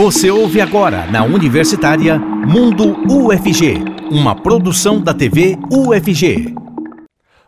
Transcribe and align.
Você 0.00 0.30
ouve 0.30 0.62
agora 0.62 1.06
na 1.10 1.24
Universitária 1.24 2.18
Mundo 2.18 2.96
UFG, 3.06 3.84
uma 4.10 4.34
produção 4.34 4.98
da 4.98 5.12
TV 5.12 5.58
UFG. 5.70 6.54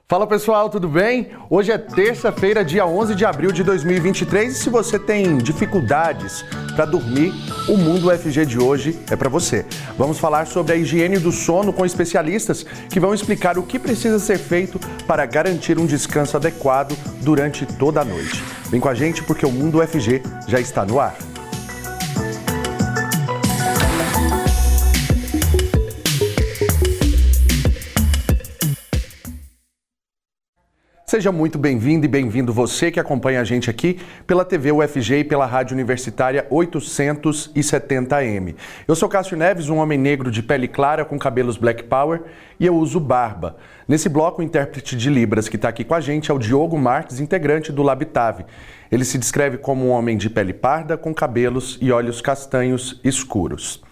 Fala 0.07 0.26
pessoal, 0.26 0.68
tudo 0.68 0.86
bem? 0.86 1.30
Hoje 1.49 1.73
é 1.73 1.78
terça-feira, 1.78 2.62
dia 2.62 2.84
11 2.84 3.15
de 3.15 3.25
abril 3.25 3.52
de 3.52 3.65
2023 3.65 4.52
e 4.52 4.58
se 4.58 4.68
você 4.68 4.99
tem 4.99 5.38
dificuldades 5.38 6.44
para 6.76 6.84
dormir, 6.84 7.33
o 7.70 7.78
Mundo 7.78 8.11
UFG 8.11 8.45
de 8.45 8.59
hoje 8.59 8.98
é 9.11 9.16
para 9.16 9.30
você. 9.30 9.64
Vamos 9.96 10.19
falar 10.19 10.46
sobre 10.46 10.75
a 10.75 10.77
higiene 10.77 11.19
do 11.19 11.32
sono 11.32 11.73
com 11.73 11.87
especialistas 11.87 12.66
que 12.91 13.00
vão 13.00 13.14
explicar 13.14 13.57
o 13.57 13.62
que 13.62 13.79
precisa 13.79 14.19
ser 14.19 14.37
feito 14.37 14.79
para 15.07 15.25
garantir 15.25 15.79
um 15.79 15.87
descanso 15.87 16.37
adequado 16.37 16.95
durante 17.23 17.64
toda 17.64 18.03
a 18.03 18.05
noite. 18.05 18.45
Vem 18.69 18.79
com 18.79 18.91
a 18.91 18.95
gente 18.95 19.23
porque 19.23 19.46
o 19.46 19.50
Mundo 19.50 19.79
UFG 19.79 20.21
já 20.46 20.61
está 20.61 20.84
no 20.84 21.00
ar. 21.00 21.16
Seja 31.12 31.30
muito 31.30 31.59
bem-vindo 31.59 32.07
e 32.07 32.09
bem-vindo 32.09 32.55
você 32.55 32.91
que 32.91 32.98
acompanha 32.98 33.43
a 33.43 33.45
gente 33.45 33.69
aqui 33.69 34.01
pela 34.27 34.47
TV 34.47 34.73
UFG 34.73 35.16
e 35.16 35.25
pela 35.25 35.45
Rádio 35.45 35.75
Universitária 35.75 36.47
870M. 36.51 38.55
Eu 38.89 38.95
sou 38.95 39.11
Cássio 39.11 39.37
Neves, 39.37 39.69
um 39.69 39.77
homem 39.77 39.98
negro 39.98 40.30
de 40.30 40.43
pele 40.43 40.67
clara 40.67 41.05
com 41.05 41.19
cabelos 41.19 41.59
black 41.59 41.83
power 41.83 42.23
e 42.59 42.65
eu 42.65 42.75
uso 42.75 42.98
barba. 42.98 43.59
Nesse 43.87 44.09
bloco, 44.09 44.41
o 44.41 44.43
intérprete 44.43 44.97
de 44.97 45.11
Libras 45.11 45.51
que 45.51 45.56
está 45.56 45.69
aqui 45.69 45.84
com 45.84 45.93
a 45.93 46.01
gente 46.01 46.30
é 46.30 46.34
o 46.34 46.39
Diogo 46.39 46.79
Marques, 46.79 47.20
integrante 47.20 47.70
do 47.70 47.83
Labitave. 47.83 48.47
Ele 48.91 49.05
se 49.05 49.19
descreve 49.19 49.59
como 49.59 49.84
um 49.84 49.91
homem 49.91 50.17
de 50.17 50.31
pele 50.31 50.55
parda 50.55 50.97
com 50.97 51.12
cabelos 51.12 51.77
e 51.83 51.92
olhos 51.92 52.23
castanhos 52.23 52.98
escuros. 53.05 53.83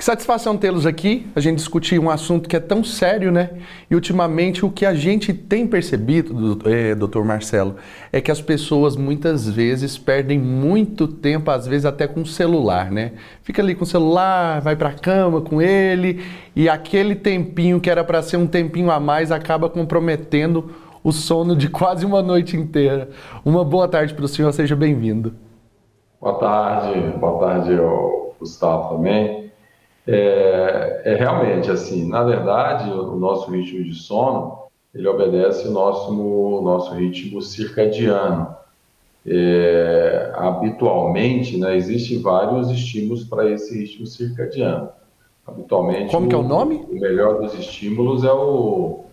Que 0.00 0.04
satisfação 0.06 0.56
tê-los 0.56 0.86
aqui, 0.86 1.26
a 1.36 1.40
gente 1.40 1.58
discutir 1.58 2.00
um 2.00 2.08
assunto 2.08 2.48
que 2.48 2.56
é 2.56 2.58
tão 2.58 2.82
sério, 2.82 3.30
né? 3.30 3.50
E 3.90 3.94
ultimamente 3.94 4.64
o 4.64 4.70
que 4.70 4.86
a 4.86 4.94
gente 4.94 5.34
tem 5.34 5.66
percebido, 5.66 6.58
é, 6.64 6.94
doutor 6.94 7.22
Marcelo, 7.22 7.76
é 8.10 8.18
que 8.18 8.30
as 8.30 8.40
pessoas 8.40 8.96
muitas 8.96 9.46
vezes 9.46 9.98
perdem 9.98 10.38
muito 10.38 11.06
tempo, 11.06 11.50
às 11.50 11.66
vezes 11.66 11.84
até 11.84 12.08
com 12.08 12.22
o 12.22 12.26
celular, 12.26 12.90
né? 12.90 13.12
Fica 13.42 13.60
ali 13.60 13.74
com 13.74 13.84
o 13.84 13.86
celular, 13.86 14.62
vai 14.62 14.74
para 14.74 14.88
a 14.88 14.94
cama 14.94 15.42
com 15.42 15.60
ele, 15.60 16.24
e 16.56 16.66
aquele 16.66 17.14
tempinho 17.14 17.78
que 17.78 17.90
era 17.90 18.02
para 18.02 18.22
ser 18.22 18.38
um 18.38 18.46
tempinho 18.46 18.90
a 18.90 18.98
mais 18.98 19.30
acaba 19.30 19.68
comprometendo 19.68 20.70
o 21.04 21.12
sono 21.12 21.54
de 21.54 21.68
quase 21.68 22.06
uma 22.06 22.22
noite 22.22 22.56
inteira. 22.56 23.10
Uma 23.44 23.66
boa 23.66 23.86
tarde 23.86 24.14
para 24.14 24.24
o 24.24 24.28
senhor, 24.28 24.50
seja 24.54 24.74
bem-vindo. 24.74 25.34
Boa 26.18 26.38
tarde, 26.38 26.98
boa 27.18 27.38
tarde, 27.38 27.76
Gustavo 28.38 28.96
também. 28.96 29.49
É, 30.06 31.02
é, 31.04 31.14
realmente 31.14 31.70
assim, 31.70 32.08
na 32.08 32.22
verdade, 32.22 32.90
o 32.90 33.16
nosso 33.16 33.50
ritmo 33.50 33.84
de 33.84 33.94
sono 33.94 34.60
ele 34.94 35.06
obedece 35.06 35.68
o 35.68 35.70
nosso, 35.70 36.12
o 36.12 36.62
nosso 36.62 36.94
ritmo 36.94 37.40
circadiano. 37.40 38.56
É, 39.26 40.32
habitualmente, 40.34 41.58
né, 41.58 41.76
existem 41.76 42.20
vários 42.20 42.70
estímulos 42.70 43.24
para 43.24 43.48
esse 43.48 43.78
ritmo 43.78 44.06
circadiano. 44.06 44.88
Habitualmente, 45.46 46.10
como 46.10 46.26
o, 46.26 46.28
que 46.28 46.34
é 46.34 46.38
o 46.38 46.42
nome? 46.42 46.86
O 46.90 46.98
melhor 46.98 47.40
dos 47.40 47.54
estímulos 47.54 48.24
é 48.24 48.32
o 48.32 49.04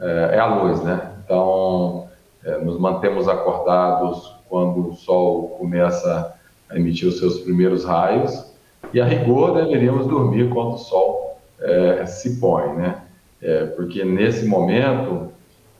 é, 0.00 0.36
é 0.36 0.38
a 0.38 0.46
luz, 0.46 0.82
né? 0.82 1.12
Então, 1.24 2.08
é, 2.44 2.56
nos 2.58 2.78
mantemos 2.78 3.28
acordados 3.28 4.34
quando 4.48 4.88
o 4.88 4.94
sol 4.94 5.56
começa 5.58 6.34
a 6.68 6.76
emitir 6.76 7.08
os 7.08 7.18
seus 7.18 7.40
primeiros 7.40 7.84
raios 7.84 8.49
e 8.92 9.00
a 9.00 9.04
rigor 9.04 9.54
deveríamos 9.54 10.06
dormir 10.06 10.50
quando 10.50 10.74
o 10.74 10.78
sol 10.78 11.38
é, 11.60 12.06
se 12.06 12.40
põe, 12.40 12.74
né? 12.74 13.02
É, 13.40 13.66
porque 13.66 14.04
nesse 14.04 14.46
momento 14.46 15.30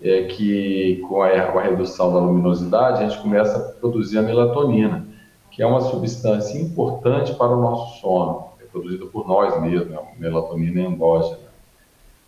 é 0.03 0.25
que 0.25 1.03
com 1.09 1.23
a, 1.23 1.29
com 1.47 1.59
a, 1.59 1.63
redução 1.63 2.13
da 2.13 2.19
luminosidade 2.19 3.03
a 3.03 3.09
gente 3.09 3.21
começa 3.21 3.57
a 3.59 3.61
produzir 3.81 4.19
a 4.19 4.23
melatonina, 4.23 5.07
que 5.51 5.63
é 5.63 5.67
uma 5.67 5.81
substância 5.83 6.59
importante 6.59 7.35
para 7.35 7.49
o 7.49 7.61
nosso 7.61 8.01
sono, 8.01 8.47
é 8.61 8.65
produzida 8.65 9.05
por 9.07 9.29
nós 9.29 9.61
mesmos, 9.61 9.95
a 9.95 10.03
melatonina 10.19 10.81
endógena. 10.81 11.51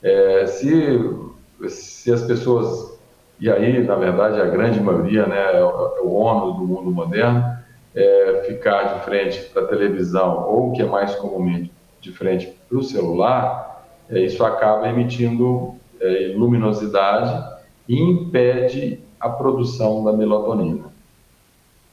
É, 0.02 0.46
se, 0.46 1.00
se 1.68 2.12
as 2.12 2.22
pessoas, 2.22 2.98
e 3.40 3.50
aí 3.50 3.82
na 3.82 3.94
verdade 3.94 4.38
a 4.40 4.46
grande 4.46 4.80
maioria, 4.80 5.26
né, 5.26 5.56
é 5.58 5.64
o, 5.64 5.96
é 5.96 6.00
o 6.02 6.12
ônus 6.12 6.58
do 6.58 6.66
mundo 6.66 6.90
moderno, 6.90 7.61
é, 7.94 8.44
ficar 8.46 8.94
de 8.94 9.04
frente 9.04 9.40
para 9.50 9.62
a 9.62 9.66
televisão 9.66 10.48
ou, 10.48 10.72
que 10.72 10.82
é 10.82 10.86
mais 10.86 11.14
comumente, 11.16 11.70
de 12.00 12.10
frente 12.12 12.52
para 12.68 12.78
o 12.78 12.82
celular, 12.82 13.84
é, 14.10 14.20
isso 14.20 14.44
acaba 14.44 14.88
emitindo 14.88 15.74
é, 16.00 16.32
luminosidade 16.36 17.52
e 17.88 18.00
impede 18.00 19.00
a 19.20 19.28
produção 19.28 20.02
da 20.04 20.12
melatonina. 20.12 20.84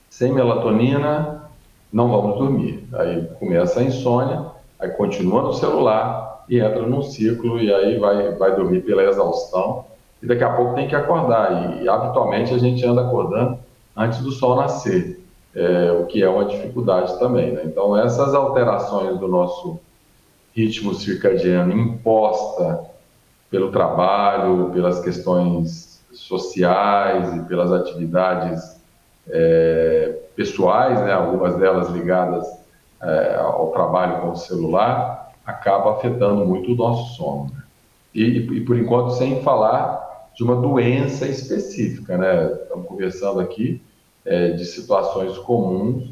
Sem 0.10 0.34
melatonina, 0.34 1.44
não 1.94 2.10
vamos 2.10 2.38
dormir. 2.40 2.88
Aí 2.94 3.28
começa 3.40 3.80
a 3.80 3.84
insônia, 3.84 4.46
aí 4.80 4.90
continua 4.90 5.44
no 5.44 5.54
celular 5.54 6.46
e 6.50 6.60
entra 6.60 6.82
num 6.82 7.04
ciclo 7.04 7.60
e 7.60 7.72
aí 7.72 8.00
vai, 8.00 8.32
vai 8.32 8.56
dormir 8.56 8.82
pela 8.82 9.04
exaustão 9.04 9.86
e 10.22 10.26
daqui 10.26 10.44
a 10.44 10.54
pouco 10.54 10.74
tem 10.74 10.88
que 10.88 10.96
acordar. 10.96 11.82
E 11.82 11.88
habitualmente 11.88 12.54
a 12.54 12.58
gente 12.58 12.84
anda 12.86 13.02
acordando 13.02 13.60
antes 13.96 14.20
do 14.20 14.32
sol 14.32 14.56
nascer 14.56 15.19
é, 15.56 15.92
o 15.92 16.06
que 16.06 16.22
é 16.22 16.30
uma 16.30 16.46
dificuldade 16.46 17.18
também. 17.20 17.52
Né? 17.52 17.64
Então, 17.66 17.98
essas 17.98 18.34
alterações 18.34 19.20
do 19.20 19.28
nosso 19.28 19.80
ritmo 20.56 20.94
circadiano 20.94 21.74
imposta 21.74 22.82
pelo 23.50 23.72
trabalho, 23.72 24.72
pelas 24.72 25.00
questões 25.00 26.04
sociais 26.12 27.36
e 27.36 27.42
pelas 27.46 27.72
atividades 27.72 28.80
é, 29.28 30.20
pessoais, 30.36 31.00
né? 31.02 31.14
algumas 31.14 31.56
delas 31.58 31.90
ligadas 31.90 32.48
é, 33.02 33.36
ao 33.36 33.72
trabalho 33.72 34.22
com 34.22 34.32
o 34.32 34.36
celular, 34.36 35.32
acaba 35.46 35.94
afetando 35.94 36.46
muito 36.46 36.74
o 36.74 36.76
nosso 36.76 37.16
sono. 37.16 37.46
Né? 37.46 37.64
E, 38.14 38.38
e, 38.38 38.62
por 38.62 38.78
enquanto, 38.78 39.12
sem 39.12 39.42
falar 39.42 40.30
de 40.36 40.44
uma 40.44 40.56
doença 40.56 41.28
específica, 41.28 42.18
né? 42.18 42.54
Estamos 42.64 42.88
conversando 42.88 43.40
aqui 43.40 43.82
é, 44.26 44.50
de 44.50 44.66
situações 44.66 45.38
comuns 45.40 46.12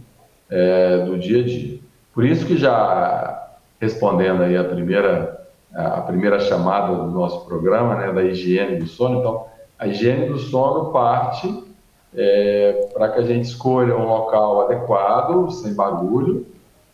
é, 0.49 1.05
do 1.05 1.17
dia 1.17 1.41
a 1.41 1.45
dia. 1.45 1.79
Por 2.13 2.25
isso 2.25 2.45
que 2.45 2.57
já 2.57 3.49
respondendo 3.79 4.43
aí 4.43 4.57
a 4.57 4.63
primeira 4.63 5.37
a 5.73 6.01
primeira 6.01 6.39
chamada 6.39 6.95
do 6.95 7.11
nosso 7.11 7.45
programa, 7.45 7.95
né, 7.95 8.11
da 8.11 8.23
higiene 8.23 8.77
do 8.77 8.87
sono, 8.87 9.19
então 9.19 9.45
a 9.77 9.85
higiene 9.85 10.27
do 10.27 10.39
sono 10.39 10.91
parte 10.91 11.67
é, 12.15 12.89
para 12.93 13.09
que 13.09 13.19
a 13.19 13.23
gente 13.23 13.45
escolha 13.45 13.95
um 13.95 14.07
local 14.07 14.61
adequado, 14.61 15.51
sem 15.51 15.73
barulho, 15.73 16.47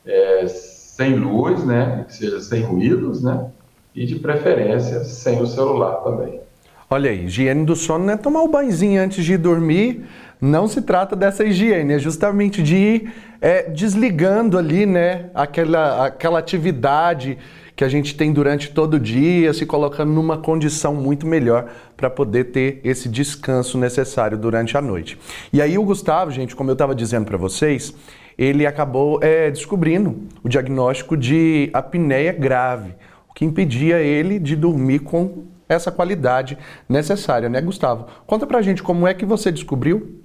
é, 0.05 0.47
sem 0.47 1.15
luz, 1.15 1.63
né, 1.63 2.03
que 2.07 2.13
seja 2.13 2.41
sem 2.41 2.61
ruídos, 2.61 3.23
né, 3.23 3.49
e, 3.95 4.05
de 4.05 4.15
preferência, 4.15 5.03
sem 5.03 5.41
o 5.41 5.47
celular 5.47 5.97
também. 6.03 6.41
Olha 6.89 7.09
aí, 7.09 7.25
higiene 7.25 7.65
do 7.65 7.75
sono 7.75 8.05
não 8.05 8.13
é 8.13 8.17
tomar 8.17 8.41
o 8.41 8.47
banhozinho 8.47 9.01
antes 9.01 9.23
de 9.23 9.37
dormir, 9.37 10.05
não 10.43 10.67
se 10.67 10.81
trata 10.81 11.15
dessa 11.15 11.45
higiene, 11.45 11.93
é 11.93 11.99
justamente 11.99 12.61
de 12.61 12.75
ir 12.75 13.13
é, 13.39 13.69
desligando 13.69 14.57
ali, 14.57 14.85
né, 14.85 15.29
aquela, 15.33 16.07
aquela 16.07 16.37
atividade 16.37 17.37
que 17.77 17.83
a 17.83 17.87
gente 17.87 18.13
tem 18.17 18.33
durante 18.33 18.69
todo 18.71 18.95
o 18.95 18.99
dia, 18.99 19.53
se 19.53 19.65
colocando 19.65 20.11
numa 20.11 20.37
condição 20.37 20.93
muito 20.93 21.25
melhor 21.25 21.69
para 21.95 22.09
poder 22.09 22.51
ter 22.51 22.81
esse 22.83 23.07
descanso 23.07 23.77
necessário 23.77 24.37
durante 24.37 24.77
a 24.77 24.81
noite. 24.81 25.17
E 25.53 25.61
aí 25.61 25.77
o 25.77 25.83
Gustavo, 25.83 26.29
gente, 26.29 26.57
como 26.57 26.69
eu 26.69 26.73
estava 26.73 26.93
dizendo 26.93 27.25
para 27.25 27.37
vocês, 27.37 27.95
ele 28.37 28.65
acabou 28.65 29.19
é, 29.23 29.49
descobrindo 29.49 30.23
o 30.43 30.49
diagnóstico 30.49 31.15
de 31.15 31.69
apneia 31.71 32.33
grave, 32.33 32.93
o 33.29 33.33
que 33.33 33.45
impedia 33.45 33.99
ele 33.99 34.39
de 34.39 34.57
dormir 34.57 34.99
com 34.99 35.45
essa 35.69 35.89
qualidade 35.89 36.57
necessária, 36.89 37.47
né, 37.47 37.61
Gustavo? 37.61 38.07
Conta 38.27 38.45
pra 38.45 38.61
gente 38.61 38.83
como 38.83 39.07
é 39.07 39.13
que 39.13 39.25
você 39.25 39.49
descobriu. 39.53 40.22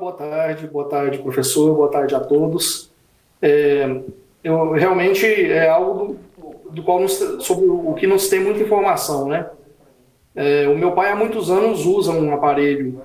Boa 0.00 0.14
tarde, 0.14 0.66
boa 0.66 0.88
tarde, 0.88 1.18
professor, 1.18 1.74
boa 1.74 1.90
tarde 1.90 2.14
a 2.14 2.20
todos. 2.20 2.90
É, 3.42 4.00
eu 4.42 4.72
realmente 4.72 5.26
é 5.26 5.68
algo 5.68 6.16
do, 6.38 6.70
do 6.70 6.82
qual 6.82 7.00
nos, 7.00 7.12
sobre 7.40 7.66
o 7.66 7.92
que 7.92 8.06
não 8.06 8.18
se 8.18 8.30
tem 8.30 8.40
muita 8.40 8.62
informação, 8.62 9.28
né? 9.28 9.50
É, 10.34 10.66
o 10.68 10.74
meu 10.74 10.92
pai 10.92 11.10
há 11.10 11.14
muitos 11.14 11.50
anos 11.50 11.84
usa 11.84 12.12
um 12.12 12.32
aparelho 12.32 13.02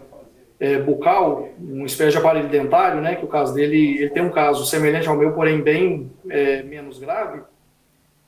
é, 0.58 0.78
bucal, 0.78 1.50
uma 1.60 1.86
espécie 1.86 2.12
de 2.12 2.18
aparelho 2.18 2.48
dentário, 2.48 3.02
né? 3.02 3.16
Que 3.16 3.26
o 3.26 3.28
caso 3.28 3.54
dele, 3.54 3.98
ele 3.98 4.10
tem 4.12 4.24
um 4.24 4.32
caso 4.32 4.66
semelhante 4.66 5.10
ao 5.10 5.18
meu, 5.18 5.34
porém 5.34 5.60
bem 5.60 6.10
é, 6.30 6.64
menos 6.64 6.98
grave. 6.98 7.42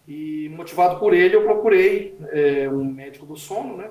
E 0.05 0.49
motivado 0.49 0.99
por 0.99 1.13
ele, 1.13 1.37
eu 1.37 1.43
procurei 1.43 2.17
é, 2.33 2.67
um 2.67 2.83
médico 2.83 3.25
do 3.25 3.37
sono, 3.37 3.77
né? 3.77 3.87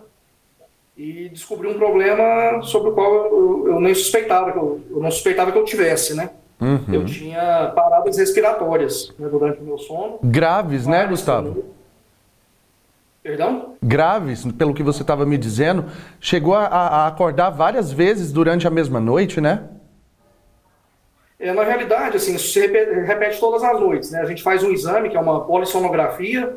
E 0.97 1.29
descobri 1.29 1.69
um 1.69 1.75
problema 1.75 2.63
sobre 2.63 2.91
o 2.91 2.93
qual 2.95 3.13
eu, 3.13 3.69
eu 3.69 3.81
nem 3.81 3.95
suspeitava 3.95 4.53
que 4.53 4.59
eu, 4.59 4.81
eu 4.91 5.01
não 5.01 5.11
suspeitava 5.11 5.53
que 5.53 5.59
eu 5.59 5.65
tivesse, 5.65 6.15
né? 6.15 6.31
Uhum. 6.59 6.85
Eu 6.91 7.05
tinha 7.05 7.71
paradas 7.75 8.17
respiratórias 8.17 9.13
né, 9.19 9.29
durante 9.29 9.61
o 9.61 9.65
meu 9.65 9.77
sono. 9.77 10.19
Graves, 10.23 10.87
né, 10.87 11.07
Gustavo? 11.07 11.65
Perdão? 13.23 13.75
Graves, 13.83 14.45
pelo 14.53 14.73
que 14.73 14.83
você 14.83 15.03
estava 15.03 15.27
me 15.27 15.37
dizendo. 15.37 15.85
Chegou 16.21 16.55
a, 16.55 16.67
a, 16.67 17.07
acordar 17.09 17.51
várias 17.51 17.93
vezes 17.93 18.33
durante 18.33 18.67
a 18.67 18.71
mesma 18.71 19.01
noite, 19.01 19.41
né? 19.41 19.65
É, 21.39 21.53
na 21.53 21.65
realidade, 21.65 22.17
assim, 22.17 22.35
isso 22.37 22.49
se 22.49 22.61
repete, 22.61 23.01
repete, 23.01 23.41
todas 23.41 23.63
as 23.63 23.79
noites. 23.79 24.11
Né? 24.11 24.21
A 24.21 24.25
gente 24.25 24.43
faz 24.43 24.63
um 24.63 24.71
exame, 24.71 25.11
que 25.11 25.17
é 25.17 25.21
uma 25.21 25.45
polissonografia, 25.45 26.57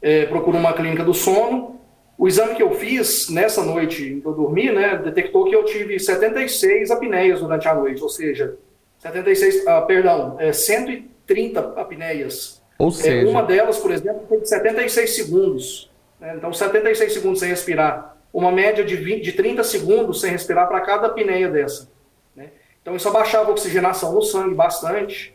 é, 0.00 0.24
procura 0.26 0.56
uma 0.56 0.72
clínica 0.72 1.04
do 1.04 1.12
sono. 1.12 1.78
O 2.18 2.26
exame 2.26 2.54
que 2.54 2.62
eu 2.62 2.72
fiz 2.72 3.28
nessa 3.28 3.62
noite 3.62 4.04
em 4.04 4.20
que 4.20 4.26
eu 4.26 4.32
dormi, 4.32 4.70
né, 4.70 4.96
detectou 4.96 5.44
que 5.44 5.54
eu 5.54 5.64
tive 5.64 5.98
76 5.98 6.90
apneias 6.90 7.40
durante 7.40 7.68
a 7.68 7.74
noite, 7.74 8.02
ou 8.02 8.08
seja, 8.08 8.56
76, 8.98 9.66
ah, 9.66 9.82
perdão, 9.82 10.36
é, 10.38 10.52
130 10.52 11.60
apneias. 11.76 12.62
Ou 12.78 12.90
seja... 12.90 13.28
É, 13.28 13.30
uma 13.30 13.42
delas, 13.42 13.78
por 13.78 13.90
exemplo, 13.90 14.24
foi 14.28 14.40
de 14.40 14.48
76 14.48 15.14
segundos. 15.14 15.90
Né? 16.20 16.34
Então, 16.36 16.52
76 16.52 17.12
segundos 17.12 17.40
sem 17.40 17.50
respirar. 17.50 18.16
Uma 18.32 18.50
média 18.50 18.84
de, 18.84 18.96
20, 18.96 19.22
de 19.22 19.32
30 19.32 19.64
segundos 19.64 20.20
sem 20.20 20.30
respirar 20.30 20.68
para 20.68 20.80
cada 20.80 21.08
apneia 21.08 21.48
dessa. 21.48 21.90
Né? 22.34 22.50
Então, 22.80 22.96
isso 22.96 23.08
abaixava 23.08 23.50
a 23.50 23.52
oxigenação 23.52 24.12
no 24.12 24.22
sangue 24.22 24.54
bastante. 24.54 25.34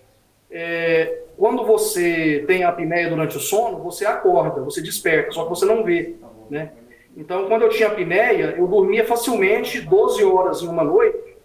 É, 0.50 1.19
quando 1.38 1.66
você 1.66 2.44
tem 2.45 2.63
a 2.63 2.69
apneia 2.69 3.10
durante 3.10 3.38
o 3.38 3.39
sono, 3.39 3.80
você 3.80 4.06
acorda, 4.06 4.62
você 4.62 4.81
desperta, 4.81 5.31
só 5.31 5.44
que 5.44 5.50
você 5.50 5.66
não 5.66 5.84
vê. 5.84 6.16
Né? 6.51 6.69
Então, 7.15 7.48
quando 7.48 7.62
eu 7.62 7.69
tinha 7.69 7.88
apneia, 7.88 8.56
eu 8.57 8.68
dormia 8.68 9.06
facilmente 9.06 9.80
12 9.80 10.21
horas 10.25 10.62
em 10.62 10.68
uma 10.68 10.83
noite, 10.83 11.38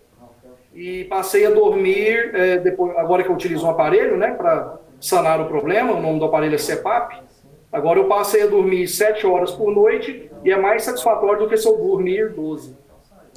e 0.75 1.05
passei 1.05 1.47
a 1.47 1.51
dormir, 1.51 2.35
é, 2.35 2.59
depois, 2.59 2.95
agora 2.99 3.23
que 3.23 3.31
eu 3.31 3.35
utilizo 3.35 3.65
um 3.65 3.71
aparelho, 3.71 4.17
né, 4.17 4.33
para 4.33 4.79
sanar 5.01 5.41
o 5.41 5.47
problema, 5.47 5.93
o 5.93 6.01
nome 6.01 6.19
do 6.19 6.25
aparelho 6.25 6.57
é 6.57 6.59
CEPAP, 6.59 7.23
agora 7.73 8.01
eu 8.01 8.09
passei 8.09 8.43
a 8.43 8.47
dormir 8.47 8.89
7 8.89 9.27
horas 9.27 9.53
por 9.53 9.73
noite 9.73 10.29
e 10.45 10.51
é 10.51 10.57
mais 10.57 10.83
satisfatório 10.83 11.45
do 11.45 11.49
que 11.49 11.57
se 11.57 11.69
eu 11.69 11.79
dormir 11.79 12.31
12. 12.31 12.77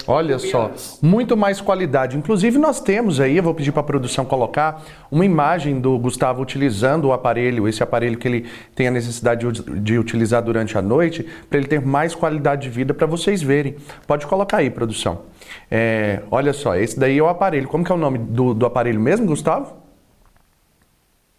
Olha 0.06 0.38
só, 0.38 0.70
muito 1.02 1.36
mais 1.36 1.60
qualidade. 1.60 2.16
Inclusive, 2.16 2.58
nós 2.58 2.80
temos 2.80 3.20
aí, 3.20 3.36
eu 3.36 3.42
vou 3.42 3.54
pedir 3.54 3.72
para 3.72 3.80
a 3.80 3.84
produção 3.84 4.24
colocar, 4.24 4.82
uma 5.10 5.24
imagem 5.24 5.80
do 5.80 5.98
Gustavo 5.98 6.42
utilizando 6.42 7.06
o 7.06 7.12
aparelho, 7.12 7.68
esse 7.68 7.82
aparelho 7.82 8.18
que 8.18 8.28
ele 8.28 8.46
tem 8.74 8.88
a 8.88 8.90
necessidade 8.90 9.46
de 9.52 9.98
utilizar 9.98 10.42
durante 10.42 10.76
a 10.76 10.82
noite, 10.82 11.26
para 11.48 11.58
ele 11.58 11.68
ter 11.68 11.80
mais 11.80 12.14
qualidade 12.14 12.62
de 12.62 12.70
vida 12.70 12.94
para 12.94 13.06
vocês 13.06 13.42
verem. 13.42 13.76
Pode 14.06 14.26
colocar 14.26 14.58
aí, 14.58 14.70
produção. 14.70 15.22
É, 15.70 16.20
olha 16.30 16.52
só, 16.52 16.76
esse 16.76 16.98
daí 16.98 17.18
é 17.18 17.22
o 17.22 17.28
aparelho. 17.28 17.68
Como 17.68 17.84
que 17.84 17.92
é 17.92 17.94
o 17.94 17.98
nome 17.98 18.18
do, 18.18 18.54
do 18.54 18.66
aparelho 18.66 19.00
mesmo, 19.00 19.26
Gustavo? 19.26 19.76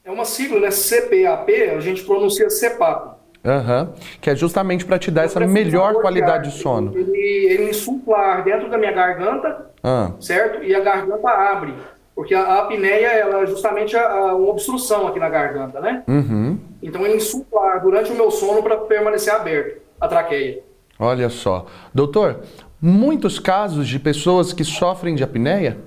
É 0.04 0.12
uma 0.12 0.26
sigla, 0.26 0.60
né? 0.60 0.72
CPAP, 0.72 1.50
a 1.76 1.80
gente 1.80 2.04
pronuncia 2.04 2.50
CEPAP. 2.50 3.21
Uhum. 3.44 3.94
Que 4.20 4.30
é 4.30 4.36
justamente 4.36 4.86
para 4.86 5.00
te 5.00 5.10
dar 5.10 5.24
essa 5.24 5.40
melhor 5.40 5.96
qualidade 5.96 6.52
de 6.52 6.58
sono. 6.58 6.96
Ele, 6.96 7.48
ele 7.50 7.70
insufla 7.72 8.18
ar 8.18 8.44
dentro 8.44 8.70
da 8.70 8.78
minha 8.78 8.92
garganta, 8.92 9.72
uhum. 9.84 10.22
certo? 10.22 10.64
E 10.64 10.76
a 10.76 10.80
garganta 10.80 11.28
abre. 11.28 11.74
Porque 12.14 12.36
a, 12.36 12.42
a 12.42 12.60
apneia 12.64 13.08
ela 13.08 13.42
é 13.42 13.48
justamente 13.48 13.98
a, 13.98 14.08
a, 14.08 14.36
uma 14.36 14.50
obstrução 14.50 15.08
aqui 15.08 15.20
na 15.20 15.30
garganta, 15.30 15.80
né? 15.80 16.04
Uhum. 16.08 16.60
Então 16.84 17.04
ele 17.06 17.16
insufla 17.16 17.62
ar 17.62 17.82
durante 17.82 18.12
o 18.12 18.16
meu 18.16 18.30
sono 18.30 18.62
para 18.62 18.78
permanecer 18.78 19.34
aberto, 19.34 19.82
a 20.00 20.08
traqueia. 20.08 20.60
Olha 21.00 21.30
só. 21.30 21.66
Doutor, 21.92 22.42
muitos 22.80 23.40
casos 23.40 23.88
de 23.88 23.98
pessoas 23.98 24.54
que 24.54 24.64
sofrem 24.64 25.16
de 25.16 25.24
apneia? 25.24 25.80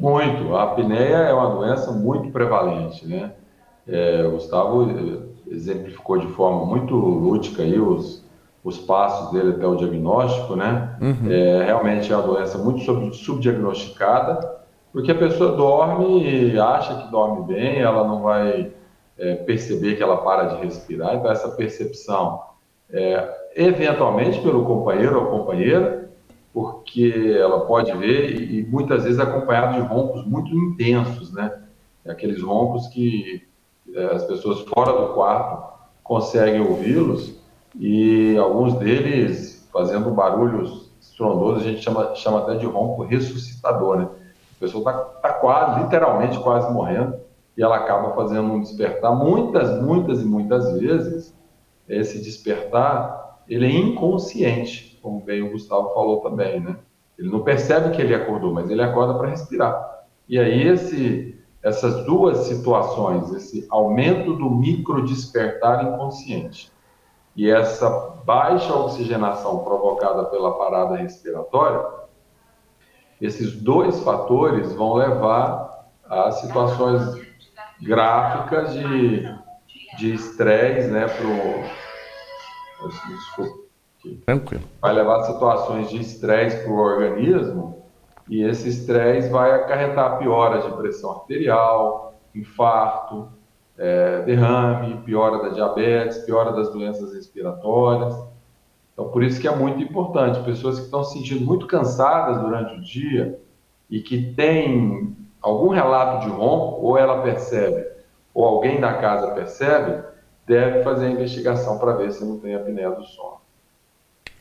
Muito. 0.00 0.54
A 0.56 0.62
apneia 0.62 1.16
é 1.16 1.32
uma 1.34 1.50
doença 1.50 1.92
muito 1.92 2.30
prevalente, 2.30 3.06
né? 3.06 3.32
É, 3.86 4.22
Gustavo 4.22 4.84
exemplificou 5.50 6.18
de 6.18 6.26
forma 6.28 6.64
muito 6.64 6.94
lúdica 6.94 7.62
aí 7.62 7.78
os, 7.78 8.24
os 8.64 8.78
passos 8.78 9.32
dele 9.32 9.54
até 9.54 9.66
o 9.66 9.76
diagnóstico, 9.76 10.56
né? 10.56 10.96
Uhum. 11.00 11.30
É, 11.30 11.64
realmente 11.64 12.12
é 12.12 12.16
uma 12.16 12.26
doença 12.26 12.58
muito 12.58 12.80
sub, 12.80 13.14
subdiagnosticada, 13.14 14.56
porque 14.92 15.12
a 15.12 15.14
pessoa 15.14 15.56
dorme 15.56 16.22
e 16.24 16.58
acha 16.58 17.02
que 17.02 17.10
dorme 17.10 17.46
bem, 17.46 17.78
ela 17.78 18.06
não 18.06 18.22
vai 18.22 18.72
é, 19.18 19.34
perceber 19.36 19.96
que 19.96 20.02
ela 20.02 20.18
para 20.18 20.54
de 20.54 20.64
respirar, 20.64 21.14
então 21.14 21.30
essa 21.30 21.48
percepção, 21.50 22.42
é, 22.90 23.52
eventualmente 23.54 24.40
pelo 24.40 24.64
companheiro 24.64 25.20
ou 25.20 25.26
companheira, 25.38 26.10
porque 26.52 27.36
ela 27.38 27.66
pode 27.66 27.92
ver 27.98 28.30
e, 28.30 28.60
e 28.60 28.66
muitas 28.66 29.04
vezes 29.04 29.18
acompanhado 29.18 29.74
de 29.74 29.86
roncos 29.86 30.26
muito 30.26 30.54
intensos, 30.54 31.32
né? 31.32 31.62
Aqueles 32.06 32.42
roncos 32.42 32.86
que 32.88 33.46
as 34.12 34.24
pessoas 34.24 34.60
fora 34.60 34.92
do 34.92 35.14
quarto 35.14 35.74
conseguem 36.02 36.60
ouvi-los 36.60 37.34
e 37.74 38.36
alguns 38.36 38.74
deles 38.74 39.68
fazendo 39.72 40.10
barulhos 40.10 40.90
estrondosos, 41.00 41.62
a 41.62 41.70
gente 41.70 41.82
chama, 41.82 42.14
chama 42.14 42.40
até 42.40 42.56
de 42.56 42.66
ronco 42.66 43.02
ressuscitador, 43.02 43.98
né? 43.98 44.08
A 44.56 44.60
pessoa 44.60 44.80
está 44.80 44.92
tá 45.02 45.32
quase, 45.34 45.82
literalmente 45.82 46.38
quase 46.40 46.72
morrendo 46.72 47.16
e 47.56 47.62
ela 47.62 47.76
acaba 47.76 48.14
fazendo 48.14 48.52
um 48.52 48.60
despertar. 48.60 49.14
Muitas, 49.14 49.82
muitas 49.82 50.20
e 50.20 50.24
muitas 50.24 50.78
vezes, 50.78 51.34
esse 51.88 52.22
despertar, 52.22 53.40
ele 53.48 53.66
é 53.66 53.70
inconsciente, 53.70 54.98
como 55.02 55.20
bem 55.20 55.42
o 55.42 55.52
Gustavo 55.52 55.92
falou 55.94 56.20
também, 56.20 56.60
né? 56.60 56.76
Ele 57.18 57.30
não 57.30 57.40
percebe 57.40 57.94
que 57.94 58.02
ele 58.02 58.14
acordou, 58.14 58.52
mas 58.52 58.70
ele 58.70 58.82
acorda 58.82 59.14
para 59.14 59.28
respirar. 59.28 60.04
E 60.28 60.38
aí 60.38 60.66
esse 60.68 61.35
essas 61.66 62.04
duas 62.04 62.46
situações, 62.46 63.32
esse 63.32 63.66
aumento 63.68 64.34
do 64.34 64.48
microdespertar 64.48 65.84
inconsciente 65.84 66.70
e 67.34 67.50
essa 67.50 67.90
baixa 68.24 68.72
oxigenação 68.72 69.64
provocada 69.64 70.26
pela 70.26 70.56
parada 70.56 70.94
respiratória, 70.94 71.84
esses 73.20 73.60
dois 73.60 73.98
fatores 74.04 74.72
vão 74.74 74.94
levar 74.94 75.88
a 76.08 76.30
situações 76.30 77.20
gráficas 77.82 78.72
de 78.72 80.14
estresse, 80.14 80.88
né, 80.88 81.08
pro, 81.08 81.26
desculpa, 83.08 83.66
Tranquilo. 84.24 84.62
vai 84.80 84.92
levar 84.92 85.16
a 85.16 85.24
situações 85.24 85.90
de 85.90 86.00
estresse 86.00 86.62
para 86.62 86.72
o 86.72 86.78
organismo 86.78 87.85
e 88.28 88.42
esse 88.42 88.68
estresse 88.68 89.28
vai 89.28 89.52
acarretar 89.52 90.18
piora 90.18 90.62
de 90.62 90.76
pressão 90.76 91.12
arterial, 91.12 92.14
infarto, 92.34 93.28
é, 93.78 94.22
derrame, 94.22 94.96
piora 95.04 95.42
da 95.42 95.48
diabetes, 95.50 96.18
piora 96.18 96.52
das 96.52 96.70
doenças 96.70 97.12
respiratórias. 97.14 98.16
Então, 98.92 99.08
por 99.10 99.22
isso 99.22 99.40
que 99.40 99.46
é 99.46 99.54
muito 99.54 99.82
importante, 99.82 100.42
pessoas 100.42 100.78
que 100.78 100.86
estão 100.86 101.04
se 101.04 101.18
sentindo 101.18 101.44
muito 101.44 101.66
cansadas 101.66 102.40
durante 102.40 102.74
o 102.76 102.80
dia 102.80 103.38
e 103.90 104.00
que 104.00 104.32
têm 104.34 105.14
algum 105.40 105.68
relato 105.68 106.26
de 106.26 106.32
ronco, 106.32 106.80
ou 106.84 106.98
ela 106.98 107.22
percebe, 107.22 107.86
ou 108.34 108.44
alguém 108.44 108.80
da 108.80 108.94
casa 108.94 109.32
percebe, 109.32 110.02
deve 110.46 110.82
fazer 110.82 111.06
a 111.06 111.10
investigação 111.10 111.78
para 111.78 111.92
ver 111.92 112.10
se 112.10 112.24
não 112.24 112.38
tem 112.38 112.54
apneia 112.54 112.90
do 112.90 113.04
sono. 113.04 113.36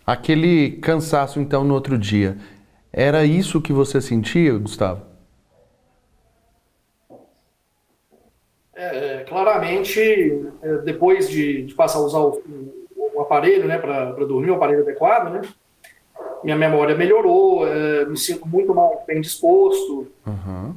Aquele 0.05 0.71
cansaço, 0.77 1.39
então, 1.39 1.63
no 1.63 1.73
outro 1.73 1.97
dia, 1.97 2.37
era 2.97 3.25
isso 3.25 3.61
que 3.61 3.73
você 3.73 3.99
sentia, 3.99 4.57
Gustavo? 4.57 5.01
É, 8.73 9.15
é 9.15 9.23
claramente, 9.27 9.99
é, 10.61 10.77
depois 10.77 11.29
de, 11.29 11.65
de, 11.65 11.73
passar 11.73 11.99
a 11.99 12.03
usar 12.03 12.19
o, 12.19 12.41
o 13.13 13.19
aparelho, 13.19 13.67
né, 13.67 13.77
para 13.77 14.13
dormir, 14.25 14.49
o 14.49 14.55
aparelho 14.55 14.83
adequado, 14.83 15.29
né, 15.29 15.41
minha 16.41 16.55
memória 16.55 16.95
melhorou, 16.95 17.67
é, 17.67 18.05
me 18.05 18.17
sinto 18.17 18.47
muito 18.47 18.73
mais 18.73 19.05
bem 19.05 19.19
disposto. 19.19 20.07
Uhum. 20.25 20.73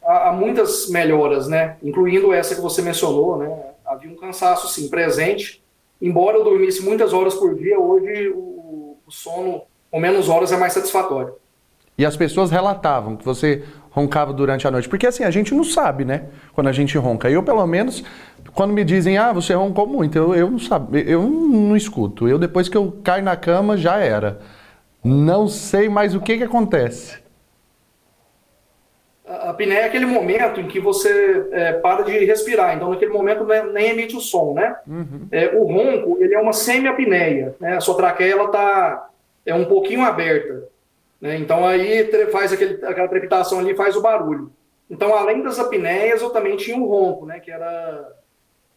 há, 0.00 0.28
há, 0.28 0.32
muitas 0.32 0.88
melhoras, 0.90 1.48
né, 1.48 1.76
incluindo 1.82 2.32
essa 2.32 2.54
que 2.54 2.60
você 2.60 2.80
mencionou, 2.80 3.36
né, 3.36 3.72
havia 3.84 4.10
um 4.12 4.16
cansaço, 4.16 4.68
sim, 4.68 4.88
presente, 4.88 5.60
embora 6.00 6.36
eu 6.36 6.44
dormisse 6.44 6.84
muitas 6.84 7.12
horas 7.12 7.34
por 7.34 7.56
dia, 7.56 7.80
hoje 7.80 8.28
o, 8.28 8.96
o 9.04 9.10
sono 9.10 9.62
com 9.94 10.00
menos 10.00 10.28
horas 10.28 10.50
é 10.50 10.56
mais 10.56 10.72
satisfatório. 10.72 11.36
E 11.96 12.04
as 12.04 12.16
pessoas 12.16 12.50
relatavam 12.50 13.14
que 13.14 13.24
você 13.24 13.62
roncava 13.92 14.32
durante 14.32 14.66
a 14.66 14.70
noite. 14.72 14.88
Porque 14.88 15.06
assim, 15.06 15.22
a 15.22 15.30
gente 15.30 15.54
não 15.54 15.62
sabe, 15.62 16.04
né? 16.04 16.24
Quando 16.52 16.66
a 16.66 16.72
gente 16.72 16.98
ronca. 16.98 17.30
Eu, 17.30 17.44
pelo 17.44 17.64
menos, 17.64 18.02
quando 18.54 18.72
me 18.72 18.82
dizem, 18.82 19.18
ah, 19.18 19.32
você 19.32 19.54
roncou 19.54 19.86
muito, 19.86 20.18
eu, 20.18 20.34
eu 20.34 20.50
não 20.50 20.58
sabe, 20.58 21.04
eu 21.06 21.22
não, 21.22 21.76
escuto. 21.76 22.26
Eu, 22.26 22.40
depois 22.40 22.68
que 22.68 22.76
eu 22.76 22.98
caio 23.04 23.22
na 23.22 23.36
cama, 23.36 23.76
já 23.76 23.98
era. 23.98 24.40
Não 25.04 25.46
sei 25.46 25.88
mais 25.88 26.12
o 26.12 26.20
que, 26.20 26.38
que 26.38 26.42
acontece. 26.42 27.22
A 29.24 29.50
apneia 29.50 29.78
é 29.78 29.84
aquele 29.84 30.06
momento 30.06 30.60
em 30.60 30.66
que 30.66 30.80
você 30.80 31.46
é, 31.52 31.74
para 31.74 32.02
de 32.02 32.24
respirar, 32.24 32.74
então 32.74 32.90
naquele 32.90 33.12
momento 33.12 33.44
né, 33.44 33.62
nem 33.72 33.90
emite 33.90 34.16
o 34.16 34.20
som, 34.20 34.54
né? 34.54 34.74
Uhum. 34.88 35.28
É, 35.30 35.54
o 35.54 35.62
ronco, 35.62 36.18
ele 36.20 36.34
é 36.34 36.40
uma 36.40 36.52
semi-apneia, 36.52 37.54
né? 37.60 37.76
A 37.76 37.80
sua 37.80 37.96
traqueia, 37.96 38.32
ela 38.32 38.48
tá 38.48 39.10
é 39.44 39.54
um 39.54 39.64
pouquinho 39.64 40.02
aberta, 40.02 40.68
né? 41.20 41.36
Então 41.36 41.66
aí 41.66 42.10
faz 42.30 42.52
aquele, 42.52 42.84
aquela 42.84 43.08
trepitação 43.08 43.58
ali, 43.58 43.74
faz 43.74 43.96
o 43.96 44.02
barulho. 44.02 44.52
Então, 44.90 45.14
além 45.14 45.42
das 45.42 45.58
apneias, 45.58 46.20
eu 46.20 46.30
também 46.30 46.56
tinha 46.56 46.76
um 46.76 46.86
ronco, 46.86 47.26
né? 47.26 47.40
Que 47.40 47.50
era 47.50 48.12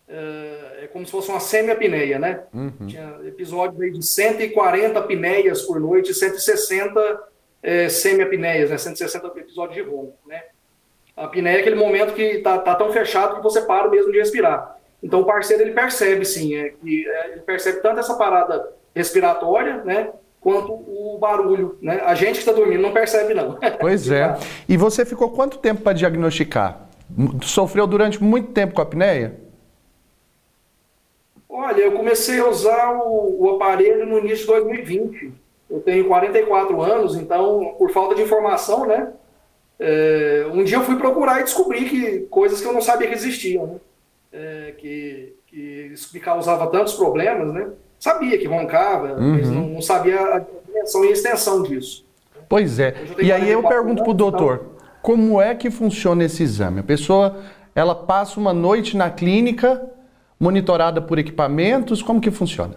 é, 0.08 0.84
é 0.84 0.88
como 0.88 1.06
se 1.06 1.12
fosse 1.12 1.30
uma 1.30 1.40
semi-apneia, 1.40 2.18
né? 2.18 2.44
Uhum. 2.54 2.88
Tinha 2.88 3.20
episódios 3.26 3.82
aí 3.82 3.92
de 3.92 4.06
140 4.06 4.98
apneias 4.98 5.62
por 5.64 5.80
noite, 5.80 6.14
160 6.14 7.28
é, 7.62 7.90
semi-apneias, 7.90 8.70
né? 8.70 8.78
160 8.78 9.28
episódios 9.40 9.76
de 9.76 9.90
ronco, 9.90 10.18
né? 10.26 10.44
A 11.16 11.26
apneia 11.26 11.58
é 11.58 11.60
aquele 11.60 11.76
momento 11.76 12.14
que 12.14 12.40
tá, 12.40 12.58
tá 12.60 12.76
tão 12.76 12.92
fechado 12.92 13.36
que 13.36 13.44
você 13.44 13.62
para 13.62 13.90
mesmo 13.90 14.12
de 14.12 14.20
respirar. 14.20 14.78
Então 15.04 15.22
o 15.22 15.26
parceiro 15.26 15.64
ele 15.64 15.74
percebe 15.74 16.24
sim, 16.24 16.56
é, 16.56 16.70
que, 16.70 17.08
é, 17.08 17.32
ele 17.32 17.42
percebe 17.42 17.82
tanto 17.82 18.00
essa 18.00 18.16
parada 18.16 18.72
respiratória, 18.96 19.84
né? 19.84 20.12
Quanto 20.48 20.72
o 20.72 21.18
barulho, 21.20 21.78
né? 21.82 22.02
A 22.06 22.16
gente 22.16 22.36
que 22.36 22.38
está 22.38 22.54
dormindo 22.54 22.82
não 22.82 22.94
percebe 22.94 23.34
não. 23.34 23.58
Pois 23.82 24.10
é. 24.10 24.38
E 24.70 24.78
você 24.78 25.06
ficou 25.06 25.32
quanto 25.32 25.58
tempo 25.58 25.82
para 25.82 25.92
diagnosticar? 25.92 26.88
Sofreu 27.44 27.86
durante 27.86 28.24
muito 28.24 28.54
tempo 28.54 28.74
com 28.74 28.80
a 28.80 28.86
apneia? 28.86 29.36
Olha, 31.50 31.82
eu 31.82 31.92
comecei 31.92 32.40
a 32.40 32.48
usar 32.48 32.94
o, 32.94 33.44
o 33.44 33.56
aparelho 33.56 34.06
no 34.06 34.20
início 34.20 34.46
de 34.46 34.54
2020 34.54 35.34
eu 35.70 35.82
tenho 35.82 36.08
44 36.08 36.82
anos, 36.82 37.18
então, 37.18 37.76
por 37.78 37.92
falta 37.92 38.16
de 38.16 38.22
informação, 38.22 38.86
né? 38.86 39.12
É, 39.78 40.48
um 40.54 40.64
dia 40.64 40.78
eu 40.78 40.84
fui 40.84 40.96
procurar 40.96 41.42
e 41.42 41.44
descobri 41.44 41.90
que 41.90 42.20
coisas 42.30 42.62
que 42.62 42.68
eu 42.68 42.72
não 42.72 42.82
sabia 42.82 43.10
que 43.10 43.14
existiam, 43.14 43.68
né? 43.68 43.76
É, 44.32 44.74
que, 44.78 45.36
que 45.48 45.90
isso 45.92 46.10
me 46.14 46.22
causava 46.22 46.68
tantos 46.68 46.94
problemas, 46.94 47.54
né? 47.54 47.70
Sabia 48.00 48.38
que 48.38 48.48
roncava, 48.48 49.14
uhum. 49.14 49.34
mas 49.34 49.50
não, 49.50 49.68
não, 49.68 49.82
sabia 49.82 50.20
a 50.20 50.42
dimensão 50.66 51.04
e 51.04 51.10
a 51.10 51.12
extensão 51.12 51.64
disso. 51.64 52.06
Pois 52.48 52.80
é. 52.80 52.96
E 53.20 53.32
aí 53.32 53.50
eu 53.50 53.64
pergunto 53.64 54.04
para 54.04 54.12
o 54.12 54.14
doutor, 54.14 54.56
então... 54.56 54.88
como 55.02 55.42
é 55.42 55.56
que 55.56 55.70
funciona 55.70 56.24
esse 56.24 56.44
exame? 56.44 56.80
A 56.80 56.84
pessoa, 56.84 57.38
ela 57.76 57.96
passa 57.96 58.40
uma 58.40 58.54
noite 58.54 58.96
na 58.96 59.10
clínica, 59.10 59.90
monitorada 60.40 61.02
por 61.02 61.18
equipamentos, 61.18 62.02
como 62.02 62.22
que 62.22 62.30
funciona? 62.30 62.76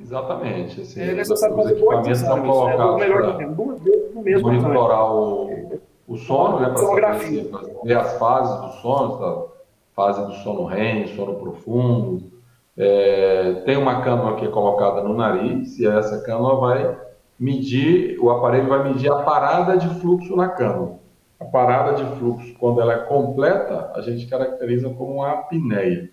Exatamente. 0.00 0.80
Assim, 0.80 1.00
é 1.00 1.14
necessário 1.14 1.56
fazer 1.56 1.74
dois 1.76 2.06
exames, 2.06 2.46
colocados 2.46 2.96
é, 2.96 2.98
melhor 2.98 3.36
para 3.36 3.46
duas 3.48 3.80
vezes 3.80 4.14
no 4.14 4.22
mesmo 4.22 4.52
monitorar 4.52 5.14
o, 5.14 5.80
o 6.06 6.16
sono, 6.16 6.60
né, 6.60 6.68
para 6.68 7.12
ver 7.12 7.96
as 7.96 8.18
fases 8.18 8.60
do 8.60 8.80
sono, 8.80 9.16
tá? 9.18 9.52
fase 9.94 10.24
do 10.26 10.32
sono 10.42 10.64
REM, 10.64 11.06
sono 11.14 11.34
profundo. 11.34 12.32
É, 12.76 13.62
tem 13.66 13.76
uma 13.76 14.02
cânula 14.02 14.36
que 14.36 14.46
é 14.46 14.48
colocada 14.48 15.02
no 15.02 15.14
nariz 15.14 15.78
e 15.78 15.86
essa 15.86 16.22
cânula 16.22 16.56
vai 16.56 16.98
medir, 17.38 18.18
o 18.18 18.30
aparelho 18.30 18.68
vai 18.68 18.84
medir 18.84 19.10
a 19.10 19.22
parada 19.22 19.76
de 19.76 19.88
fluxo 20.00 20.34
na 20.36 20.48
cânula. 20.48 20.98
A 21.38 21.44
parada 21.44 21.94
de 21.94 22.18
fluxo, 22.18 22.54
quando 22.58 22.80
ela 22.80 22.92
é 22.92 22.98
completa, 22.98 23.90
a 23.94 24.00
gente 24.00 24.26
caracteriza 24.26 24.88
como 24.90 25.16
uma 25.16 25.32
apneia. 25.32 26.10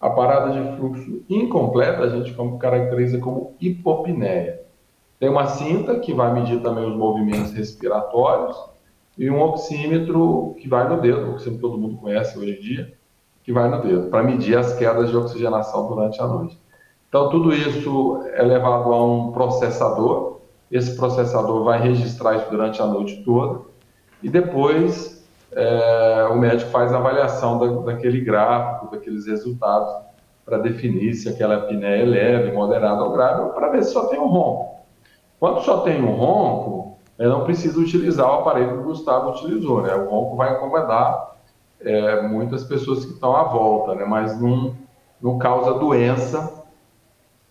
A 0.00 0.10
parada 0.10 0.50
de 0.50 0.76
fluxo 0.76 1.22
incompleta 1.30 2.02
a 2.02 2.08
gente 2.08 2.34
caracteriza 2.58 3.18
como 3.18 3.54
hipopneia. 3.60 4.60
Tem 5.20 5.28
uma 5.28 5.46
cinta 5.46 6.00
que 6.00 6.12
vai 6.12 6.34
medir 6.34 6.60
também 6.60 6.84
os 6.84 6.96
movimentos 6.96 7.52
respiratórios 7.52 8.56
e 9.16 9.30
um 9.30 9.40
oxímetro 9.40 10.56
que 10.58 10.68
vai 10.68 10.88
no 10.88 11.00
dedo, 11.00 11.28
o 11.28 11.34
oxímetro 11.34 11.60
todo 11.60 11.80
mundo 11.80 11.98
conhece 11.98 12.36
hoje 12.36 12.58
em 12.58 12.60
dia, 12.60 12.92
que 13.42 13.52
vai 13.52 13.68
no 13.68 13.82
dedo, 13.82 14.08
para 14.08 14.22
medir 14.22 14.56
as 14.56 14.74
quedas 14.74 15.10
de 15.10 15.16
oxigenação 15.16 15.88
durante 15.88 16.20
a 16.20 16.26
noite. 16.26 16.60
Então, 17.08 17.28
tudo 17.28 17.52
isso 17.52 18.22
é 18.32 18.42
levado 18.42 18.92
a 18.92 19.04
um 19.04 19.32
processador, 19.32 20.40
esse 20.70 20.96
processador 20.96 21.64
vai 21.64 21.80
registrar 21.80 22.36
isso 22.36 22.50
durante 22.50 22.80
a 22.80 22.86
noite 22.86 23.22
toda, 23.24 23.60
e 24.22 24.28
depois 24.28 25.22
é, 25.50 26.28
o 26.30 26.36
médico 26.36 26.70
faz 26.70 26.92
a 26.92 26.98
avaliação 26.98 27.58
da, 27.58 27.92
daquele 27.92 28.20
gráfico, 28.20 28.90
daqueles 28.90 29.26
resultados, 29.26 29.92
para 30.44 30.58
definir 30.58 31.14
se 31.14 31.28
aquela 31.28 31.56
apneia 31.56 32.02
é 32.02 32.04
leve, 32.04 32.52
moderada 32.52 33.02
ou 33.02 33.12
grave, 33.12 33.52
para 33.52 33.68
ver 33.68 33.84
se 33.84 33.92
só 33.92 34.06
tem 34.06 34.18
um 34.18 34.26
ronco. 34.26 34.82
Quando 35.38 35.60
só 35.62 35.78
tem 35.78 36.02
um 36.02 36.12
ronco, 36.12 36.98
eu 37.18 37.28
não 37.28 37.44
preciso 37.44 37.80
utilizar 37.80 38.28
o 38.28 38.40
aparelho 38.40 38.72
que 38.72 38.78
o 38.78 38.84
Gustavo 38.84 39.30
utilizou, 39.30 39.82
né? 39.82 39.94
O 39.94 40.08
ronco 40.08 40.36
vai 40.36 40.56
incomodar 40.56 41.36
é, 41.84 42.22
muitas 42.22 42.64
pessoas 42.64 43.04
que 43.04 43.12
estão 43.12 43.36
à 43.36 43.44
volta, 43.44 43.94
né? 43.94 44.04
Mas 44.04 44.40
não, 44.40 44.76
não 45.20 45.38
causa 45.38 45.78
doença 45.78 46.64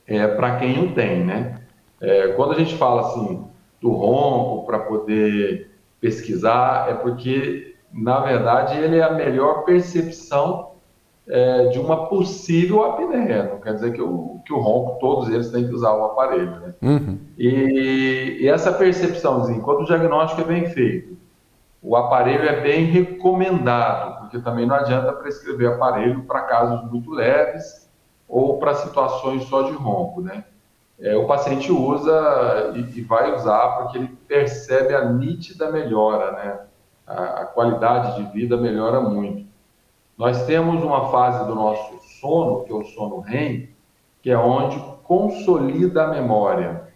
é, 0.07 0.27
para 0.27 0.57
quem 0.57 0.85
o 0.85 0.93
tem, 0.93 1.25
né? 1.25 1.61
É, 1.99 2.29
quando 2.29 2.53
a 2.53 2.57
gente 2.57 2.75
fala 2.75 3.01
assim 3.01 3.45
do 3.79 3.91
ronco 3.91 4.65
para 4.65 4.79
poder 4.79 5.71
pesquisar, 5.99 6.89
é 6.89 6.93
porque 6.93 7.71
na 7.93 8.19
verdade, 8.21 8.77
ele 8.77 8.97
é 8.97 9.03
a 9.03 9.13
melhor 9.13 9.65
percepção 9.65 10.71
é, 11.27 11.67
de 11.67 11.79
uma 11.79 12.07
possível 12.07 12.83
apneia. 12.83 13.43
Não 13.43 13.59
quer 13.59 13.73
dizer 13.73 13.93
que 13.93 14.01
o, 14.01 14.39
que 14.45 14.53
o 14.53 14.59
ronco, 14.59 14.97
todos 14.99 15.29
eles 15.29 15.51
têm 15.51 15.67
que 15.67 15.73
usar 15.73 15.93
o 15.93 16.05
aparelho. 16.05 16.59
Né? 16.59 16.73
Uhum. 16.81 17.17
E, 17.37 18.37
e, 18.41 18.47
essa 18.47 18.71
percepçãozinha, 18.71 19.61
quando 19.61 19.81
o 19.81 19.85
diagnóstico 19.85 20.41
é 20.41 20.45
bem 20.45 20.65
feito, 20.67 21.17
o 21.81 21.95
aparelho 21.95 22.47
é 22.47 22.61
bem 22.61 22.85
recomendado, 22.85 24.20
porque 24.31 24.39
também 24.39 24.65
não 24.65 24.75
adianta 24.75 25.11
prescrever 25.11 25.73
aparelho 25.73 26.23
para 26.23 26.43
casos 26.43 26.89
muito 26.89 27.11
leves 27.11 27.91
ou 28.29 28.57
para 28.57 28.73
situações 28.75 29.43
só 29.43 29.63
de 29.63 29.73
ronco, 29.73 30.21
né? 30.21 30.45
É, 30.97 31.17
o 31.17 31.27
paciente 31.27 31.69
usa 31.69 32.71
e, 32.75 32.99
e 32.99 33.01
vai 33.01 33.35
usar 33.35 33.77
porque 33.77 33.97
ele 33.97 34.07
percebe 34.27 34.95
a 34.95 35.03
nítida 35.03 35.69
melhora, 35.69 36.31
né? 36.31 36.59
a, 37.05 37.41
a 37.41 37.45
qualidade 37.45 38.15
de 38.15 38.31
vida 38.31 38.55
melhora 38.55 39.01
muito. 39.01 39.45
Nós 40.17 40.45
temos 40.45 40.81
uma 40.81 41.09
fase 41.09 41.45
do 41.47 41.55
nosso 41.55 41.99
sono, 42.21 42.63
que 42.63 42.71
é 42.71 42.75
o 42.75 42.85
sono 42.85 43.19
REM, 43.19 43.69
que 44.21 44.29
é 44.29 44.37
onde 44.37 44.79
consolida 45.03 46.03
a 46.03 46.07
memória. 46.07 46.87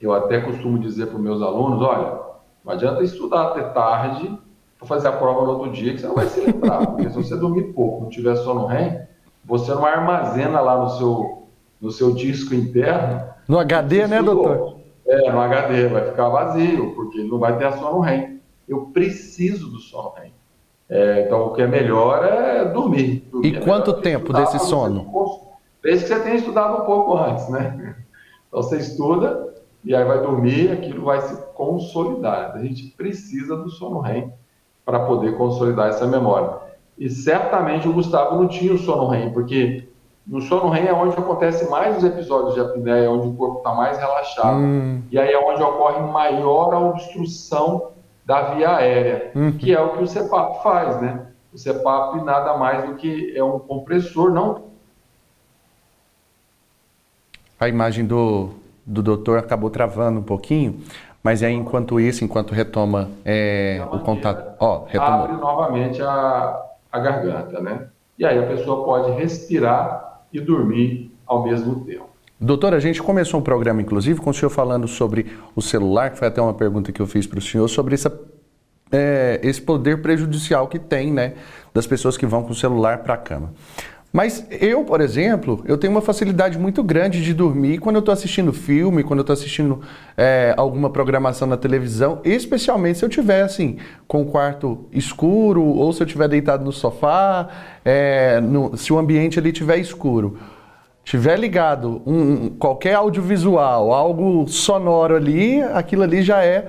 Eu 0.00 0.12
até 0.12 0.40
costumo 0.40 0.78
dizer 0.78 1.06
para 1.06 1.16
os 1.16 1.22
meus 1.22 1.40
alunos, 1.40 1.80
olha, 1.80 2.20
não 2.64 2.72
adianta 2.72 3.02
estudar 3.02 3.48
até 3.48 3.62
tarde 3.62 4.36
para 4.78 4.88
fazer 4.88 5.08
a 5.08 5.12
prova 5.12 5.42
no 5.42 5.50
outro 5.50 5.72
dia 5.72 5.92
que 5.92 6.00
você 6.00 6.06
não 6.06 6.14
vai 6.14 6.26
se 6.26 6.40
lembrar, 6.40 6.86
porque 6.86 7.10
se 7.10 7.16
você 7.16 7.36
dormir 7.36 7.72
pouco, 7.72 8.02
não 8.02 8.08
tiver 8.08 8.36
sono 8.36 8.66
REM, 8.66 9.02
você 9.44 9.74
não 9.74 9.84
armazena 9.84 10.60
lá 10.60 10.78
no 10.78 10.90
seu, 10.90 11.48
no 11.80 11.90
seu 11.90 12.14
disco 12.14 12.54
interno. 12.54 13.22
No 13.48 13.58
HD, 13.58 14.06
né, 14.06 14.22
doutor? 14.22 14.78
É, 15.06 15.30
no 15.32 15.40
HD, 15.40 15.88
vai 15.88 16.04
ficar 16.04 16.28
vazio, 16.28 16.94
porque 16.94 17.22
não 17.22 17.38
vai 17.38 17.56
ter 17.56 17.64
a 17.64 17.72
sono 17.72 18.00
REM 18.00 18.38
eu 18.68 18.86
preciso 18.92 19.70
do 19.70 19.78
sono 19.80 20.12
REM. 20.16 20.32
É, 20.88 21.24
então, 21.26 21.46
o 21.46 21.52
que 21.54 21.62
é 21.62 21.66
melhor 21.66 22.24
é 22.24 22.64
dormir. 22.66 23.26
dormir 23.30 23.54
e 23.54 23.56
é 23.56 23.60
quanto 23.60 23.94
tempo 23.94 24.32
desse 24.32 24.58
sono? 24.60 25.10
Desde 25.82 26.06
que 26.06 26.14
você 26.14 26.20
tenha 26.20 26.36
estudado 26.36 26.82
um 26.82 26.86
pouco 26.86 27.16
antes, 27.16 27.48
né? 27.48 27.96
Então, 28.48 28.62
você 28.62 28.76
estuda 28.78 29.54
e 29.84 29.94
aí 29.94 30.04
vai 30.04 30.20
dormir, 30.20 30.70
aquilo 30.70 31.04
vai 31.04 31.20
se 31.22 31.36
consolidar. 31.54 32.52
A 32.54 32.62
gente 32.62 32.88
precisa 32.96 33.56
do 33.56 33.70
sono 33.70 34.00
REM 34.00 34.32
para 34.88 35.00
poder 35.00 35.36
consolidar 35.36 35.90
essa 35.90 36.06
memória. 36.06 36.66
e 36.96 37.10
certamente 37.10 37.86
o 37.86 37.92
Gustavo 37.92 38.36
não 38.36 38.48
tinha 38.48 38.72
o 38.72 38.78
sono 38.78 39.06
REM, 39.06 39.34
porque 39.34 39.86
no 40.26 40.40
sono 40.40 40.70
REM 40.70 40.86
é 40.86 40.94
onde 40.94 41.14
acontece 41.14 41.68
mais 41.68 41.98
os 41.98 42.04
episódios 42.04 42.54
de 42.54 42.60
apneia, 42.60 43.04
é 43.04 43.08
onde 43.08 43.28
o 43.28 43.34
corpo 43.34 43.58
está 43.58 43.74
mais 43.74 43.98
relaxado. 43.98 44.56
Hum. 44.56 45.02
E 45.12 45.18
aí 45.18 45.30
é 45.30 45.38
onde 45.38 45.62
ocorre 45.62 46.00
maior 46.10 46.72
obstrução 46.74 47.90
da 48.24 48.54
via 48.54 48.76
aérea, 48.76 49.30
hum. 49.36 49.52
que 49.52 49.74
é 49.74 49.80
o 49.80 49.90
que 49.90 50.04
o 50.04 50.08
CPAP 50.08 50.62
faz, 50.62 51.02
né? 51.02 51.26
O 51.52 51.58
CPAP 51.58 52.24
nada 52.24 52.56
mais 52.56 52.88
do 52.88 52.94
que 52.94 53.36
é 53.36 53.44
um 53.44 53.58
compressor, 53.58 54.32
não. 54.32 54.62
A 57.60 57.68
imagem 57.68 58.06
do, 58.06 58.54
do 58.86 59.02
doutor 59.02 59.38
acabou 59.38 59.68
travando 59.68 60.20
um 60.20 60.24
pouquinho, 60.24 60.80
mas 61.22 61.42
aí 61.42 61.52
enquanto 61.52 62.00
isso, 62.00 62.24
enquanto 62.24 62.52
retoma 62.52 63.10
é, 63.24 63.84
o 63.92 63.98
contato. 64.00 64.56
Ó, 64.60 64.84
retomou. 64.86 65.24
Abre 65.24 65.36
novamente 65.36 66.02
a, 66.02 66.62
a 66.90 66.98
garganta, 66.98 67.60
né? 67.60 67.88
E 68.18 68.24
aí 68.24 68.38
a 68.38 68.46
pessoa 68.46 68.84
pode 68.84 69.12
respirar 69.12 70.22
e 70.32 70.40
dormir 70.40 71.12
ao 71.26 71.44
mesmo 71.44 71.84
tempo. 71.84 72.08
Doutor, 72.40 72.72
a 72.72 72.78
gente 72.78 73.02
começou 73.02 73.40
um 73.40 73.42
programa, 73.42 73.82
inclusive, 73.82 74.20
com 74.20 74.30
o 74.30 74.34
senhor 74.34 74.50
falando 74.50 74.86
sobre 74.86 75.26
o 75.56 75.62
celular, 75.62 76.10
que 76.10 76.18
foi 76.18 76.28
até 76.28 76.40
uma 76.40 76.54
pergunta 76.54 76.92
que 76.92 77.02
eu 77.02 77.06
fiz 77.06 77.26
para 77.26 77.38
o 77.38 77.42
senhor, 77.42 77.66
sobre 77.66 77.94
essa, 77.94 78.16
é, 78.92 79.40
esse 79.42 79.60
poder 79.60 80.00
prejudicial 80.00 80.68
que 80.68 80.78
tem, 80.78 81.12
né, 81.12 81.34
das 81.74 81.84
pessoas 81.86 82.16
que 82.16 82.26
vão 82.26 82.44
com 82.44 82.52
o 82.52 82.54
celular 82.54 82.98
para 82.98 83.14
a 83.14 83.16
cama. 83.16 83.52
Mas 84.10 84.46
eu, 84.50 84.84
por 84.84 85.02
exemplo, 85.02 85.62
eu 85.66 85.76
tenho 85.76 85.92
uma 85.92 86.00
facilidade 86.00 86.58
muito 86.58 86.82
grande 86.82 87.22
de 87.22 87.34
dormir 87.34 87.78
quando 87.78 87.96
eu 87.96 88.00
estou 88.00 88.12
assistindo 88.12 88.54
filme, 88.54 89.04
quando 89.04 89.18
eu 89.18 89.22
estou 89.22 89.34
assistindo 89.34 89.82
é, 90.16 90.54
alguma 90.56 90.88
programação 90.88 91.46
na 91.46 91.58
televisão, 91.58 92.20
especialmente 92.24 92.98
se 92.98 93.04
eu 93.04 93.08
estiver 93.08 93.42
assim, 93.42 93.76
com 94.06 94.22
o 94.22 94.26
quarto 94.26 94.86
escuro 94.92 95.62
ou 95.62 95.92
se 95.92 96.02
eu 96.02 96.06
estiver 96.06 96.26
deitado 96.26 96.64
no 96.64 96.72
sofá, 96.72 97.48
é, 97.84 98.40
no, 98.40 98.74
se 98.78 98.92
o 98.92 98.98
ambiente 98.98 99.38
ali 99.38 99.50
estiver 99.50 99.76
escuro. 99.76 100.38
Tiver 101.04 101.38
ligado 101.38 102.02
um, 102.06 102.50
qualquer 102.50 102.94
audiovisual, 102.94 103.92
algo 103.92 104.48
sonoro 104.48 105.16
ali, 105.16 105.62
aquilo 105.62 106.02
ali 106.02 106.22
já 106.22 106.42
é 106.42 106.68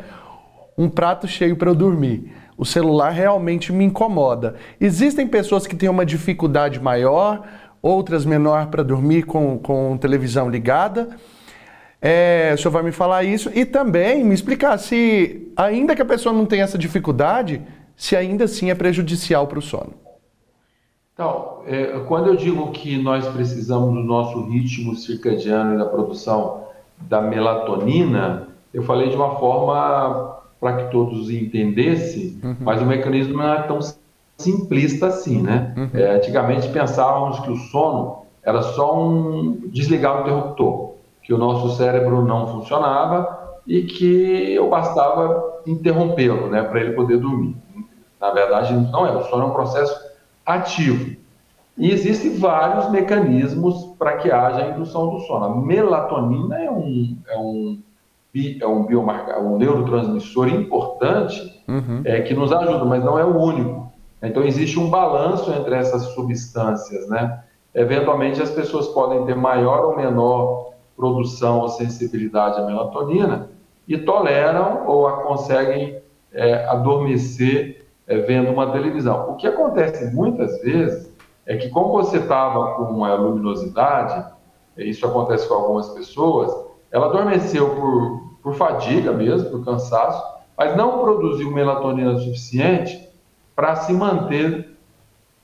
um 0.77 0.89
prato 0.89 1.27
cheio 1.27 1.55
para 1.55 1.69
eu 1.69 1.75
dormir 1.75 2.38
o 2.59 2.65
celular 2.65 3.11
realmente 3.11 3.71
me 3.71 3.85
incomoda. 3.85 4.55
Existem 4.81 5.25
pessoas 5.25 5.65
que 5.65 5.77
têm 5.77 5.87
uma 5.87 6.05
dificuldade 6.05 6.77
maior, 6.77 7.41
outras 7.81 8.25
menor 8.25 8.67
para 8.67 8.83
dormir 8.83 9.23
com, 9.23 9.57
com 9.57 9.97
televisão 9.97 10.49
ligada. 10.49 11.07
É, 12.01 12.51
o 12.53 12.57
senhor 12.57 12.71
vai 12.71 12.83
me 12.83 12.91
falar 12.91 13.23
isso 13.23 13.49
e 13.55 13.63
também 13.63 14.25
me 14.25 14.33
explicar 14.33 14.77
se, 14.77 15.49
ainda 15.55 15.95
que 15.95 16.01
a 16.01 16.05
pessoa 16.05 16.35
não 16.35 16.45
tenha 16.45 16.65
essa 16.65 16.77
dificuldade, 16.77 17.61
se 17.95 18.13
ainda 18.13 18.43
assim 18.43 18.69
é 18.69 18.75
prejudicial 18.75 19.47
para 19.47 19.59
o 19.59 19.61
sono. 19.61 19.93
Então, 21.13 21.61
é, 21.65 21.97
quando 22.09 22.27
eu 22.27 22.35
digo 22.35 22.71
que 22.71 23.01
nós 23.01 23.25
precisamos 23.29 23.93
do 23.93 24.03
nosso 24.03 24.49
ritmo 24.49 24.97
circadiano 24.97 25.75
e 25.75 25.77
da 25.77 25.85
produção 25.85 26.65
da 26.97 27.21
melatonina, 27.21 28.49
eu 28.73 28.83
falei 28.83 29.07
de 29.07 29.15
uma 29.15 29.37
forma 29.37 30.38
para 30.59 30.77
que 30.77 30.91
todos 30.91 31.29
entendessem, 31.29 32.39
uhum. 32.43 32.55
mas 32.59 32.81
o 32.81 32.85
mecanismo 32.85 33.37
não 33.37 33.53
é 33.53 33.61
tão 33.63 33.79
simplista 34.37 35.07
assim, 35.07 35.41
né? 35.41 35.73
Uhum. 35.77 35.89
É, 35.93 36.15
antigamente 36.15 36.67
pensávamos 36.69 37.39
que 37.39 37.51
o 37.51 37.55
sono 37.55 38.23
era 38.43 38.61
só 38.61 38.99
um 38.99 39.67
desligar 39.67 40.17
o 40.17 40.21
interruptor, 40.21 40.93
que 41.23 41.33
o 41.33 41.37
nosso 41.37 41.75
cérebro 41.77 42.25
não 42.25 42.47
funcionava 42.47 43.59
e 43.67 43.83
que 43.83 44.53
eu 44.53 44.69
bastava 44.69 45.61
interrompê-lo, 45.67 46.47
né, 46.49 46.63
para 46.63 46.79
ele 46.81 46.93
poder 46.93 47.17
dormir. 47.17 47.55
Na 48.19 48.31
verdade, 48.31 48.73
não 48.73 49.05
é. 49.05 49.15
O 49.15 49.23
sono 49.25 49.43
é 49.43 49.45
um 49.47 49.51
processo 49.51 49.95
ativo. 50.45 51.15
E 51.77 51.91
existem 51.91 52.37
vários 52.37 52.89
mecanismos 52.89 53.95
para 53.97 54.17
que 54.17 54.29
haja 54.29 54.63
a 54.63 54.69
indução 54.69 55.11
do 55.11 55.19
sono. 55.21 55.45
A 55.45 55.55
melatonina 55.55 56.62
é 56.62 56.69
um, 56.69 57.17
é 57.27 57.38
um 57.38 57.79
é 58.61 58.67
um 58.67 58.85
biomarcador, 58.85 59.43
um 59.43 59.57
neurotransmissor 59.57 60.49
importante 60.49 61.63
uhum. 61.67 62.01
é, 62.05 62.21
que 62.21 62.33
nos 62.33 62.51
ajuda, 62.51 62.85
mas 62.85 63.03
não 63.03 63.17
é 63.17 63.25
o 63.25 63.35
único. 63.35 63.91
Então 64.21 64.43
existe 64.43 64.79
um 64.79 64.89
balanço 64.89 65.51
entre 65.51 65.75
essas 65.75 66.03
substâncias, 66.13 67.07
né? 67.09 67.43
Eventualmente 67.73 68.41
as 68.41 68.49
pessoas 68.49 68.87
podem 68.89 69.25
ter 69.25 69.35
maior 69.35 69.85
ou 69.85 69.95
menor 69.95 70.73
produção 70.95 71.59
ou 71.59 71.69
sensibilidade 71.69 72.59
à 72.59 72.65
melatonina 72.65 73.49
e 73.87 73.97
toleram 73.97 74.85
ou 74.85 75.07
a 75.07 75.23
conseguem 75.23 76.01
é, 76.31 76.65
adormecer 76.65 77.85
é, 78.05 78.17
vendo 78.19 78.51
uma 78.51 78.71
televisão. 78.71 79.31
O 79.31 79.35
que 79.35 79.47
acontece 79.47 80.13
muitas 80.13 80.61
vezes 80.61 81.15
é 81.45 81.55
que 81.57 81.69
como 81.69 81.91
você 81.91 82.17
estava 82.17 82.75
com 82.75 83.03
a 83.03 83.15
luminosidade, 83.15 84.25
isso 84.77 85.05
acontece 85.05 85.47
com 85.47 85.55
algumas 85.55 85.89
pessoas, 85.89 86.53
ela 86.91 87.08
adormeceu 87.08 87.75
por, 87.75 88.34
por 88.41 88.54
fadiga 88.56 89.12
mesmo, 89.12 89.49
por 89.49 89.65
cansaço, 89.65 90.23
mas 90.58 90.75
não 90.75 90.99
produziu 90.99 91.52
melatonina 91.52 92.17
suficiente 92.17 93.08
para 93.56 93.75
se 93.75 93.93
manter 93.93 94.78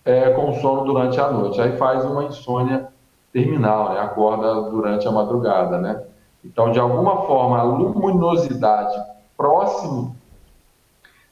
é, 0.03 0.31
com 0.31 0.53
sono 0.59 0.85
durante 0.85 1.19
a 1.19 1.29
noite. 1.29 1.61
Aí 1.61 1.77
faz 1.77 2.03
uma 2.05 2.25
insônia 2.25 2.87
terminal, 3.31 3.93
né? 3.93 3.99
acorda 3.99 4.69
durante 4.69 5.07
a 5.07 5.11
madrugada. 5.11 5.77
Né? 5.79 6.03
Então, 6.43 6.71
de 6.71 6.79
alguma 6.79 7.25
forma, 7.25 7.59
a 7.59 7.63
luminosidade 7.63 8.95
próximo 9.35 10.15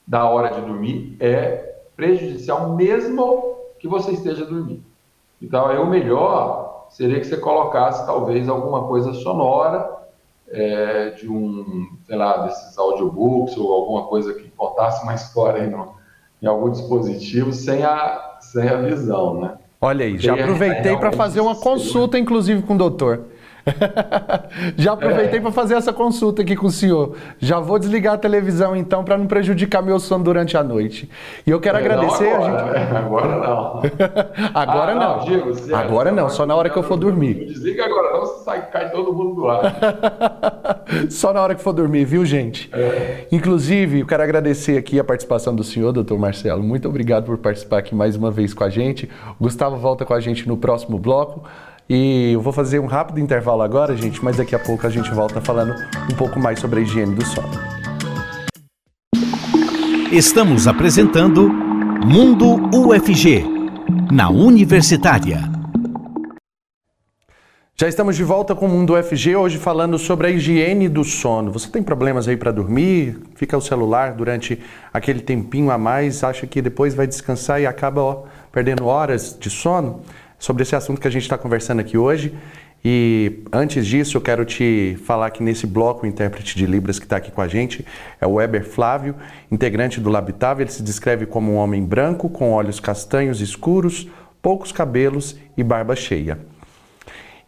da 0.06 0.28
hora 0.28 0.50
de 0.50 0.60
dormir 0.60 1.16
é 1.20 1.76
prejudicial 1.96 2.70
mesmo 2.70 3.56
que 3.78 3.88
você 3.88 4.12
esteja 4.12 4.44
dormindo. 4.44 4.82
Então, 5.40 5.66
aí 5.66 5.78
o 5.78 5.86
melhor 5.86 6.86
seria 6.90 7.18
que 7.18 7.26
você 7.26 7.36
colocasse 7.36 8.04
talvez 8.06 8.48
alguma 8.48 8.86
coisa 8.86 9.12
sonora 9.14 10.03
é, 10.54 11.10
de 11.10 11.28
um, 11.28 11.88
sei 12.06 12.16
lá, 12.16 12.46
desses 12.46 12.78
audiobooks 12.78 13.56
ou 13.56 13.72
alguma 13.72 14.04
coisa 14.06 14.32
que 14.32 14.48
contasse 14.56 15.02
uma 15.02 15.14
história 15.14 15.64
em, 15.64 15.74
em 16.42 16.46
algum 16.46 16.70
dispositivo 16.70 17.52
sem 17.52 17.82
a, 17.82 18.36
sem 18.40 18.68
a 18.68 18.76
visão, 18.76 19.40
né? 19.40 19.54
Olha 19.80 20.06
aí, 20.06 20.16
já 20.16 20.32
aproveitei 20.32 20.96
para 20.96 21.12
fazer 21.12 21.40
uma 21.40 21.56
consulta, 21.56 22.18
inclusive, 22.18 22.62
com 22.62 22.74
o 22.74 22.78
doutor. 22.78 23.24
Já 24.76 24.92
aproveitei 24.92 25.38
é. 25.38 25.42
para 25.42 25.52
fazer 25.52 25.74
essa 25.74 25.92
consulta 25.92 26.42
aqui 26.42 26.54
com 26.54 26.66
o 26.66 26.70
senhor. 26.70 27.16
Já 27.38 27.60
vou 27.60 27.78
desligar 27.78 28.14
a 28.14 28.18
televisão 28.18 28.76
então 28.76 29.04
para 29.04 29.16
não 29.16 29.26
prejudicar 29.26 29.82
meu 29.82 29.98
sono 29.98 30.24
durante 30.24 30.56
a 30.56 30.62
noite. 30.62 31.08
E 31.46 31.50
eu 31.50 31.60
quero 31.60 31.78
é, 31.78 31.80
agradecer 31.80 32.30
não 32.30 32.44
agora, 32.44 32.72
a 32.72 32.78
gente. 32.78 32.94
Agora 33.04 33.36
não. 33.36 33.82
agora 34.54 34.92
ah, 34.92 34.94
não. 34.94 35.16
não 35.18 35.24
Diego, 35.24 35.74
agora 35.74 36.12
não, 36.12 36.28
só 36.28 36.46
na 36.46 36.54
hora 36.54 36.70
que 36.70 36.76
eu 36.76 36.82
for 36.82 36.96
dormir. 36.96 37.46
Desliga 37.46 37.84
agora, 37.84 38.12
não 38.12 38.20
você 38.20 38.44
sai, 38.44 38.70
cai 38.70 38.90
todo 38.90 39.12
mundo 39.12 39.34
do 39.34 39.48
ar. 39.48 39.62
só 41.10 41.32
na 41.32 41.40
hora 41.40 41.54
que 41.54 41.62
for 41.62 41.72
dormir, 41.72 42.04
viu, 42.04 42.24
gente? 42.24 42.70
É. 42.72 43.26
Inclusive, 43.30 44.00
eu 44.00 44.06
quero 44.06 44.22
agradecer 44.22 44.76
aqui 44.78 44.98
a 44.98 45.04
participação 45.04 45.54
do 45.54 45.64
senhor, 45.64 45.92
doutor 45.92 46.18
Marcelo. 46.18 46.62
Muito 46.62 46.88
obrigado 46.88 47.24
por 47.24 47.38
participar 47.38 47.78
aqui 47.78 47.94
mais 47.94 48.16
uma 48.16 48.30
vez 48.30 48.54
com 48.54 48.64
a 48.64 48.70
gente. 48.70 49.08
O 49.38 49.44
Gustavo 49.44 49.76
volta 49.76 50.04
com 50.04 50.14
a 50.14 50.20
gente 50.20 50.46
no 50.48 50.56
próximo 50.56 50.98
bloco. 50.98 51.44
E 51.88 52.32
eu 52.32 52.40
vou 52.40 52.52
fazer 52.52 52.78
um 52.78 52.86
rápido 52.86 53.20
intervalo 53.20 53.60
agora, 53.60 53.94
gente, 53.94 54.24
mas 54.24 54.38
daqui 54.38 54.54
a 54.54 54.58
pouco 54.58 54.86
a 54.86 54.90
gente 54.90 55.10
volta 55.10 55.40
falando 55.40 55.74
um 56.10 56.16
pouco 56.16 56.40
mais 56.40 56.58
sobre 56.58 56.80
a 56.80 56.82
higiene 56.82 57.14
do 57.14 57.24
sono. 57.24 57.50
Estamos 60.10 60.66
apresentando 60.66 61.50
Mundo 62.06 62.70
UFG, 62.74 63.44
na 64.10 64.30
Universitária. 64.30 65.40
Já 67.76 67.88
estamos 67.88 68.16
de 68.16 68.24
volta 68.24 68.54
com 68.54 68.66
o 68.66 68.68
Mundo 68.68 68.94
UFG, 68.94 69.36
hoje 69.36 69.58
falando 69.58 69.98
sobre 69.98 70.28
a 70.28 70.30
higiene 70.30 70.88
do 70.88 71.04
sono. 71.04 71.50
Você 71.50 71.68
tem 71.68 71.82
problemas 71.82 72.28
aí 72.28 72.36
para 72.36 72.50
dormir? 72.50 73.20
Fica 73.34 73.58
o 73.58 73.60
celular 73.60 74.14
durante 74.14 74.58
aquele 74.92 75.20
tempinho 75.20 75.70
a 75.70 75.76
mais, 75.76 76.24
acha 76.24 76.46
que 76.46 76.62
depois 76.62 76.94
vai 76.94 77.06
descansar 77.06 77.60
e 77.60 77.66
acaba 77.66 78.00
ó, 78.00 78.22
perdendo 78.50 78.86
horas 78.86 79.36
de 79.38 79.50
sono? 79.50 80.00
Sobre 80.38 80.62
esse 80.62 80.74
assunto 80.76 81.00
que 81.00 81.08
a 81.08 81.10
gente 81.10 81.22
está 81.22 81.38
conversando 81.38 81.80
aqui 81.80 81.96
hoje. 81.96 82.34
E 82.84 83.42
antes 83.50 83.86
disso, 83.86 84.18
eu 84.18 84.20
quero 84.20 84.44
te 84.44 84.98
falar 85.06 85.30
que 85.30 85.42
nesse 85.42 85.66
bloco, 85.66 86.04
o 86.04 86.06
intérprete 86.06 86.54
de 86.54 86.66
Libras 86.66 86.98
que 86.98 87.06
está 87.06 87.16
aqui 87.16 87.30
com 87.30 87.40
a 87.40 87.48
gente 87.48 87.84
é 88.20 88.26
o 88.26 88.34
Weber 88.34 88.62
Flávio, 88.62 89.14
integrante 89.50 89.98
do 90.00 90.10
Labitável. 90.10 90.64
Ele 90.64 90.70
se 90.70 90.82
descreve 90.82 91.24
como 91.24 91.52
um 91.52 91.56
homem 91.56 91.82
branco, 91.82 92.28
com 92.28 92.52
olhos 92.52 92.78
castanhos 92.78 93.40
escuros, 93.40 94.06
poucos 94.42 94.70
cabelos 94.70 95.34
e 95.56 95.62
barba 95.62 95.96
cheia. 95.96 96.38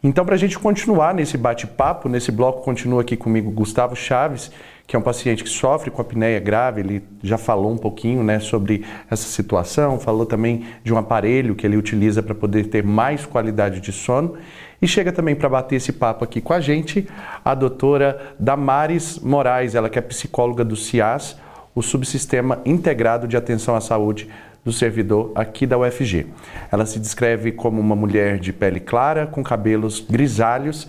Então, 0.03 0.25
para 0.25 0.33
a 0.33 0.37
gente 0.37 0.57
continuar 0.57 1.13
nesse 1.13 1.37
bate-papo, 1.37 2.09
nesse 2.09 2.31
bloco 2.31 2.63
continua 2.63 3.01
aqui 3.01 3.15
comigo 3.15 3.51
Gustavo 3.51 3.95
Chaves, 3.95 4.51
que 4.87 4.95
é 4.95 4.99
um 4.99 5.01
paciente 5.01 5.43
que 5.43 5.49
sofre 5.49 5.91
com 5.91 6.01
apneia 6.01 6.39
grave, 6.39 6.79
ele 6.79 7.03
já 7.21 7.37
falou 7.37 7.69
um 7.69 7.77
pouquinho 7.77 8.23
né, 8.23 8.39
sobre 8.39 8.85
essa 9.11 9.27
situação, 9.27 9.99
falou 9.99 10.25
também 10.25 10.65
de 10.81 10.93
um 10.93 10.97
aparelho 10.97 11.55
que 11.55 11.67
ele 11.67 11.75
utiliza 11.75 12.23
para 12.23 12.33
poder 12.33 12.67
ter 12.67 12.85
mais 12.85 13.25
qualidade 13.25 13.81
de 13.81 13.91
sono. 13.91 14.35
E 14.81 14.87
chega 14.87 15.11
também 15.11 15.35
para 15.35 15.49
bater 15.49 15.75
esse 15.75 15.91
papo 15.91 16.23
aqui 16.23 16.39
com 16.39 16.53
a 16.53 16.61
gente 16.61 17.05
a 17.43 17.53
doutora 17.53 18.33
Damares 18.39 19.19
Moraes, 19.19 19.75
ela 19.75 19.89
que 19.89 19.99
é 19.99 20.01
psicóloga 20.01 20.63
do 20.63 20.77
CIAS, 20.77 21.37
o 21.75 21.81
Subsistema 21.81 22.61
Integrado 22.65 23.27
de 23.27 23.35
Atenção 23.35 23.75
à 23.75 23.81
Saúde 23.81 24.29
do 24.63 24.71
servidor 24.71 25.33
aqui 25.35 25.67
da 25.67 25.77
UFG. 25.77 26.27
Ela 26.71 26.85
se 26.85 26.97
descreve 26.97 27.51
como 27.51 27.81
uma 27.81 27.95
mulher 27.95 28.39
de 28.39 28.53
pele 28.53 28.79
clara, 28.79 29.27
com 29.27 29.43
cabelos 29.43 29.99
grisalhos. 29.99 30.87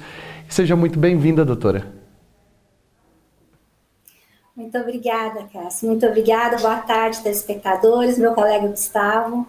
Seja 0.49 0.77
muito 0.77 0.99
bem-vinda, 1.01 1.45
doutora. 1.45 1.98
Muito 4.59 4.77
obrigada, 4.77 5.45
Cássio. 5.53 5.87
Muito 5.87 6.05
obrigada. 6.05 6.57
Boa 6.57 6.79
tarde, 6.79 7.23
telespectadores, 7.23 8.19
meu 8.19 8.33
colega 8.33 8.67
Gustavo. 8.67 9.47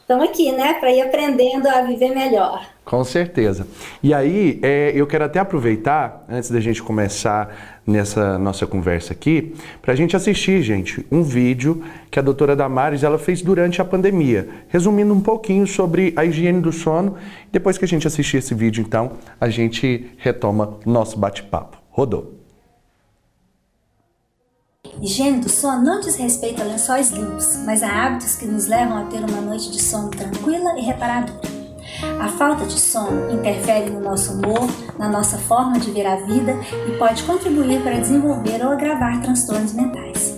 Estamos 0.00 0.28
aqui, 0.28 0.52
né, 0.52 0.74
para 0.74 0.92
ir 0.92 1.00
aprendendo 1.00 1.66
a 1.66 1.82
viver 1.82 2.14
melhor. 2.14 2.64
Com 2.84 3.02
certeza. 3.02 3.66
E 4.00 4.14
aí, 4.14 4.60
é, 4.62 4.92
eu 4.94 5.08
quero 5.08 5.24
até 5.24 5.40
aproveitar, 5.40 6.24
antes 6.28 6.52
da 6.52 6.60
gente 6.60 6.80
começar 6.80 7.82
nessa 7.84 8.38
nossa 8.38 8.64
conversa 8.64 9.12
aqui, 9.12 9.56
para 9.82 9.92
a 9.92 9.96
gente 9.96 10.14
assistir, 10.14 10.62
gente, 10.62 11.04
um 11.10 11.24
vídeo 11.24 11.82
que 12.08 12.20
a 12.20 12.22
doutora 12.22 12.54
Damares 12.54 13.02
ela 13.02 13.18
fez 13.18 13.42
durante 13.42 13.82
a 13.82 13.84
pandemia, 13.84 14.48
resumindo 14.68 15.12
um 15.12 15.20
pouquinho 15.20 15.66
sobre 15.66 16.12
a 16.14 16.24
higiene 16.24 16.60
do 16.60 16.70
sono. 16.70 17.16
Depois 17.50 17.76
que 17.76 17.84
a 17.84 17.88
gente 17.88 18.06
assistir 18.06 18.36
esse 18.36 18.54
vídeo, 18.54 18.84
então, 18.86 19.14
a 19.40 19.48
gente 19.48 20.12
retoma 20.16 20.78
o 20.86 20.90
nosso 20.90 21.18
bate-papo. 21.18 21.76
Rodou. 21.90 22.43
Higiene 25.00 25.40
do 25.40 25.48
sono 25.48 25.82
não 25.82 26.00
diz 26.00 26.16
respeito 26.16 26.62
a 26.62 26.64
lençóis 26.64 27.10
limpos, 27.10 27.58
mas 27.64 27.82
a 27.82 27.88
hábitos 27.88 28.36
que 28.36 28.46
nos 28.46 28.66
levam 28.66 28.98
a 28.98 29.04
ter 29.06 29.18
uma 29.18 29.40
noite 29.40 29.70
de 29.70 29.82
sono 29.82 30.08
tranquila 30.08 30.78
e 30.78 30.82
reparadora. 30.82 31.54
A 32.20 32.28
falta 32.28 32.64
de 32.66 32.80
sono 32.80 33.30
interfere 33.30 33.90
no 33.90 34.00
nosso 34.00 34.32
humor, 34.32 34.68
na 34.98 35.08
nossa 35.08 35.38
forma 35.38 35.78
de 35.78 35.90
ver 35.90 36.06
a 36.06 36.16
vida 36.16 36.56
e 36.88 36.96
pode 36.98 37.22
contribuir 37.24 37.82
para 37.82 38.00
desenvolver 38.00 38.64
ou 38.64 38.72
agravar 38.72 39.20
transtornos 39.22 39.72
mentais. 39.72 40.34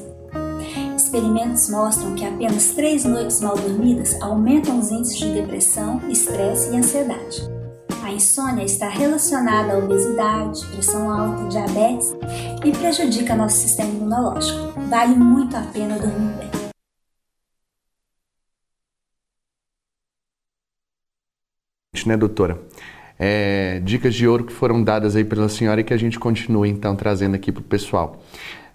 Experimentos 0.96 1.68
mostram 1.70 2.14
que 2.14 2.26
apenas 2.26 2.70
três 2.70 3.04
noites 3.04 3.40
mal 3.40 3.56
dormidas 3.56 4.20
aumentam 4.20 4.78
os 4.78 4.90
índices 4.90 5.18
de 5.18 5.32
depressão, 5.32 6.00
estresse 6.10 6.70
e 6.70 6.76
ansiedade. 6.76 7.55
A 8.02 8.12
insônia 8.12 8.64
está 8.64 8.88
relacionada 8.88 9.74
à 9.74 9.78
obesidade, 9.78 10.64
pressão 10.66 11.10
alta, 11.10 11.48
diabetes 11.48 12.14
e 12.64 12.72
prejudica 12.72 13.34
nosso 13.34 13.56
sistema 13.56 13.90
imunológico. 13.90 14.80
Vale 14.88 15.14
muito 15.14 15.56
a 15.56 15.62
pena 15.62 15.98
dormir 15.98 16.32
bem. 16.38 16.56
né, 22.06 22.16
doutora? 22.16 22.58
É, 23.18 23.80
dicas 23.82 24.14
de 24.14 24.28
ouro 24.28 24.44
que 24.44 24.52
foram 24.52 24.82
dadas 24.82 25.16
aí 25.16 25.24
pela 25.24 25.48
senhora 25.48 25.80
e 25.80 25.84
que 25.84 25.94
a 25.94 25.96
gente 25.96 26.18
continua 26.18 26.68
então 26.68 26.94
trazendo 26.94 27.34
aqui 27.34 27.50
para 27.50 27.60
o 27.60 27.64
pessoal. 27.64 28.22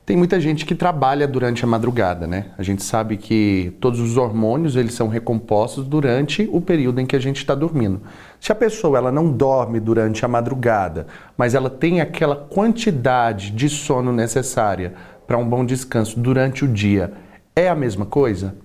Tem 0.04 0.18
muita 0.18 0.40
gente 0.40 0.66
que 0.66 0.74
trabalha 0.74 1.28
durante 1.28 1.64
a 1.64 1.68
madrugada, 1.68 2.26
né? 2.26 2.52
A 2.58 2.64
gente 2.64 2.82
sabe 2.82 3.18
que 3.18 3.72
todos 3.80 4.00
os 4.00 4.18
hormônios 4.18 4.76
eles 4.76 4.96
são 4.96 5.08
recompostos 5.08 5.86
durante 5.86 6.50
o 6.52 6.60
período 6.60 7.00
em 7.00 7.06
que 7.06 7.16
a 7.16 7.20
gente 7.20 7.38
está 7.38 7.54
dormindo. 7.54 8.02
Se 8.40 8.52
a 8.52 8.56
pessoa 8.56 8.98
ela 8.98 9.12
não 9.12 9.32
dorme 9.32 9.80
durante 9.80 10.26
a 10.26 10.28
madrugada, 10.28 11.06
mas 11.38 11.54
ela 11.54 11.70
tem 11.70 12.02
aquela 12.02 12.36
quantidade 12.36 13.52
de 13.52 13.70
sono 13.70 14.12
necessária 14.12 14.96
para 15.28 15.38
um 15.38 15.48
bom 15.48 15.64
descanso 15.64 16.20
durante 16.20 16.66
o 16.66 16.68
dia, 16.68 17.14
é 17.56 17.70
a 17.70 17.76
mesma 17.76 18.06
coisa? 18.06 18.56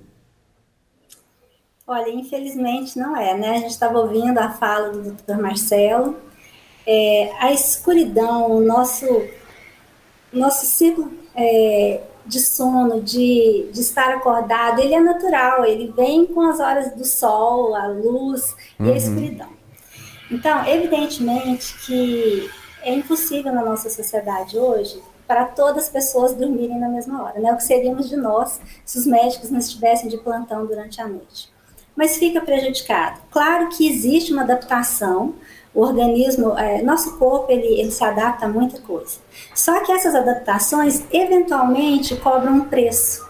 Olha, 1.87 2.11
infelizmente 2.11 2.99
não 2.99 3.15
é, 3.15 3.37
né? 3.37 3.51
A 3.51 3.59
gente 3.59 3.71
estava 3.71 3.99
ouvindo 3.99 4.39
a 4.39 4.51
fala 4.51 4.91
do 4.91 5.13
Dr. 5.13 5.37
Marcelo. 5.37 6.17
É, 6.87 7.31
a 7.39 7.53
escuridão, 7.53 8.51
o 8.51 8.61
nosso, 8.61 9.07
nosso 10.33 10.65
ciclo 10.67 11.26
é, 11.37 12.01
de 12.27 12.41
sono, 12.41 13.01
de, 13.01 13.69
de 13.73 13.81
estar 13.81 14.15
acordado, 14.15 14.81
ele 14.81 14.95
é 14.95 15.01
natural, 15.01 15.65
ele 15.65 15.93
vem 15.97 16.27
com 16.27 16.41
as 16.43 16.59
horas 16.59 16.93
do 16.95 17.05
sol, 17.05 17.75
a 17.75 17.87
luz 17.87 18.55
uhum. 18.79 18.87
e 18.87 18.89
a 18.89 18.93
uhum. 18.93 18.97
escuridão. 18.97 19.49
Então, 20.31 20.67
evidentemente 20.67 21.77
que 21.87 22.51
é 22.83 22.93
impossível 22.93 23.53
na 23.53 23.65
nossa 23.65 23.89
sociedade 23.89 24.59
hoje 24.59 25.01
para 25.27 25.45
todas 25.45 25.85
as 25.85 25.91
pessoas 25.91 26.35
dormirem 26.35 26.79
na 26.79 26.89
mesma 26.89 27.23
hora, 27.23 27.41
né? 27.41 27.53
O 27.53 27.57
que 27.57 27.65
seríamos 27.65 28.09
de 28.09 28.17
nós 28.17 28.61
se 28.85 28.99
os 28.99 29.07
médicos 29.07 29.51
não 29.51 29.59
estivessem 29.59 30.09
de 30.09 30.17
plantão 30.19 30.67
durante 30.67 31.01
a 31.01 31.09
noite 31.09 31.51
mas 31.97 32.19
fica 32.19 32.43
prejudicado. 32.43 33.21
Claro 33.31 33.71
que 33.71 33.89
existe 33.89 34.33
uma 34.33 34.43
adaptação, 34.43 35.35
o 35.77 35.83
organismo, 35.83 36.59
é, 36.59 36.81
nosso 36.83 37.19
corpo, 37.19 37.53
ele, 37.53 37.79
ele 37.79 37.91
se 37.91 38.03
adapta 38.03 38.47
a 38.47 38.49
muita 38.49 38.81
coisa. 38.81 39.19
Só 39.55 39.79
que 39.85 39.93
essas 39.93 40.15
adaptações, 40.15 41.05
eventualmente, 41.13 42.17
cobram 42.17 42.55
um 42.55 42.65
preço. 42.65 43.29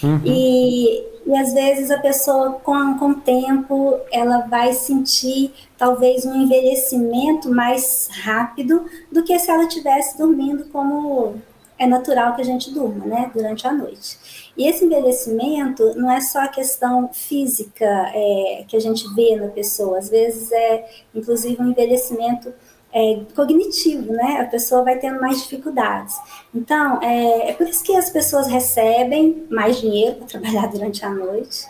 Uhum. 0.00 0.20
E, 0.24 1.02
e 1.26 1.36
às 1.36 1.52
vezes 1.52 1.90
a 1.90 1.98
pessoa, 1.98 2.52
com, 2.62 2.96
com 3.00 3.10
o 3.10 3.14
tempo, 3.16 3.98
ela 4.12 4.42
vai 4.42 4.72
sentir 4.74 5.52
talvez 5.76 6.24
um 6.24 6.40
envelhecimento 6.40 7.50
mais 7.50 8.08
rápido 8.22 8.86
do 9.10 9.24
que 9.24 9.36
se 9.36 9.50
ela 9.50 9.64
estivesse 9.64 10.16
dormindo 10.16 10.66
como 10.66 11.34
é 11.76 11.84
natural 11.84 12.36
que 12.36 12.42
a 12.42 12.44
gente 12.44 12.72
durma, 12.72 13.06
né, 13.06 13.30
durante 13.34 13.66
a 13.66 13.72
noite. 13.72 14.47
E 14.58 14.66
esse 14.66 14.84
envelhecimento 14.84 15.94
não 15.94 16.10
é 16.10 16.20
só 16.20 16.40
a 16.40 16.48
questão 16.48 17.08
física 17.12 17.84
é, 18.12 18.64
que 18.66 18.76
a 18.76 18.80
gente 18.80 19.08
vê 19.14 19.36
na 19.36 19.46
pessoa, 19.46 19.98
às 19.98 20.10
vezes 20.10 20.50
é 20.50 20.84
inclusive 21.14 21.62
um 21.62 21.70
envelhecimento 21.70 22.52
é, 22.92 23.20
cognitivo, 23.36 24.12
né? 24.12 24.40
A 24.40 24.46
pessoa 24.46 24.82
vai 24.82 24.98
tendo 24.98 25.20
mais 25.20 25.42
dificuldades. 25.42 26.16
Então, 26.52 27.00
é, 27.00 27.50
é 27.50 27.52
por 27.52 27.68
isso 27.68 27.84
que 27.84 27.94
as 27.94 28.10
pessoas 28.10 28.48
recebem 28.48 29.46
mais 29.48 29.80
dinheiro 29.80 30.16
para 30.16 30.26
trabalhar 30.26 30.66
durante 30.72 31.04
a 31.04 31.10
noite 31.10 31.64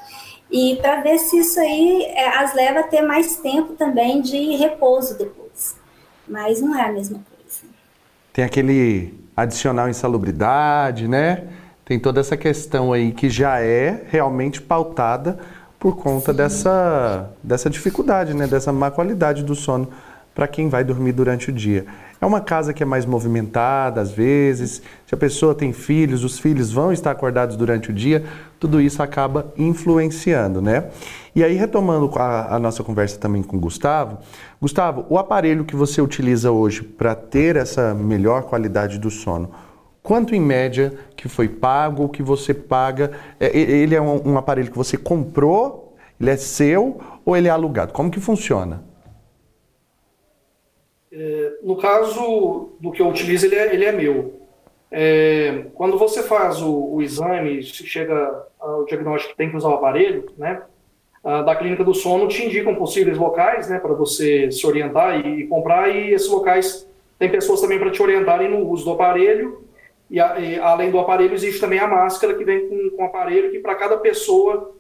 e 0.51 0.77
para 0.77 1.03
ver 1.03 1.19
se 1.19 1.41
isso 1.41 1.61
aí 1.61 2.05
é, 2.05 2.39
as 2.39 2.55
leva 2.55 2.81
a 2.81 2.85
ter 2.85 3.03
mais 3.03 3.37
tempo 3.37 3.75
também 3.75 4.23
de 4.23 4.57
repouso 4.57 5.19
depois. 5.19 5.77
Mas 6.27 6.63
não 6.63 6.75
é 6.75 6.85
a 6.85 6.93
mesma 6.93 7.19
coisa. 7.19 7.61
Tem 8.33 8.47
aquele 8.47 9.13
adicional 9.37 9.91
insalubridade, 9.91 11.07
né? 11.07 11.47
Tem 11.89 11.99
toda 11.99 12.21
essa 12.21 12.37
questão 12.37 12.93
aí 12.93 13.13
que 13.13 13.31
já 13.31 13.61
é 13.61 14.03
realmente 14.11 14.61
pautada 14.61 15.39
por 15.81 15.97
conta 15.97 16.35
dessa, 16.35 17.31
dessa 17.43 17.71
dificuldade, 17.71 18.35
né? 18.35 18.47
Dessa 18.47 18.71
má 18.71 18.91
qualidade 18.91 19.43
do 19.43 19.55
sono 19.55 19.89
para 20.35 20.47
quem 20.47 20.69
vai 20.69 20.85
dormir 20.85 21.13
durante 21.13 21.49
o 21.49 21.53
dia. 21.53 21.87
É 22.21 22.27
uma 22.27 22.43
casa 22.43 22.75
que 22.75 22.83
é 22.83 22.87
mais 22.87 23.07
movimentada, 23.07 24.03
às 24.03 24.11
vezes, 24.11 24.83
se 25.07 25.15
a 25.15 25.17
pessoa 25.17 25.55
tem 25.55 25.73
filhos, 25.73 26.25
os 26.25 26.39
filhos 26.39 26.71
vão 26.71 26.93
estar 26.93 27.11
acordados 27.11 27.57
durante 27.57 27.91
o 27.91 27.95
dia, 27.95 28.23
tudo 28.61 28.83
isso 28.83 29.03
acaba 29.03 29.51
influenciando, 29.57 30.61
né? 30.61 30.91
E 31.35 31.43
aí, 31.43 31.55
retomando 31.55 32.13
a, 32.19 32.57
a 32.57 32.59
nossa 32.59 32.85
conversa 32.85 33.19
também 33.19 33.43
com 33.43 33.57
o 33.57 33.61
Gustavo, 33.61 34.19
Gustavo, 34.61 35.07
o 35.09 35.17
aparelho 35.17 35.65
que 35.65 35.75
você 35.75 36.03
utiliza 36.03 36.51
hoje 36.51 36.83
para 36.83 37.15
ter 37.15 37.57
essa 37.57 37.95
melhor 37.95 38.43
qualidade 38.43 38.99
do 38.99 39.11
sono, 39.11 39.51
quanto 40.09 40.35
em 40.35 40.41
média 40.41 40.95
que 41.15 41.29
foi 41.29 41.47
pago, 41.47 42.05
o 42.05 42.09
que 42.09 42.23
você 42.23 42.55
paga? 42.55 43.13
É, 43.39 43.55
ele 43.55 43.95
é 43.95 44.01
um, 44.01 44.39
aparelho 44.39 44.71
que 44.71 44.77
você 44.77 44.97
comprou, 44.97 45.95
ele 46.19 46.31
é 46.31 46.37
seu 46.39 46.99
ou 47.27 47.37
ele 47.37 47.47
é 47.47 47.51
alugado? 47.51 47.93
Como 47.93 48.11
que 48.11 48.19
funciona? 48.19 48.83
É, 51.13 51.59
no 51.63 51.77
caso 51.77 52.71
do 52.81 52.91
que 52.91 53.03
eu 53.03 53.09
utilizo, 53.09 53.45
ele 53.45 53.55
é, 53.55 53.75
ele 53.75 53.85
é 53.85 53.93
meu. 53.93 54.41
É, 54.91 55.67
quando 55.75 55.99
você 55.99 56.23
faz 56.23 56.63
o, 56.63 56.95
o 56.95 57.03
exame, 57.03 57.63
chega 57.63 58.47
ao 58.59 58.87
diagnóstico 58.87 59.33
que 59.33 59.37
tem 59.37 59.51
que 59.51 59.57
usar 59.59 59.69
o 59.69 59.75
aparelho, 59.75 60.25
né? 60.39 60.63
da 61.45 61.55
clínica 61.55 61.85
do 61.85 61.93
sono 61.93 62.27
te 62.27 62.43
indicam 62.47 62.75
possíveis 62.75 63.19
locais, 63.19 63.69
né, 63.69 63.79
para 63.79 63.93
você 63.93 64.51
se 64.51 64.67
orientar 64.67 65.27
e, 65.27 65.41
e, 65.41 65.47
comprar. 65.47 65.95
E 65.95 66.15
esses 66.15 66.29
locais 66.29 66.89
tem 67.19 67.29
pessoas 67.31 67.61
também 67.61 67.79
para 67.79 67.91
te 67.91 68.03
orientarem 68.03 68.49
no 68.49 68.67
uso 68.67 68.87
do 68.87 68.93
aparelho. 68.93 69.68
E, 70.11 70.21
a, 70.21 70.39
e, 70.39 70.59
além 70.59 70.91
do 70.91 70.99
aparelho 70.99 71.35
existe 71.35 71.61
também 71.61 71.79
a 71.79 71.87
máscara 71.87 72.35
que 72.35 72.45
vem 72.45 72.69
com, 72.69 72.97
com 72.97 73.03
o 73.03 73.07
aparelho 73.07 73.51
que 73.51 73.59
para 73.59 73.75
cada 73.75 73.97
pessoa 73.99 74.75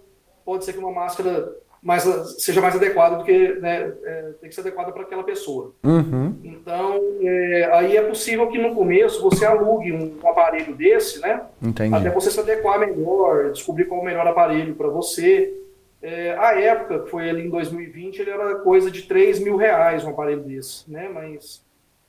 pode 0.45 0.65
ser 0.65 0.73
que 0.73 0.79
uma 0.79 0.93
máscara 0.93 1.53
mais, 1.83 2.03
seja 2.43 2.61
mais 2.61 2.75
adequada 2.75 3.17
do 3.17 3.25
que 3.25 3.55
né, 3.61 3.93
é, 4.05 4.33
tem 4.41 4.49
que 4.49 4.55
ser 4.55 4.63
adequada 4.63 4.93
para 4.93 5.03
aquela 5.03 5.23
pessoa. 5.23 5.73
Uhum. 5.85 6.35
Então, 6.43 7.01
é, 7.23 7.71
aí 7.73 7.97
é 7.97 8.03
possível 8.03 8.49
que 8.49 8.59
no 8.59 8.75
começo 8.75 9.23
você 9.23 9.45
alugue 9.45 9.93
um, 9.93 10.19
um 10.23 10.29
aparelho 10.29 10.75
desse, 10.75 11.21
né? 11.21 11.43
Entendi. 11.63 11.95
Até 11.95 12.11
você 12.11 12.31
se 12.31 12.41
adequar 12.41 12.81
melhor, 12.81 13.53
descobrir 13.53 13.85
qual 13.85 14.01
é 14.01 14.03
o 14.03 14.07
melhor 14.07 14.27
aparelho 14.27 14.75
para 14.75 14.89
você. 14.89 15.55
É, 16.01 16.37
a 16.39 16.59
época, 16.61 17.01
que 17.01 17.11
foi 17.11 17.29
ali 17.29 17.47
em 17.47 17.51
2020, 17.51 18.21
ele 18.21 18.31
era 18.31 18.57
coisa 18.57 18.91
de 18.91 19.03
3 19.03 19.41
mil 19.41 19.57
reais 19.57 20.05
um 20.05 20.11
aparelho 20.11 20.43
desse, 20.43 20.91
né? 20.91 21.09
Mas 21.13 21.63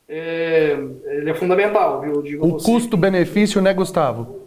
é, 0.10 0.78
ele 1.06 1.30
é 1.30 1.34
fundamental, 1.34 2.02
viu? 2.02 2.42
o 2.42 2.58
custo-benefício, 2.58 3.62
né, 3.62 3.74
Gustavo? 3.74 4.42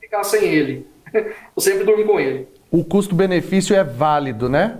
Ficar 0.00 0.22
sem 0.22 0.44
ele. 0.44 0.86
Eu 1.12 1.60
sempre 1.60 1.84
durmo 1.84 2.04
com 2.04 2.20
ele 2.20 2.46
o 2.74 2.82
custo-benefício 2.82 3.76
é 3.76 3.84
válido, 3.84 4.48
né? 4.48 4.78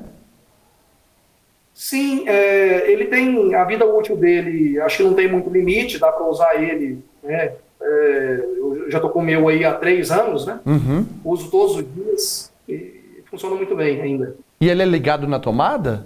Sim, 1.72 2.28
é, 2.28 2.90
ele 2.90 3.04
tem 3.04 3.54
a 3.54 3.62
vida 3.62 3.84
útil 3.84 4.16
dele, 4.16 4.80
acho 4.80 4.96
que 4.96 5.02
não 5.04 5.14
tem 5.14 5.30
muito 5.30 5.48
limite, 5.48 6.00
dá 6.00 6.10
para 6.10 6.26
usar 6.26 6.60
ele, 6.60 6.98
né? 7.22 7.52
É, 7.80 8.44
eu 8.58 8.90
já 8.90 8.98
estou 8.98 9.10
com 9.10 9.20
o 9.20 9.22
meu 9.22 9.46
aí 9.46 9.64
há 9.64 9.74
três 9.74 10.10
anos, 10.10 10.44
né? 10.44 10.58
Uhum. 10.66 11.06
Uso 11.24 11.48
todos 11.52 11.76
os 11.76 11.94
dias, 11.94 12.52
e 12.68 13.22
funciona 13.26 13.54
muito 13.54 13.76
bem 13.76 14.00
ainda. 14.00 14.36
E 14.60 14.68
ele 14.68 14.82
é 14.82 14.86
ligado 14.86 15.28
na 15.28 15.38
tomada? 15.38 16.04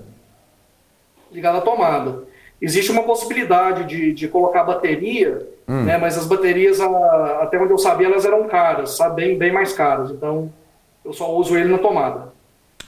Ligado 1.33 1.57
à 1.57 1.61
tomada. 1.63 2.25
Existe 2.61 2.91
uma 2.91 3.05
possibilidade 3.05 3.85
de, 3.85 4.13
de 4.13 4.27
colocar 4.27 4.65
bateria, 4.65 5.47
hum. 5.69 5.85
né, 5.85 5.97
mas 5.97 6.19
as 6.19 6.27
baterias, 6.27 6.81
até 6.81 7.59
onde 7.59 7.73
eu 7.73 7.79
sabia, 7.79 8.09
elas 8.09 8.25
eram 8.25 8.49
caras, 8.49 8.97
sabe? 8.97 9.23
Bem, 9.23 9.39
bem 9.39 9.53
mais 9.53 9.73
caras. 9.73 10.11
Então, 10.11 10.53
eu 11.05 11.13
só 11.13 11.33
uso 11.37 11.57
ele 11.57 11.71
na 11.71 11.79
tomada. 11.79 12.33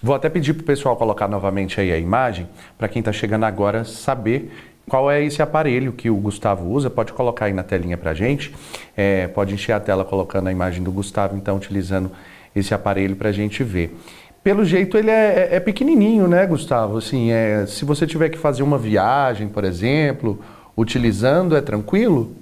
Vou 0.03 0.15
até 0.15 0.29
pedir 0.29 0.55
para 0.55 0.63
o 0.63 0.67
pessoal 0.67 0.97
colocar 0.97 1.29
novamente 1.29 1.81
aí 1.81 1.93
a 1.93 1.99
imagem, 1.99 2.49
para 2.79 2.89
quem 2.89 3.01
está 3.01 3.13
chegando 3.13 3.45
agora 3.45 3.85
saber 3.85 4.51
qual 4.89 5.11
é 5.11 5.23
esse 5.23 5.41
aparelho 5.41 5.93
que 5.93 6.11
o 6.11 6.17
Gustavo 6.17 6.69
usa. 6.69 6.91
Pode 6.91 7.13
colocar 7.13 7.45
aí 7.45 7.53
na 7.53 7.63
telinha 7.63 7.97
para 7.97 8.11
a 8.11 8.15
gente. 8.15 8.53
É, 8.97 9.29
pode 9.29 9.55
encher 9.55 9.73
a 9.73 9.79
tela 9.79 10.05
colocando 10.05 10.49
a 10.49 10.53
imagem 10.53 10.83
do 10.83 10.91
Gustavo, 10.91 11.37
então, 11.37 11.57
utilizando 11.57 12.11
esse 12.57 12.75
aparelho 12.75 13.15
para 13.15 13.29
a 13.29 13.33
gente 13.33 13.63
ver. 13.63 13.97
Pelo 14.43 14.65
jeito 14.65 14.97
ele 14.97 15.11
é, 15.11 15.49
é, 15.51 15.57
é, 15.57 15.61
pequenininho, 15.61 16.27
né, 16.27 16.47
Gustavo? 16.47 16.99
Assim, 16.99 17.31
é, 17.31 17.67
se 17.67 17.85
você 17.85 18.07
tiver 18.07 18.31
que 18.31 18.39
fazer 18.39 18.63
uma 18.63 18.79
viagem, 18.79 19.49
por 19.49 19.65
exemplo, 19.65 20.39
utilizando, 20.77 21.57
é 21.57 21.61
tranquilo? 21.61 22.35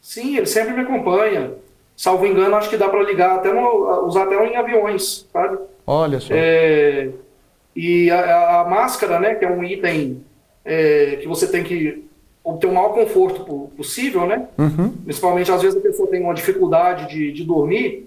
Sim, 0.00 0.36
ele 0.36 0.46
sempre 0.46 0.72
me 0.72 0.80
acompanha. 0.80 1.50
Salvo 1.96 2.26
engano, 2.26 2.56
acho 2.56 2.70
que 2.70 2.76
dá 2.76 2.88
para 2.88 3.02
ligar 3.02 3.36
até 3.36 3.52
no, 3.52 4.06
usar 4.06 4.24
até 4.24 4.34
em 4.46 4.56
aviões, 4.56 5.26
sabe? 5.32 5.58
Olha 5.86 6.20
só. 6.20 6.32
É, 6.32 7.10
e 7.74 8.10
a, 8.10 8.60
a, 8.60 8.64
máscara, 8.64 9.20
né, 9.20 9.34
que 9.34 9.44
é 9.44 9.50
um 9.50 9.62
item 9.62 10.22
é, 10.64 11.16
que 11.16 11.28
você 11.28 11.46
tem 11.46 11.62
que 11.62 12.04
obter 12.42 12.66
o 12.66 12.72
maior 12.72 12.90
conforto 12.90 13.70
possível, 13.76 14.26
né? 14.26 14.46
Uhum. 14.56 14.90
Principalmente 15.04 15.50
às 15.50 15.60
vezes 15.60 15.76
a 15.76 15.82
pessoa 15.82 16.08
tem 16.08 16.22
uma 16.22 16.34
dificuldade 16.34 17.08
de, 17.08 17.32
de 17.32 17.44
dormir, 17.44 18.05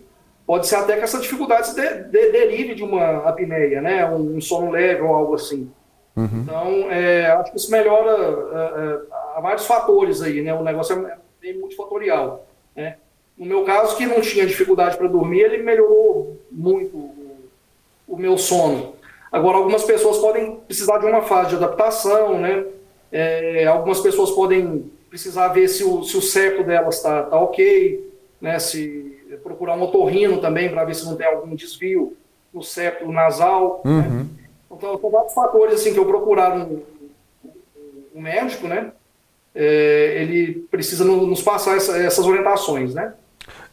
pode 0.50 0.66
ser 0.66 0.78
até 0.78 0.98
que 0.98 1.04
essa 1.04 1.20
dificuldade 1.20 1.76
de, 1.76 2.06
de, 2.06 2.32
derive 2.32 2.74
de 2.74 2.84
uma 2.84 3.18
apneia, 3.18 3.84
né? 3.84 4.10
Um, 4.10 4.38
um 4.38 4.42
sono 4.42 4.72
leve 4.72 5.00
ou 5.00 5.14
algo 5.14 5.36
assim. 5.36 5.72
Uhum. 6.16 6.42
Então, 6.42 6.92
é, 6.92 7.28
acho 7.28 7.52
que 7.52 7.58
isso 7.60 7.70
melhora 7.70 8.10
é, 8.10 8.82
é, 8.82 9.00
há 9.36 9.40
vários 9.42 9.68
fatores 9.68 10.24
aí, 10.24 10.42
né? 10.42 10.52
O 10.52 10.64
negócio 10.64 11.06
é 11.06 11.18
bem 11.40 11.60
multifatorial, 11.60 12.48
né? 12.76 12.96
No 13.38 13.46
meu 13.46 13.64
caso, 13.64 13.96
que 13.96 14.08
não 14.08 14.22
tinha 14.22 14.44
dificuldade 14.44 14.98
para 14.98 15.08
dormir, 15.08 15.42
ele 15.42 15.62
melhorou 15.62 16.40
muito 16.52 16.98
o, 16.98 17.38
o, 18.08 18.18
meu 18.18 18.36
sono. 18.36 18.96
Agora, 19.32 19.58
algumas 19.58 19.84
pessoas 19.84 20.18
podem 20.18 20.56
precisar 20.62 20.98
de 20.98 21.06
uma 21.06 21.22
fase 21.22 21.50
de 21.50 21.58
adaptação, 21.58 22.40
né? 22.40 22.66
É, 23.12 23.68
algumas 23.68 24.00
pessoas 24.00 24.32
podem 24.32 24.92
precisar 25.12 25.50
ver 25.50 25.68
se 25.68 25.84
o, 25.84 26.04
se 26.04 26.18
o 26.18 26.24
seco 26.24 26.64
delas 26.64 26.96
está 26.96 27.22
tá 27.22 27.40
ok, 27.40 28.04
né? 28.42 28.58
Se 28.58 29.19
procurar 29.38 29.76
um 29.76 29.84
otorrino 29.84 30.40
também 30.40 30.70
para 30.70 30.86
ver 30.86 30.96
se 30.96 31.06
não 31.06 31.16
tem 31.16 31.28
algum 31.28 31.56
desvio 31.56 32.16
no 32.54 32.64
septo 32.64 33.12
nasal. 33.12 33.82
Né? 33.86 33.92
Uhum. 33.92 34.02
Né? 34.02 34.26
Então, 34.72 35.00
são 35.00 35.10
vários 35.10 35.34
fatores 35.34 35.76
assim 35.76 35.94
que 35.94 36.00
eu 36.00 36.06
procurar 36.06 36.56
um, 36.56 36.82
um 38.16 38.22
médico, 38.22 38.68
né? 38.68 38.92
É, 39.54 40.22
ele 40.22 40.68
precisa 40.70 41.04
nos 41.04 41.42
passar 41.42 41.76
essa, 41.76 41.98
essas 41.98 42.26
orientações, 42.26 42.94
né? 42.94 43.14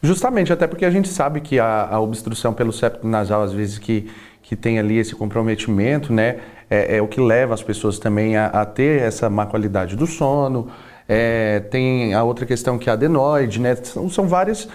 Justamente, 0.01 0.51
até 0.53 0.67
porque 0.67 0.85
a 0.85 0.89
gente 0.89 1.07
sabe 1.07 1.41
que 1.41 1.59
a, 1.59 1.87
a 1.89 1.99
obstrução 1.99 2.53
pelo 2.53 2.71
septo 2.71 3.07
nasal, 3.07 3.41
às 3.41 3.53
vezes 3.53 3.77
que, 3.77 4.09
que 4.41 4.55
tem 4.55 4.79
ali 4.79 4.97
esse 4.97 5.15
comprometimento, 5.15 6.13
né, 6.13 6.39
é, 6.69 6.97
é 6.97 7.01
o 7.01 7.07
que 7.07 7.19
leva 7.19 7.53
as 7.53 7.63
pessoas 7.63 7.97
também 7.97 8.37
a, 8.37 8.47
a 8.47 8.65
ter 8.65 9.01
essa 9.01 9.29
má 9.29 9.45
qualidade 9.45 9.95
do 9.95 10.05
sono. 10.05 10.69
É, 11.09 11.61
tem 11.71 12.13
a 12.13 12.23
outra 12.23 12.45
questão 12.45 12.77
que 12.77 12.89
é 12.89 12.91
a 12.91 12.93
adenoide, 12.93 13.61
né? 13.61 13.75
São, 13.75 14.09
são, 14.09 14.27
vários, 14.27 14.67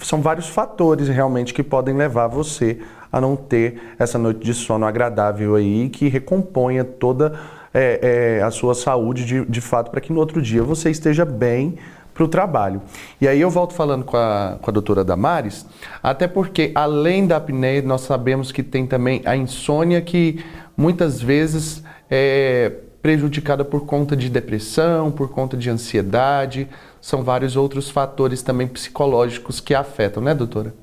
são 0.00 0.20
vários 0.20 0.48
fatores 0.48 1.08
realmente 1.08 1.52
que 1.52 1.62
podem 1.62 1.94
levar 1.94 2.28
você 2.28 2.78
a 3.10 3.20
não 3.20 3.34
ter 3.34 3.94
essa 3.98 4.18
noite 4.18 4.40
de 4.40 4.54
sono 4.54 4.86
agradável 4.86 5.54
aí, 5.54 5.88
que 5.88 6.08
recomponha 6.08 6.84
toda 6.84 7.38
é, 7.72 8.38
é, 8.40 8.42
a 8.42 8.50
sua 8.50 8.74
saúde 8.74 9.24
de, 9.24 9.44
de 9.44 9.60
fato, 9.60 9.90
para 9.90 10.00
que 10.00 10.12
no 10.12 10.20
outro 10.20 10.40
dia 10.42 10.62
você 10.62 10.90
esteja 10.90 11.24
bem 11.24 11.78
para 12.12 12.24
o 12.24 12.28
trabalho. 12.28 12.82
E 13.20 13.28
aí 13.28 13.40
eu 13.40 13.48
volto 13.48 13.74
falando 13.74 14.04
com 14.04 14.16
a, 14.16 14.58
com 14.60 14.70
a 14.70 14.72
doutora 14.72 15.04
Damares, 15.04 15.64
até 16.02 16.26
porque 16.26 16.72
além 16.74 17.26
da 17.26 17.36
apneia, 17.36 17.80
nós 17.80 18.02
sabemos 18.02 18.50
que 18.50 18.62
tem 18.62 18.86
também 18.86 19.22
a 19.24 19.36
insônia 19.36 20.00
que 20.00 20.44
muitas 20.76 21.22
vezes 21.22 21.82
é 22.10 22.72
prejudicada 23.00 23.64
por 23.64 23.86
conta 23.86 24.16
de 24.16 24.28
depressão, 24.28 25.10
por 25.10 25.30
conta 25.30 25.56
de 25.56 25.70
ansiedade, 25.70 26.68
são 27.00 27.22
vários 27.22 27.56
outros 27.56 27.90
fatores 27.90 28.42
também 28.42 28.66
psicológicos 28.66 29.60
que 29.60 29.74
afetam, 29.74 30.22
né, 30.22 30.34
doutora? 30.34 30.74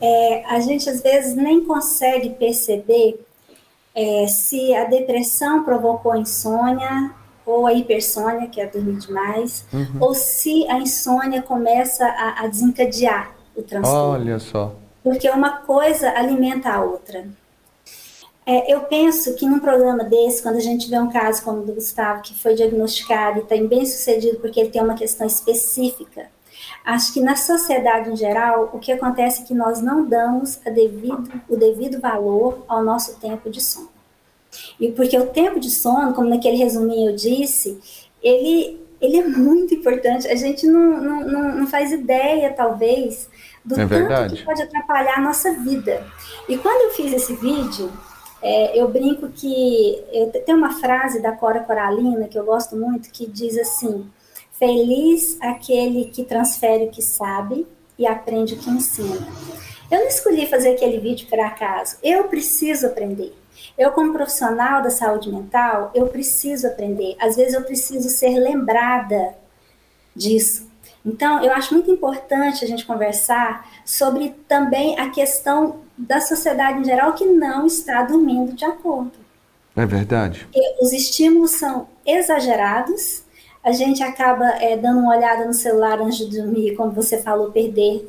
É, 0.00 0.44
a 0.46 0.60
gente 0.60 0.88
às 0.88 1.00
vezes 1.00 1.34
nem 1.34 1.64
consegue 1.64 2.30
perceber 2.30 3.24
é, 3.94 4.26
se 4.26 4.74
a 4.74 4.84
depressão 4.84 5.64
provocou 5.64 6.14
insônia 6.14 7.12
ou 7.46 7.66
a 7.66 7.72
hipersônia, 7.72 8.48
que 8.48 8.60
é 8.60 8.66
dormir 8.66 8.98
demais, 8.98 9.64
uhum. 9.72 9.98
ou 10.00 10.14
se 10.14 10.68
a 10.68 10.78
insônia 10.78 11.40
começa 11.40 12.04
a, 12.04 12.44
a 12.44 12.46
desencadear 12.48 13.34
o 13.54 13.62
transtorno. 13.62 14.24
Olha 14.24 14.38
só. 14.38 14.74
Porque 15.02 15.30
uma 15.30 15.58
coisa 15.58 16.10
alimenta 16.10 16.70
a 16.70 16.82
outra. 16.82 17.24
É, 18.48 18.72
eu 18.72 18.82
penso 18.82 19.34
que 19.34 19.44
num 19.44 19.58
programa 19.58 20.04
desse, 20.04 20.40
quando 20.40 20.54
a 20.54 20.60
gente 20.60 20.88
vê 20.88 20.96
um 21.00 21.10
caso 21.10 21.42
como 21.42 21.62
o 21.62 21.64
do 21.64 21.74
Gustavo, 21.74 22.22
que 22.22 22.32
foi 22.32 22.54
diagnosticado 22.54 23.40
e 23.40 23.42
está 23.42 23.56
bem 23.56 23.84
sucedido 23.84 24.38
porque 24.38 24.60
ele 24.60 24.70
tem 24.70 24.80
uma 24.80 24.94
questão 24.94 25.26
específica, 25.26 26.28
acho 26.84 27.12
que 27.12 27.20
na 27.20 27.34
sociedade 27.34 28.08
em 28.08 28.16
geral, 28.16 28.70
o 28.72 28.78
que 28.78 28.92
acontece 28.92 29.42
é 29.42 29.44
que 29.44 29.52
nós 29.52 29.82
não 29.82 30.04
damos 30.04 30.54
devido, 30.64 31.28
o 31.48 31.56
devido 31.56 32.00
valor 32.00 32.64
ao 32.68 32.84
nosso 32.84 33.18
tempo 33.18 33.50
de 33.50 33.60
sono. 33.60 33.90
E 34.78 34.92
porque 34.92 35.18
o 35.18 35.26
tempo 35.26 35.58
de 35.58 35.68
sono, 35.68 36.14
como 36.14 36.28
naquele 36.28 36.56
resuminho 36.56 37.10
eu 37.10 37.16
disse, 37.16 37.80
ele, 38.22 38.80
ele 39.00 39.16
é 39.18 39.26
muito 39.26 39.74
importante. 39.74 40.28
A 40.28 40.36
gente 40.36 40.68
não, 40.68 41.00
não, 41.00 41.56
não 41.56 41.66
faz 41.66 41.90
ideia, 41.90 42.52
talvez, 42.52 43.28
do 43.64 43.74
é 43.74 43.86
tanto 43.88 44.36
que 44.36 44.44
pode 44.44 44.62
atrapalhar 44.62 45.18
a 45.18 45.20
nossa 45.20 45.52
vida. 45.52 46.06
E 46.48 46.56
quando 46.56 46.90
eu 46.90 46.90
fiz 46.94 47.12
esse 47.12 47.34
vídeo, 47.34 47.90
é, 48.48 48.80
eu 48.80 48.86
brinco 48.86 49.28
que 49.28 50.04
eu, 50.12 50.30
tem 50.30 50.54
uma 50.54 50.78
frase 50.78 51.20
da 51.20 51.32
Cora 51.32 51.64
Coralina 51.64 52.28
que 52.28 52.38
eu 52.38 52.44
gosto 52.44 52.76
muito 52.76 53.10
que 53.10 53.26
diz 53.26 53.58
assim: 53.58 54.08
Feliz 54.52 55.36
aquele 55.40 56.04
que 56.04 56.22
transfere 56.22 56.84
o 56.84 56.90
que 56.90 57.02
sabe 57.02 57.66
e 57.98 58.06
aprende 58.06 58.54
o 58.54 58.56
que 58.56 58.70
ensina. 58.70 59.26
Eu 59.90 59.98
não 59.98 60.06
escolhi 60.06 60.46
fazer 60.46 60.70
aquele 60.70 61.00
vídeo 61.00 61.26
por 61.28 61.40
acaso. 61.40 61.96
Eu 62.04 62.28
preciso 62.28 62.86
aprender. 62.86 63.34
Eu, 63.76 63.90
como 63.90 64.12
profissional 64.12 64.80
da 64.80 64.90
saúde 64.90 65.28
mental, 65.28 65.90
eu 65.92 66.06
preciso 66.06 66.68
aprender. 66.68 67.16
Às 67.18 67.34
vezes 67.34 67.52
eu 67.52 67.62
preciso 67.62 68.08
ser 68.08 68.38
lembrada 68.38 69.34
disso. 70.14 70.70
Então, 71.04 71.42
eu 71.42 71.52
acho 71.52 71.74
muito 71.74 71.90
importante 71.90 72.64
a 72.64 72.68
gente 72.68 72.86
conversar 72.86 73.68
sobre 73.84 74.36
também 74.46 74.96
a 75.00 75.10
questão 75.10 75.85
da 75.96 76.20
sociedade 76.20 76.80
em 76.80 76.84
geral 76.84 77.12
que 77.14 77.24
não 77.24 77.66
está 77.66 78.02
dormindo 78.02 78.52
de 78.52 78.64
acordo. 78.64 79.12
É 79.74 79.84
verdade. 79.84 80.46
E 80.54 80.84
os 80.84 80.92
estímulos 80.92 81.52
são 81.52 81.88
exagerados, 82.04 83.22
a 83.62 83.72
gente 83.72 84.02
acaba 84.02 84.46
é, 84.60 84.76
dando 84.76 85.00
uma 85.00 85.16
olhada 85.16 85.44
no 85.44 85.52
celular 85.52 86.00
antes 86.00 86.18
de 86.18 86.38
dormir, 86.40 86.74
como 86.76 86.92
você 86.92 87.20
falou, 87.20 87.50
perder 87.50 88.08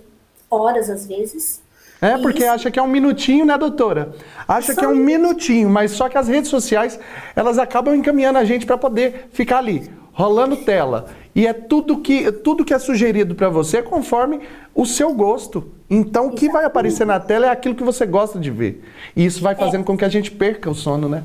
horas 0.50 0.89
às 0.89 1.06
vezes. 1.06 1.62
É, 2.00 2.17
porque 2.17 2.43
Isso. 2.43 2.52
acha 2.52 2.71
que 2.71 2.78
é 2.78 2.82
um 2.82 2.88
minutinho, 2.88 3.43
né, 3.43 3.58
doutora? 3.58 4.13
Acha 4.47 4.73
só 4.73 4.80
que 4.80 4.86
é 4.86 4.88
um 4.88 4.93
isso. 4.93 5.04
minutinho, 5.04 5.69
mas 5.69 5.91
só 5.91 6.08
que 6.08 6.17
as 6.17 6.28
redes 6.28 6.50
sociais, 6.50 7.00
elas 7.36 7.58
acabam 7.58 7.95
encaminhando 7.95 8.38
a 8.38 8.45
gente 8.45 8.65
para 8.65 8.78
poder 8.78 9.30
ficar 9.32 9.58
ali, 9.58 9.89
rolando 10.12 10.58
tela. 10.58 11.08
E 11.34 11.47
é 11.47 11.54
tudo 11.54 11.97
que, 11.97 12.32
tudo 12.32 12.63
que 12.63 12.73
é 12.73 12.80
sugerido 12.80 13.34
para 13.34 13.50
você 13.50 13.82
conforme 13.82 14.41
o 14.76 14.86
seu 14.86 15.13
gosto. 15.13 15.71
Então, 15.89 16.28
o 16.28 16.36
que 16.36 16.50
vai 16.50 16.65
aparecer 16.65 17.06
na 17.06 17.19
tela 17.19 17.47
é 17.47 17.50
aquilo 17.50 17.76
que 17.76 17.84
você 17.84 18.06
gosta 18.06 18.38
de 18.38 18.52
ver. 18.52 18.84
E 19.15 19.26
isso 19.26 19.41
vai 19.41 19.54
é. 19.54 19.56
fazendo 19.56 19.82
é. 19.82 19.84
com 19.86 19.97
que 19.97 20.06
a 20.06 20.10
gente 20.10 20.32
perca 20.32 20.69
o 20.69 20.76
sono, 20.76 21.08
né? 21.08 21.23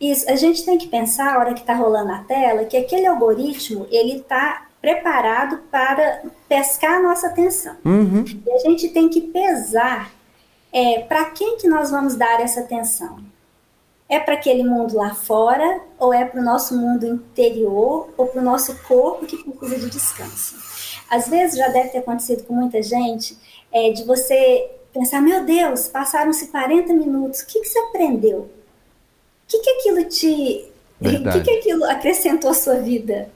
Isso, 0.00 0.30
a 0.30 0.36
gente 0.36 0.64
tem 0.64 0.78
que 0.78 0.88
pensar, 0.88 1.34
a 1.34 1.38
hora 1.38 1.54
que 1.54 1.60
está 1.60 1.74
rolando 1.74 2.12
a 2.12 2.18
tela, 2.18 2.64
que 2.64 2.76
aquele 2.76 3.06
algoritmo, 3.06 3.86
ele 3.90 4.18
está 4.18 4.66
preparado 4.80 5.58
para 5.70 6.22
pescar 6.48 6.98
a 6.98 7.02
nossa 7.02 7.28
atenção. 7.28 7.74
Uhum. 7.84 8.24
E 8.24 8.50
a 8.50 8.58
gente 8.58 8.88
tem 8.90 9.08
que 9.08 9.20
pesar 9.20 10.12
é, 10.72 11.00
para 11.00 11.24
quem 11.26 11.56
que 11.56 11.66
nós 11.66 11.90
vamos 11.90 12.14
dar 12.14 12.40
essa 12.40 12.60
atenção. 12.60 13.18
É 14.08 14.20
para 14.20 14.34
aquele 14.34 14.62
mundo 14.62 14.96
lá 14.96 15.14
fora, 15.14 15.80
ou 15.98 16.14
é 16.14 16.24
para 16.24 16.40
o 16.40 16.44
nosso 16.44 16.76
mundo 16.76 17.06
interior, 17.06 18.08
ou 18.16 18.26
para 18.26 18.40
o 18.40 18.44
nosso 18.44 18.76
corpo 18.84 19.26
que 19.26 19.36
precisa 19.36 19.80
de 19.80 19.90
descanso. 19.90 20.54
Às 21.10 21.28
vezes 21.28 21.56
já 21.56 21.68
deve 21.68 21.88
ter 21.88 21.98
acontecido 21.98 22.44
com 22.44 22.54
muita 22.54 22.80
gente, 22.82 23.36
é, 23.72 23.90
de 23.90 24.04
você 24.04 24.70
pensar, 24.92 25.20
meu 25.20 25.44
Deus, 25.44 25.88
passaram-se 25.88 26.48
40 26.48 26.92
minutos, 26.94 27.40
o 27.40 27.46
que, 27.46 27.60
que 27.60 27.68
você 27.68 27.78
aprendeu? 27.78 28.38
O 28.38 29.48
que, 29.48 29.58
que 29.58 29.70
aquilo 29.70 30.04
te. 30.04 30.70
O 31.00 31.32
que, 31.32 31.40
que 31.42 31.50
aquilo 31.50 31.84
acrescentou 31.84 32.50
à 32.50 32.54
sua 32.54 32.76
vida? 32.76 33.30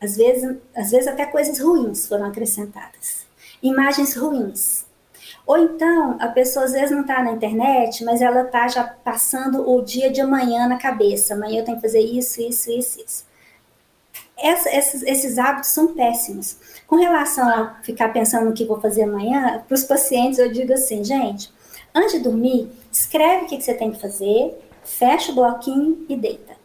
Às 0.00 0.16
vezes, 0.16 0.56
às 0.74 0.90
vezes 0.90 1.08
até 1.08 1.26
coisas 1.26 1.58
ruins 1.58 2.06
foram 2.06 2.26
acrescentadas. 2.26 3.26
Imagens 3.62 4.14
ruins. 4.14 4.86
Ou 5.44 5.58
então, 5.58 6.16
a 6.20 6.28
pessoa 6.28 6.66
às 6.66 6.72
vezes 6.72 6.90
não 6.90 7.00
está 7.00 7.22
na 7.22 7.32
internet, 7.32 8.04
mas 8.04 8.20
ela 8.20 8.42
está 8.42 8.68
já 8.68 8.84
passando 8.84 9.68
o 9.68 9.82
dia 9.82 10.10
de 10.10 10.20
amanhã 10.20 10.68
na 10.68 10.78
cabeça. 10.78 11.34
Amanhã 11.34 11.60
eu 11.60 11.64
tenho 11.64 11.78
que 11.78 11.82
fazer 11.82 12.00
isso, 12.00 12.40
isso, 12.40 12.70
isso, 12.70 13.00
isso. 13.04 13.27
Essa, 14.40 14.70
esses, 14.70 15.02
esses 15.02 15.38
hábitos 15.38 15.70
são 15.70 15.94
péssimos. 15.94 16.56
Com 16.86 16.96
relação 16.96 17.48
a 17.48 17.76
ficar 17.82 18.10
pensando 18.12 18.46
no 18.46 18.52
que 18.52 18.64
vou 18.64 18.80
fazer 18.80 19.02
amanhã, 19.02 19.62
para 19.66 19.74
os 19.74 19.84
pacientes 19.84 20.38
eu 20.38 20.52
digo 20.52 20.72
assim, 20.72 21.04
gente, 21.04 21.52
antes 21.94 22.12
de 22.12 22.20
dormir, 22.20 22.70
escreve 22.90 23.44
o 23.44 23.48
que, 23.48 23.56
que 23.56 23.64
você 23.64 23.74
tem 23.74 23.90
que 23.90 24.00
fazer, 24.00 24.56
fecha 24.84 25.32
o 25.32 25.34
bloquinho 25.34 26.06
e 26.08 26.16
deita. 26.16 26.56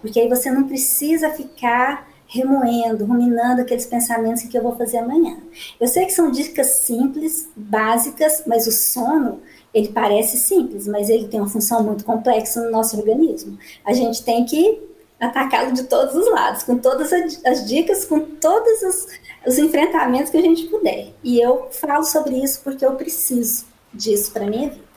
Porque 0.00 0.20
aí 0.20 0.28
você 0.28 0.50
não 0.50 0.66
precisa 0.66 1.30
ficar 1.30 2.08
remoendo, 2.28 3.06
ruminando 3.06 3.62
aqueles 3.62 3.86
pensamentos 3.86 4.42
que 4.42 4.56
eu 4.56 4.62
vou 4.62 4.76
fazer 4.76 4.98
amanhã. 4.98 5.38
Eu 5.80 5.88
sei 5.88 6.04
que 6.04 6.12
são 6.12 6.30
dicas 6.30 6.80
simples, 6.80 7.48
básicas, 7.56 8.42
mas 8.46 8.66
o 8.66 8.72
sono, 8.72 9.40
ele 9.72 9.88
parece 9.88 10.38
simples, 10.38 10.86
mas 10.86 11.08
ele 11.08 11.26
tem 11.26 11.40
uma 11.40 11.48
função 11.48 11.82
muito 11.82 12.04
complexa 12.04 12.62
no 12.62 12.70
nosso 12.70 12.98
organismo. 12.98 13.58
A 13.84 13.94
gente 13.94 14.22
tem 14.22 14.44
que 14.44 14.78
atacá-lo 15.20 15.72
de 15.72 15.84
todos 15.84 16.14
os 16.14 16.30
lados, 16.30 16.62
com 16.62 16.78
todas 16.78 17.12
as 17.44 17.66
dicas, 17.66 18.04
com 18.04 18.20
todos 18.20 18.82
os, 18.82 19.06
os 19.46 19.58
enfrentamentos 19.58 20.30
que 20.30 20.36
a 20.36 20.42
gente 20.42 20.64
puder. 20.64 21.12
E 21.22 21.40
eu 21.40 21.68
falo 21.72 22.04
sobre 22.04 22.36
isso 22.36 22.60
porque 22.62 22.84
eu 22.84 22.92
preciso 22.92 23.66
disso 23.92 24.32
para 24.32 24.46
minha 24.46 24.70
vida. 24.70 24.88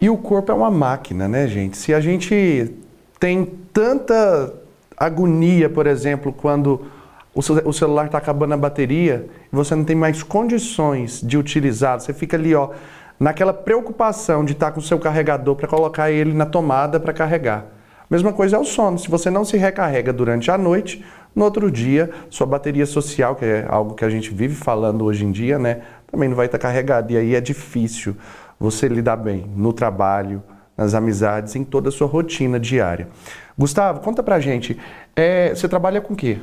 E 0.00 0.10
o 0.10 0.16
corpo 0.16 0.50
é 0.50 0.54
uma 0.54 0.70
máquina, 0.70 1.28
né, 1.28 1.46
gente? 1.46 1.76
Se 1.76 1.94
a 1.94 2.00
gente 2.00 2.74
tem 3.20 3.44
tanta 3.72 4.52
agonia, 4.96 5.70
por 5.70 5.86
exemplo, 5.86 6.32
quando 6.32 6.86
o 7.34 7.72
celular 7.72 8.06
está 8.06 8.18
acabando 8.18 8.52
a 8.54 8.56
bateria 8.56 9.28
e 9.52 9.56
você 9.56 9.74
não 9.74 9.84
tem 9.84 9.96
mais 9.96 10.22
condições 10.22 11.20
de 11.22 11.38
utilizar, 11.38 12.00
você 12.00 12.12
fica 12.12 12.36
ali, 12.36 12.54
ó, 12.54 12.70
naquela 13.18 13.54
preocupação 13.54 14.44
de 14.44 14.52
estar 14.52 14.66
tá 14.66 14.72
com 14.72 14.80
o 14.80 14.82
seu 14.82 14.98
carregador 14.98 15.54
para 15.54 15.68
colocar 15.68 16.10
ele 16.10 16.34
na 16.34 16.44
tomada 16.44 16.98
para 16.98 17.12
carregar. 17.12 17.66
Mesma 18.12 18.30
coisa 18.30 18.56
é 18.56 18.58
o 18.58 18.64
sono. 18.64 18.98
Se 18.98 19.08
você 19.08 19.30
não 19.30 19.42
se 19.42 19.56
recarrega 19.56 20.12
durante 20.12 20.50
a 20.50 20.58
noite, 20.58 21.02
no 21.34 21.46
outro 21.46 21.70
dia, 21.70 22.10
sua 22.28 22.46
bateria 22.46 22.84
social, 22.84 23.34
que 23.34 23.42
é 23.42 23.66
algo 23.66 23.94
que 23.94 24.04
a 24.04 24.10
gente 24.10 24.34
vive 24.34 24.54
falando 24.54 25.06
hoje 25.06 25.24
em 25.24 25.32
dia, 25.32 25.58
né, 25.58 25.80
também 26.10 26.28
não 26.28 26.36
vai 26.36 26.44
estar 26.44 26.58
carregada. 26.58 27.10
E 27.10 27.16
aí 27.16 27.34
é 27.34 27.40
difícil 27.40 28.14
você 28.60 28.86
lidar 28.86 29.16
bem 29.16 29.50
no 29.56 29.72
trabalho, 29.72 30.42
nas 30.76 30.92
amizades, 30.92 31.56
em 31.56 31.64
toda 31.64 31.88
a 31.88 31.90
sua 31.90 32.06
rotina 32.06 32.60
diária. 32.60 33.08
Gustavo, 33.56 34.00
conta 34.00 34.22
pra 34.22 34.38
gente, 34.38 34.78
é, 35.16 35.54
você 35.54 35.66
trabalha 35.66 35.98
com 36.02 36.12
o 36.12 36.16
quê? 36.16 36.36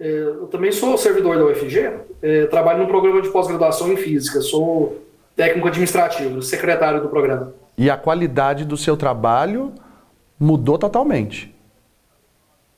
É, 0.00 0.18
eu 0.18 0.48
também 0.48 0.72
sou 0.72 0.98
servidor 0.98 1.38
da 1.38 1.44
UFG, 1.44 1.92
é, 2.20 2.46
trabalho 2.46 2.80
no 2.80 2.88
programa 2.88 3.22
de 3.22 3.28
pós-graduação 3.28 3.92
em 3.92 3.96
Física, 3.96 4.40
sou 4.40 5.00
técnico 5.36 5.68
administrativo, 5.68 6.42
secretário 6.42 7.00
do 7.00 7.08
programa. 7.08 7.62
E 7.76 7.90
a 7.90 7.96
qualidade 7.96 8.64
do 8.64 8.76
seu 8.76 8.96
trabalho 8.96 9.72
mudou 10.38 10.78
totalmente? 10.78 11.54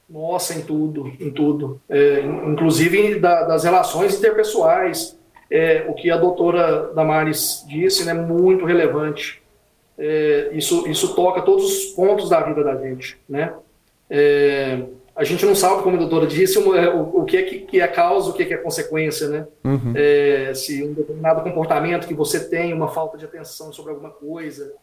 Nossa, 0.09 0.54
em 0.54 0.62
tudo, 0.62 1.12
em 1.20 1.30
tudo. 1.30 1.80
É, 1.88 2.20
inclusive 2.20 3.18
da, 3.18 3.44
das 3.44 3.64
relações 3.64 4.16
interpessoais, 4.16 5.18
é, 5.50 5.85
o 5.88 5.94
que 5.94 6.11
a 6.11 6.16
doutora 6.16 6.92
Damares 6.94 7.64
disse 7.68 8.02
é 8.02 8.06
né, 8.06 8.14
muito 8.14 8.64
relevante 8.64 9.42
é, 9.98 10.50
isso, 10.52 10.87
isso 10.88 11.14
toca 11.14 11.40
todos 11.42 11.64
os 11.64 11.85
pontos 11.94 12.28
da 12.28 12.40
vida 12.40 12.62
da 12.62 12.76
gente, 12.76 13.18
né? 13.28 13.54
É, 14.11 14.82
a 15.14 15.24
gente 15.24 15.46
não 15.46 15.54
sabe, 15.54 15.82
como 15.82 15.96
a 15.96 15.98
doutora 15.98 16.26
disse, 16.26 16.59
o, 16.59 16.70
o, 16.70 17.22
o 17.22 17.24
que, 17.24 17.37
é 17.38 17.42
que, 17.42 17.59
que, 17.61 17.80
é 17.80 17.88
causa, 17.88 18.28
o 18.28 18.35
que 18.35 18.42
é, 18.42 18.46
que 18.46 18.54
é 18.54 18.59
consequência, 18.59 19.28
né? 19.28 19.46
Uhum. 19.64 19.92
É, 19.94 20.52
se 20.54 20.85
um 20.85 20.92
determinado 20.92 21.42
comportamento 21.42 22.06
que 22.06 22.12
você 22.12 22.46
tem, 22.46 22.74
uma 22.74 22.88
falta 22.88 23.16
de 23.16 23.24
atenção 23.24 23.72
sobre 23.72 23.92
alguma 23.92 24.11
coisa, 24.11 24.74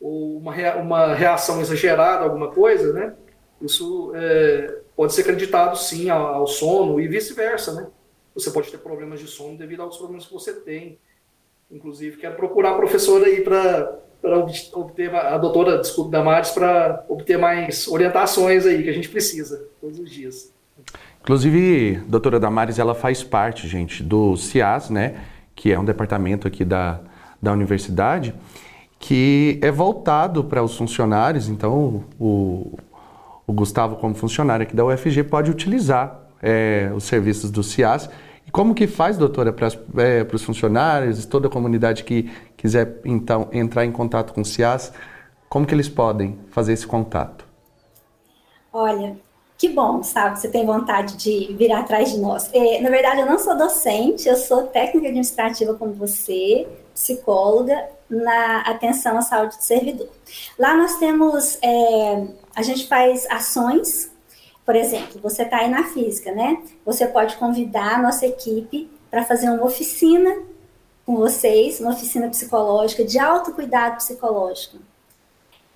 ou 0.00 0.38
uma, 0.38 0.54
uma 0.76 1.14
reação 1.14 1.60
exagerada 1.60 2.24
alguma 2.24 2.48
coisa, 2.48 2.92
né? 2.92 3.14
Isso 3.60 4.12
é, 4.14 4.80
pode 4.96 5.12
ser 5.12 5.22
acreditado, 5.22 5.76
sim, 5.76 6.08
ao, 6.08 6.26
ao 6.26 6.46
sono 6.46 7.00
e 7.00 7.08
vice-versa, 7.08 7.72
né? 7.74 7.86
Você 8.34 8.50
pode 8.50 8.70
ter 8.70 8.78
problemas 8.78 9.18
de 9.18 9.26
sono 9.26 9.58
devido 9.58 9.82
aos 9.82 9.96
problemas 9.96 10.26
que 10.26 10.32
você 10.32 10.52
tem. 10.52 10.98
Inclusive, 11.70 12.16
quero 12.16 12.36
procurar 12.36 12.70
a 12.70 12.76
professora 12.76 13.26
aí 13.26 13.42
para 13.42 13.98
obter 14.74 15.14
a 15.14 15.36
doutora, 15.36 15.78
desculpe, 15.78 16.10
Damares, 16.10 16.50
para 16.50 17.04
obter 17.08 17.36
mais 17.36 17.88
orientações 17.88 18.64
aí 18.64 18.82
que 18.82 18.88
a 18.88 18.92
gente 18.92 19.08
precisa 19.08 19.68
todos 19.80 19.98
os 19.98 20.10
dias. 20.10 20.52
Inclusive, 21.20 21.96
doutora 22.06 22.40
Damares, 22.40 22.78
ela 22.78 22.94
faz 22.94 23.22
parte, 23.22 23.68
gente, 23.68 24.02
do 24.02 24.36
CIAS, 24.36 24.88
né, 24.88 25.24
que 25.54 25.72
é 25.72 25.78
um 25.78 25.84
departamento 25.84 26.46
aqui 26.46 26.64
da, 26.64 27.00
da 27.42 27.52
universidade, 27.52 28.34
que 28.98 29.58
é 29.62 29.70
voltado 29.70 30.42
para 30.44 30.62
os 30.62 30.76
funcionários, 30.76 31.48
então 31.48 32.04
o, 32.18 32.78
o 33.46 33.52
Gustavo, 33.52 33.96
como 33.96 34.14
funcionário 34.14 34.64
aqui 34.64 34.74
da 34.74 34.84
UFG, 34.84 35.24
pode 35.24 35.50
utilizar 35.50 36.20
é, 36.42 36.90
os 36.94 37.04
serviços 37.04 37.50
do 37.50 37.62
CIAS. 37.62 38.10
E 38.46 38.50
como 38.50 38.74
que 38.74 38.86
faz, 38.86 39.16
doutora, 39.16 39.52
para 39.52 39.68
é, 39.98 40.26
os 40.32 40.42
funcionários, 40.42 41.24
toda 41.26 41.48
a 41.48 41.50
comunidade 41.50 42.02
que, 42.04 42.30
quiser 42.56 43.00
então 43.04 43.48
entrar 43.52 43.84
em 43.84 43.92
contato 43.92 44.34
com 44.34 44.40
o 44.40 44.44
CIAS, 44.44 44.92
como 45.48 45.64
que 45.64 45.74
eles 45.74 45.88
podem 45.88 46.38
fazer 46.50 46.72
esse 46.72 46.86
contato? 46.86 47.46
Olha, 48.72 49.16
que 49.56 49.68
bom, 49.68 50.02
sabe, 50.02 50.38
você 50.38 50.48
tem 50.48 50.66
vontade 50.66 51.16
de 51.16 51.54
vir 51.54 51.72
atrás 51.72 52.12
de 52.12 52.18
nós. 52.18 52.50
É, 52.52 52.80
na 52.80 52.90
verdade, 52.90 53.20
eu 53.20 53.26
não 53.26 53.38
sou 53.38 53.56
docente, 53.56 54.28
eu 54.28 54.36
sou 54.36 54.64
técnica 54.64 55.08
administrativa 55.08 55.74
como 55.74 55.92
você, 55.94 56.66
psicóloga, 56.94 57.88
na 58.08 58.60
atenção 58.62 59.18
à 59.18 59.22
saúde 59.22 59.56
do 59.56 59.62
servidor. 59.62 60.08
Lá 60.58 60.76
nós 60.76 60.96
temos, 60.96 61.58
é, 61.62 62.26
a 62.54 62.62
gente 62.62 62.86
faz 62.86 63.26
ações, 63.30 64.10
por 64.64 64.76
exemplo, 64.76 65.20
você 65.20 65.42
está 65.42 65.58
aí 65.58 65.70
na 65.70 65.84
física, 65.84 66.32
né? 66.32 66.62
Você 66.84 67.06
pode 67.06 67.36
convidar 67.36 67.96
a 67.96 68.02
nossa 68.02 68.26
equipe 68.26 68.90
para 69.10 69.24
fazer 69.24 69.48
uma 69.48 69.64
oficina 69.64 70.42
com 71.06 71.16
vocês, 71.16 71.80
uma 71.80 71.92
oficina 71.92 72.28
psicológica 72.28 73.04
de 73.04 73.18
autocuidado 73.18 73.96
psicológico. 73.96 74.78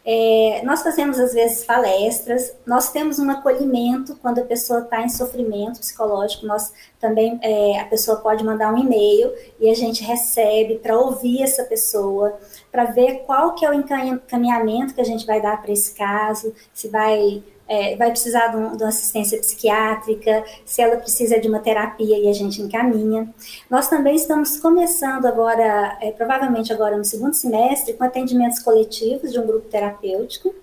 É, 0.05 0.63
nós 0.65 0.83
fazemos 0.83 1.19
às 1.19 1.33
vezes 1.33 1.65
palestras, 1.65 2.53
nós 2.67 2.91
temos 2.91 3.21
um 3.21 3.31
acolhimento 3.31 4.17
quando 4.17 4.41
a 4.41 4.45
pessoa 4.45 4.81
está 4.81 5.01
em 5.03 5.09
sofrimento 5.09 5.79
psicológico, 5.79 6.45
nós 6.45 6.73
também 7.01 7.39
é, 7.41 7.79
a 7.79 7.85
pessoa 7.85 8.17
pode 8.17 8.43
mandar 8.43 8.75
um 8.75 8.79
e-mail 8.79 9.33
e 9.61 9.71
a 9.71 9.75
gente 9.75 10.03
recebe 10.03 10.77
para 10.77 10.99
ouvir 10.99 11.43
essa 11.43 11.63
pessoa, 11.65 12.37
para 12.71 12.87
ver 12.87 13.21
qual 13.27 13.55
que 13.55 13.65
é 13.65 13.71
o 13.71 13.75
encaminhamento 13.75 14.93
que 14.93 15.01
a 15.01 15.05
gente 15.05 15.25
vai 15.25 15.41
dar 15.41 15.63
para 15.63 15.71
esse 15.73 15.95
caso, 15.95 16.53
se 16.75 16.89
vai 16.89 17.41
é, 17.73 17.97
vai 17.97 18.11
precisar 18.11 18.49
de, 18.49 18.57
um, 18.59 18.77
de, 18.77 18.83
uma 18.83 18.91
assistência 18.91 19.39
psiquiátrica, 19.39 20.45
se 20.63 20.83
ela 20.83 20.97
precisa 20.97 21.41
de 21.41 21.49
uma 21.49 21.59
terapia 21.59 22.19
e 22.19 22.29
a 22.29 22.33
gente 22.35 22.61
encaminha. 22.61 23.33
Nós 23.71 23.89
também 23.89 24.15
estamos 24.15 24.59
começando 24.59 25.25
agora, 25.25 25.97
é, 26.03 26.13
provavelmente 26.13 26.71
agora 26.71 26.99
no 26.99 27.05
segundo 27.05 27.33
semestre, 27.33 27.95
com 27.95 28.05
atendimentos 28.05 28.59
coletivos 28.59 29.33
de 29.33 29.41
um 29.41 29.47
grupo 29.47 29.71
terapêutico. 29.71 30.55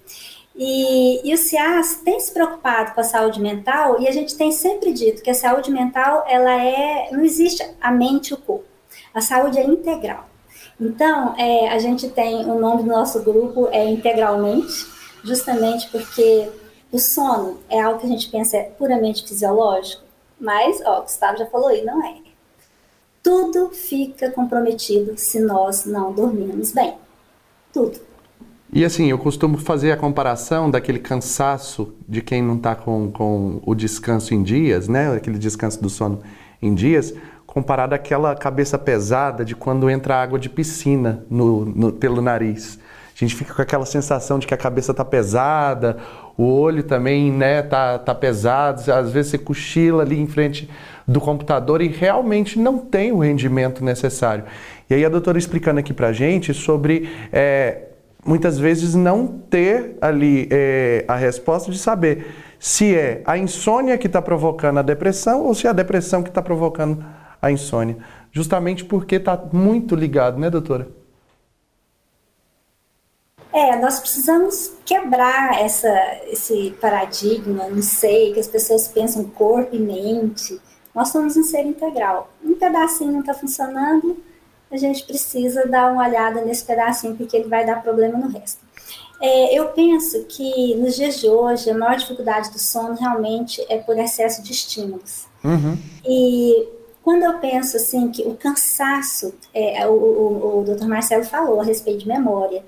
E, 0.56 1.28
e, 1.28 1.34
o 1.34 1.38
CIAS 1.38 2.02
tem 2.06 2.20
se 2.20 2.32
preocupado 2.32 2.94
com 2.94 3.02
a 3.02 3.04
saúde 3.04 3.42
mental 3.42 4.00
e 4.00 4.08
a 4.08 4.12
gente 4.12 4.36
tem 4.38 4.52
sempre 4.52 4.94
dito 4.94 5.24
que 5.24 5.32
a 5.32 5.34
saúde 5.34 5.72
mental 5.72 6.24
ela 6.28 6.64
é 6.64 7.10
não 7.12 7.22
existe 7.22 7.66
a 7.82 7.92
mente 7.92 8.30
e 8.30 8.34
o 8.36 8.38
corpo. 8.38 8.66
A 9.14 9.22
saúde 9.22 9.58
é 9.58 9.64
integral. 9.66 10.30
Então, 10.80 11.34
é, 11.38 11.70
a 11.70 11.80
gente 11.80 12.08
tem 12.10 12.46
o 12.46 12.60
nome 12.60 12.84
do 12.84 12.90
nosso 12.90 13.24
grupo 13.24 13.68
é 13.72 13.90
integralmente, 13.90 14.86
justamente 15.24 15.90
porque 15.90 16.50
o 16.92 16.98
sono 17.00 17.60
é 17.70 17.80
algo 17.80 18.00
que 18.00 18.06
a 18.06 18.10
gente 18.10 18.30
pensa 18.30 18.58
é 18.58 18.64
puramente 18.64 19.28
fisiológico, 19.28 20.04
mas, 20.40 20.82
ó, 20.86 21.00
o 21.00 21.02
Gustavo 21.04 21.38
já 21.38 21.46
falou 21.46 21.68
aí, 21.68 21.84
não 21.84 22.04
é. 22.04 22.16
Tudo 23.22 23.70
fica 23.70 24.32
comprometido 24.32 25.14
se 25.18 25.40
nós 25.40 25.86
não 25.86 26.14
dormirmos 26.14 26.72
bem. 26.72 26.96
Tudo. 27.74 28.00
E 28.72 28.86
assim, 28.86 29.10
eu 29.10 29.18
costumo 29.18 29.58
fazer 29.58 29.92
a 29.92 29.98
comparação 29.98 30.70
daquele 30.70 31.00
cansaço 31.00 31.94
de 32.08 32.22
quem 32.22 32.42
não 32.42 32.56
está 32.56 32.76
com, 32.76 33.12
com 33.12 33.60
o 33.66 33.74
descanso 33.74 34.34
em 34.34 34.44
dias, 34.44 34.88
né? 34.88 35.12
Aquele 35.12 35.40
descanso 35.40 35.82
do 35.82 35.90
sono 35.90 36.22
em 36.62 36.74
dias, 36.74 37.14
comparado 37.48 37.96
àquela 37.96 38.36
cabeça 38.36 38.78
pesada 38.78 39.44
de 39.44 39.56
quando 39.56 39.90
entra 39.90 40.22
água 40.22 40.38
de 40.38 40.50
piscina 40.50 41.26
no, 41.30 41.66
no, 41.66 41.92
pelo 41.92 42.22
nariz. 42.22 42.80
A 43.20 43.26
gente 43.26 43.36
fica 43.36 43.54
com 43.54 43.62
aquela 43.62 43.86
sensação 43.86 44.40
de 44.40 44.48
que 44.48 44.54
a 44.54 44.58
cabeça 44.58 44.92
está 44.92 45.04
pesada, 45.04 45.98
o 46.38 46.46
olho 46.46 46.84
também 46.84 47.30
né, 47.30 47.62
tá, 47.62 48.00
tá 48.00 48.16
pesado, 48.16 48.90
às 48.94 49.12
vezes 49.12 49.32
você 49.32 49.38
cochila 49.38 50.04
ali 50.04 50.18
em 50.18 50.26
frente 50.26 50.70
do 51.06 51.20
computador 51.20 51.82
e 51.82 51.90
realmente 51.90 52.58
não 52.58 52.78
tem 52.78 53.12
o 53.12 53.20
rendimento 53.20 53.84
necessário. 53.84 54.46
E 54.90 54.94
aí 54.94 55.04
a 55.04 55.10
doutora 55.10 55.38
explicando 55.38 55.82
aqui 55.82 55.94
pra 55.94 56.14
gente 56.14 56.54
sobre 56.54 57.10
é, 57.34 57.90
muitas 58.26 58.58
vezes 58.58 58.96
não 58.96 59.28
ter 59.28 59.98
ali 60.00 60.48
é, 60.50 61.04
a 61.06 61.16
resposta 61.16 61.70
de 61.70 61.78
saber 61.78 62.26
se 62.58 62.96
é 62.96 63.22
a 63.26 63.38
insônia 63.38 63.98
que 63.98 64.08
está 64.08 64.22
provocando 64.22 64.78
a 64.78 64.82
depressão 64.82 65.46
ou 65.46 65.54
se 65.54 65.68
é 65.68 65.70
a 65.70 65.74
depressão 65.74 66.24
que 66.24 66.30
está 66.30 66.42
provocando 66.42 67.04
a 67.42 67.52
insônia. 67.52 67.98
justamente 68.32 68.86
porque 68.86 69.16
está 69.16 69.38
muito 69.52 69.94
ligado, 69.94 70.38
né, 70.40 70.50
doutora? 70.50 70.99
É, 73.52 73.76
nós 73.78 74.00
precisamos 74.00 74.74
quebrar 74.86 75.60
essa, 75.60 75.92
esse 76.28 76.72
paradigma, 76.80 77.68
não 77.68 77.82
sei, 77.82 78.32
que 78.34 78.40
as 78.40 78.48
pessoas 78.48 78.88
pensam 78.88 79.24
corpo 79.24 79.76
e 79.76 79.80
mente. 79.80 80.60
Nós 80.94 81.10
somos 81.10 81.36
um 81.36 81.44
ser 81.44 81.66
integral. 81.66 82.32
Um 82.44 82.54
pedacinho 82.54 83.12
não 83.12 83.22
está 83.22 83.34
funcionando, 83.34 84.18
a 84.72 84.78
gente 84.78 85.04
precisa 85.04 85.66
dar 85.68 85.92
uma 85.92 86.08
olhada 86.08 86.42
nesse 86.46 86.64
pedacinho, 86.64 87.16
porque 87.16 87.36
ele 87.36 87.50
vai 87.50 87.66
dar 87.66 87.82
problema 87.82 88.18
no 88.18 88.28
resto. 88.28 88.60
É, 89.22 89.58
eu 89.58 89.70
penso 89.70 90.24
que 90.26 90.76
nos 90.76 90.96
dias 90.96 91.20
de 91.20 91.28
hoje, 91.28 91.70
a 91.70 91.78
maior 91.78 91.98
dificuldade 91.98 92.52
do 92.52 92.60
sono 92.60 92.96
realmente 92.96 93.66
é 93.68 93.78
por 93.78 93.98
excesso 93.98 94.42
de 94.42 94.52
estímulos. 94.52 95.26
Uhum. 95.44 95.78
E 96.06 96.68
quando 97.04 97.24
eu 97.24 97.40
penso 97.40 97.76
assim 97.76 98.10
que 98.12 98.22
o 98.22 98.36
cansaço, 98.36 99.34
é, 99.54 99.86
o, 99.88 99.92
o, 99.92 100.60
o 100.60 100.64
Dr. 100.64 100.86
Marcelo 100.86 101.26
falou 101.26 101.60
a 101.60 101.64
respeito 101.64 102.00
de 102.00 102.08
memória, 102.08 102.64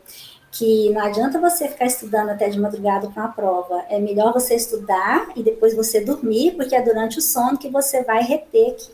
que 0.51 0.89
não 0.89 1.01
adianta 1.01 1.39
você 1.39 1.69
ficar 1.69 1.85
estudando 1.85 2.29
até 2.29 2.49
de 2.49 2.59
madrugada 2.59 3.07
para 3.09 3.23
uma 3.23 3.31
prova. 3.31 3.85
É 3.89 3.97
melhor 3.97 4.33
você 4.33 4.55
estudar 4.55 5.29
e 5.35 5.41
depois 5.41 5.73
você 5.73 6.01
dormir, 6.01 6.51
porque 6.51 6.75
é 6.75 6.81
durante 6.81 7.17
o 7.19 7.21
sono 7.21 7.57
que 7.57 7.69
você 7.69 8.03
vai 8.03 8.21
reter 8.21 8.71
aqui. 8.71 8.91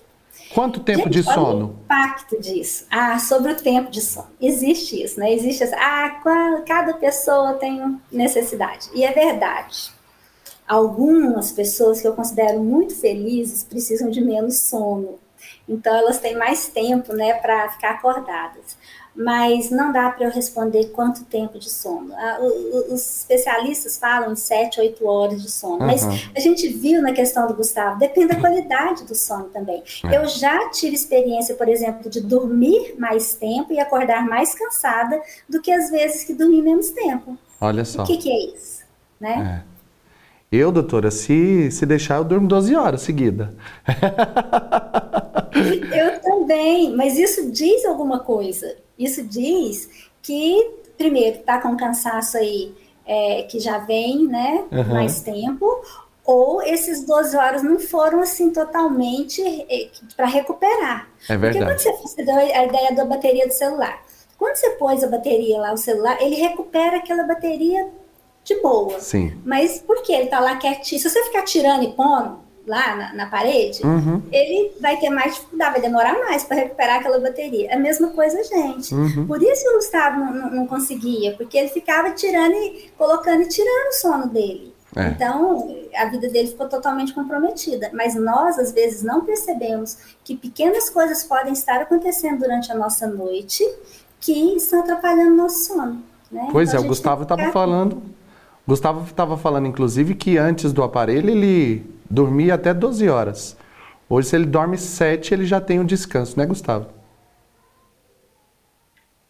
Quanto 0.53 0.80
tempo 0.80 1.05
Gente, 1.05 1.14
de 1.14 1.24
sono? 1.24 1.66
o 1.66 1.84
impacto 1.84 2.39
disso? 2.39 2.86
Ah, 2.91 3.18
sobre 3.18 3.51
o 3.51 3.55
tempo 3.58 3.89
de 3.89 4.01
sono. 4.01 4.28
Existe 4.39 5.01
isso, 5.03 5.20
né? 5.20 5.34
Existe 5.34 5.64
assim, 5.64 5.76
ah, 5.76 6.22
cada 6.66 6.93
pessoa 6.93 7.55
tem 7.55 7.99
necessidade. 8.12 8.88
E 8.93 9.03
é 9.03 9.12
verdade. 9.12 9.91
Algumas 10.68 11.51
pessoas 11.51 11.99
que 11.99 12.08
eu 12.08 12.14
considero 12.14 12.60
muito 12.60 12.95
felizes 12.95 13.64
precisam 13.64 14.10
de 14.10 14.22
menos 14.22 14.60
sono. 14.60 15.16
Então 15.68 15.93
elas 15.95 16.20
têm 16.20 16.38
mais 16.38 16.68
tempo, 16.68 17.14
né, 17.14 17.34
para 17.34 17.70
ficar 17.70 17.91
acordadas 17.91 18.78
mas 19.18 19.72
não 19.72 19.91
dá 19.91 20.11
para 20.11 20.28
eu 20.28 20.32
responder 20.32 20.91
quanto 20.91 21.26
tempo 21.26 21.57
de 21.57 21.72
sono. 21.72 22.13
Ah, 22.13 22.38
os 22.89 23.22
especialistas 23.22 23.97
falam 23.97 24.32
em 24.32 24.36
7, 24.36 24.80
8 24.80 25.07
horas 25.07 25.41
de 25.41 25.49
sono, 25.49 25.80
uhum. 25.80 25.88
mas 25.88 26.03
a 26.36 26.39
gente 26.39 26.68
viu 26.68 27.01
na 27.01 27.11
questão 27.11 27.47
do 27.47 27.55
Gustavo, 27.55 27.97
depende 27.97 28.28
da 28.28 28.39
qualidade 28.39 29.05
do 29.05 29.15
sono 29.15 29.45
também. 29.45 29.82
É. 30.05 30.18
Eu 30.18 30.28
já 30.28 30.70
tive 30.70 30.93
experiência, 30.93 31.55
por 31.55 31.68
exemplo, 31.68 32.11
de 32.11 32.22
dormir 32.22 32.93
mais 32.99 33.34
tempo 33.34 33.74
e 33.74 33.80
acordar 33.80 34.24
mais 34.24 34.53
cansada 34.53 35.20
do 35.49 35.59
que 35.61 35.72
as 35.72 35.89
vezes 35.89 36.24
que 36.24 36.34
dormi 36.34 36.61
menos 36.61 36.91
tempo. 36.91 37.36
Olha 37.59 37.84
só. 37.84 38.03
O 38.03 38.05
que, 38.05 38.18
que 38.18 38.30
é 38.30 38.55
isso? 38.55 38.84
Né? 39.20 39.63
É. 39.74 39.78
Eu, 40.49 40.72
doutora, 40.72 41.09
se, 41.09 41.72
se 41.72 41.86
deixar, 41.86 42.18
eu 42.18 42.24
durmo 42.24 42.47
12 42.47 42.76
horas 42.76 43.01
seguida. 43.01 43.53
eu 45.91 46.22
também, 46.22 46.95
mas 46.95 47.18
isso 47.18 47.51
diz 47.51 47.84
alguma 47.84 48.20
coisa. 48.20 48.78
Isso 48.98 49.24
diz 49.24 49.89
que, 50.22 50.72
primeiro, 50.98 51.38
está 51.39 51.60
com 51.60 51.78
cansaço 51.78 52.38
aí 52.38 52.74
é, 53.06 53.43
que 53.43 53.60
já 53.60 53.78
vem, 53.80 54.28
né, 54.28 54.66
uhum. 54.72 54.93
mais 54.93 55.22
tempo, 55.22 55.82
ou 56.26 56.62
esses 56.62 57.06
12 57.06 57.38
horas 57.38 57.64
não 57.64 57.80
foram 57.80 58.20
assim 58.20 58.52
totalmente 58.52 59.41
é, 59.41 59.89
para 60.16 60.26
recuperar. 60.26 61.10
É 61.30 61.38
verdade. 61.38 61.66
Porque 61.66 61.89
quando 61.89 61.98
você, 61.98 62.08
você 62.16 62.24
deu 62.24 62.36
a 62.36 62.66
ideia 62.66 62.93
da 62.93 63.06
bateria 63.06 63.48
do 63.48 63.54
celular, 63.54 64.04
quando 64.38 64.56
você 64.56 64.72
pôs 64.72 65.04
a 65.04 65.08
bateria 65.08 65.58
lá, 65.58 65.74
o 65.74 65.78
celular, 65.78 66.22
ele 66.22 66.36
recupera 66.36 66.98
aquela 66.98 67.24
bateria 67.24 67.89
de 68.43 68.62
boa. 68.62 69.00
Sim. 69.00 69.39
Mas 69.45 69.80
por 69.80 70.04
que 70.04 70.14
ele 70.14 70.26
está 70.26 70.39
lá 70.39 70.58
quietinho? 70.58 71.02
Se 71.02 71.10
você 71.10 71.24
ficar 71.24 71.43
tirando 71.43 71.84
e 71.84 71.93
pondo, 71.93 72.39
lá 72.68 72.95
na, 72.95 73.13
na 73.13 73.26
parede, 73.28 73.82
uhum. 73.84 74.22
ele 74.30 74.74
vai 74.82 74.97
ter 74.97 75.09
mais 75.09 75.36
dificuldade, 75.36 75.72
vai 75.72 75.82
demorar 75.82 76.20
mais 76.20 76.43
para 76.43 76.57
recuperar 76.57 76.97
aquela 76.97 77.18
bateria. 77.20 77.72
É 77.72 77.76
a 77.76 77.80
mesma 77.80 78.09
coisa, 78.09 78.43
gente. 78.43 78.93
Uhum. 78.93 79.26
Por 79.26 79.41
isso 79.41 79.68
o 79.70 79.76
Gustavo 79.76 80.20
não, 80.20 80.34
não, 80.34 80.51
não, 80.51 80.68
conseguia, 80.68 81.34
porque 81.38 81.57
ele 81.57 81.70
ficava 81.70 82.11
tirando 82.11 82.53
e 82.53 82.91
colocando 82.97 83.41
e 83.43 83.47
tirando 83.47 83.88
o 83.88 83.93
sono 83.93 84.28
dele. 84.28 84.76
É. 84.95 85.07
Então, 85.07 85.78
a 85.95 86.05
vida 86.05 86.28
dele 86.30 86.49
ficou 86.49 86.68
totalmente 86.68 87.13
comprometida. 87.13 87.89
Mas 87.93 88.15
nós, 88.15 88.59
às 88.59 88.72
vezes, 88.72 89.03
não 89.03 89.24
percebemos 89.24 89.97
que 90.24 90.36
pequenas 90.36 90.89
coisas 90.89 91.24
podem 91.24 91.53
estar 91.53 91.82
acontecendo 91.82 92.39
durante 92.39 92.72
a 92.72 92.76
nossa 92.76 93.07
noite 93.07 93.63
que 94.20 94.55
estão 94.55 94.82
atrapalhando 94.82 95.34
o 95.34 95.38
nosso 95.38 95.68
sono. 95.68 96.01
Né? 96.32 96.49
Pois 96.51 96.70
então, 96.70 96.82
é, 96.82 96.86
o 96.86 96.88
Gustavo 96.88 97.24
estava 97.24 97.51
falando. 97.51 98.01
Gustavo 98.68 99.05
estava 99.05 99.38
falando, 99.38 99.68
inclusive, 99.68 100.13
que 100.15 100.38
antes 100.38 100.74
do 100.74 100.84
aparelho 100.84 101.30
ele 101.30 101.97
dormia 102.10 102.55
até 102.55 102.74
12 102.74 103.08
horas. 103.10 103.58
Hoje, 104.10 104.30
se 104.30 104.36
ele 104.36 104.45
dorme 104.45 104.78
7, 104.78 105.34
ele 105.34 105.45
já 105.45 105.60
tem 105.60 105.80
um 105.80 105.86
descanso, 105.86 106.38
né, 106.39 106.45
Gustavo? 106.45 106.88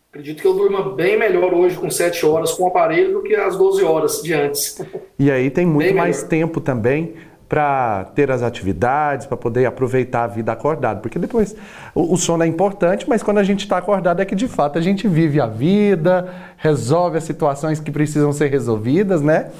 Acredito 0.10 0.42
que 0.42 0.48
eu 0.48 0.54
durma 0.54 0.96
bem 0.96 1.18
melhor 1.18 1.54
hoje 1.54 1.78
com 1.78 1.90
7 1.90 2.26
horas 2.26 2.52
com 2.52 2.64
o 2.64 2.68
aparelho 2.68 3.14
do 3.14 3.24
que 3.24 3.36
as 3.36 3.56
12 3.56 3.84
horas 3.84 4.22
de 4.24 4.34
antes. 4.34 4.82
E 5.20 5.30
aí 5.30 5.50
tem 5.50 5.66
muito 5.66 5.88
bem 5.88 5.94
mais 5.94 6.18
melhor. 6.18 6.30
tempo 6.30 6.62
também 6.62 7.16
para 7.48 8.06
ter 8.16 8.30
as 8.30 8.44
atividades, 8.44 9.26
para 9.26 9.38
poder 9.38 9.66
aproveitar 9.66 10.24
a 10.24 10.28
vida 10.28 10.52
acordado. 10.52 11.02
Porque 11.02 11.18
depois 11.18 11.56
o, 11.96 12.14
o 12.14 12.18
sono 12.18 12.44
é 12.44 12.48
importante, 12.48 13.08
mas 13.08 13.24
quando 13.24 13.38
a 13.38 13.44
gente 13.44 13.62
está 13.62 13.78
acordado 13.78 14.22
é 14.22 14.26
que 14.26 14.36
de 14.36 14.48
fato 14.48 14.78
a 14.78 14.82
gente 14.82 15.08
vive 15.08 15.40
a 15.40 15.48
vida, 15.48 16.34
resolve 16.58 17.18
as 17.18 17.24
situações 17.24 17.80
que 17.80 17.92
precisam 17.92 18.34
ser 18.34 18.50
resolvidas, 18.50 19.22
né? 19.22 19.52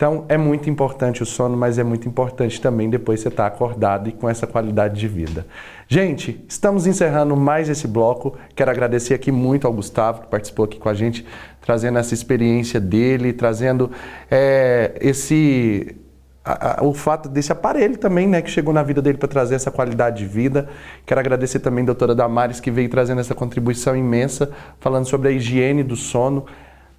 Então 0.00 0.24
é 0.30 0.38
muito 0.38 0.70
importante 0.70 1.22
o 1.22 1.26
sono, 1.26 1.58
mas 1.58 1.78
é 1.78 1.84
muito 1.84 2.08
importante 2.08 2.58
também 2.58 2.88
depois 2.88 3.20
você 3.20 3.28
estar 3.28 3.50
tá 3.50 3.54
acordado 3.54 4.08
e 4.08 4.12
com 4.12 4.30
essa 4.30 4.46
qualidade 4.46 4.98
de 4.98 5.06
vida. 5.06 5.46
Gente, 5.86 6.42
estamos 6.48 6.86
encerrando 6.86 7.36
mais 7.36 7.68
esse 7.68 7.86
bloco. 7.86 8.34
Quero 8.56 8.70
agradecer 8.70 9.12
aqui 9.12 9.30
muito 9.30 9.66
ao 9.66 9.72
Gustavo 9.74 10.22
que 10.22 10.28
participou 10.28 10.64
aqui 10.64 10.78
com 10.78 10.88
a 10.88 10.94
gente, 10.94 11.26
trazendo 11.60 11.98
essa 11.98 12.14
experiência 12.14 12.80
dele, 12.80 13.34
trazendo 13.34 13.90
é, 14.30 14.94
esse 15.02 15.94
a, 16.42 16.80
a, 16.80 16.82
o 16.82 16.94
fato 16.94 17.28
desse 17.28 17.52
aparelho 17.52 17.98
também, 17.98 18.26
né, 18.26 18.40
que 18.40 18.50
chegou 18.50 18.72
na 18.72 18.82
vida 18.82 19.02
dele 19.02 19.18
para 19.18 19.28
trazer 19.28 19.54
essa 19.54 19.70
qualidade 19.70 20.20
de 20.20 20.26
vida. 20.26 20.66
Quero 21.04 21.20
agradecer 21.20 21.58
também 21.58 21.82
a 21.82 21.86
doutora 21.88 22.14
Damares, 22.14 22.58
que 22.58 22.70
veio 22.70 22.88
trazendo 22.88 23.20
essa 23.20 23.34
contribuição 23.34 23.94
imensa, 23.94 24.50
falando 24.80 25.04
sobre 25.04 25.28
a 25.28 25.30
higiene 25.30 25.82
do 25.82 25.94
sono. 25.94 26.46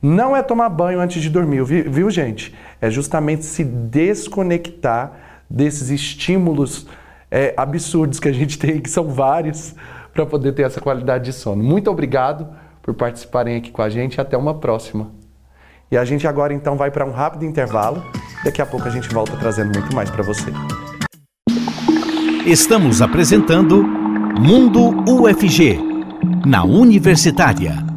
Não 0.02 0.36
é 0.36 0.42
tomar 0.42 0.70
banho 0.70 1.00
antes 1.00 1.22
de 1.22 1.30
dormir, 1.30 1.64
viu, 1.64 2.10
gente? 2.10 2.56
É 2.82 2.90
justamente 2.90 3.46
se 3.46 3.64
desconectar 3.64 5.12
desses 5.48 5.90
estímulos 5.92 6.88
é, 7.30 7.54
absurdos 7.56 8.20
que 8.20 8.28
a 8.28 8.32
gente 8.32 8.58
tem, 8.58 8.80
que 8.80 8.90
são 8.90 9.10
vários, 9.10 9.76
para 10.12 10.26
poder 10.26 10.54
ter 10.54 10.64
essa 10.64 10.82
qualidade 10.82 11.26
de 11.26 11.34
sono. 11.34 11.64
Muito 11.64 11.90
obrigado 11.92 12.50
por 12.82 12.96
participarem 12.96 13.56
aqui 13.56 13.70
com 13.70 13.82
a 13.84 13.90
gente 13.90 14.20
até 14.20 14.36
uma 14.36 14.56
próxima. 14.56 15.12
E 15.92 15.98
a 15.98 16.04
gente 16.04 16.28
agora 16.28 16.54
então 16.54 16.76
vai 16.76 16.90
para 16.90 17.06
um 17.06 17.12
rápido 17.12 17.46
intervalo. 17.46 18.04
Daqui 18.44 18.62
a 18.62 18.66
pouco 18.66 18.88
a 18.88 18.92
gente 18.92 19.08
volta 19.10 19.38
trazendo 19.38 19.78
muito 19.78 19.96
mais 19.96 20.10
para 20.10 20.24
você. 20.24 20.52
Estamos 22.46 23.04
apresentando 23.04 23.84
Mundo 23.84 25.04
UFG, 25.08 25.80
na 26.44 26.64
Universitária. 26.64 27.91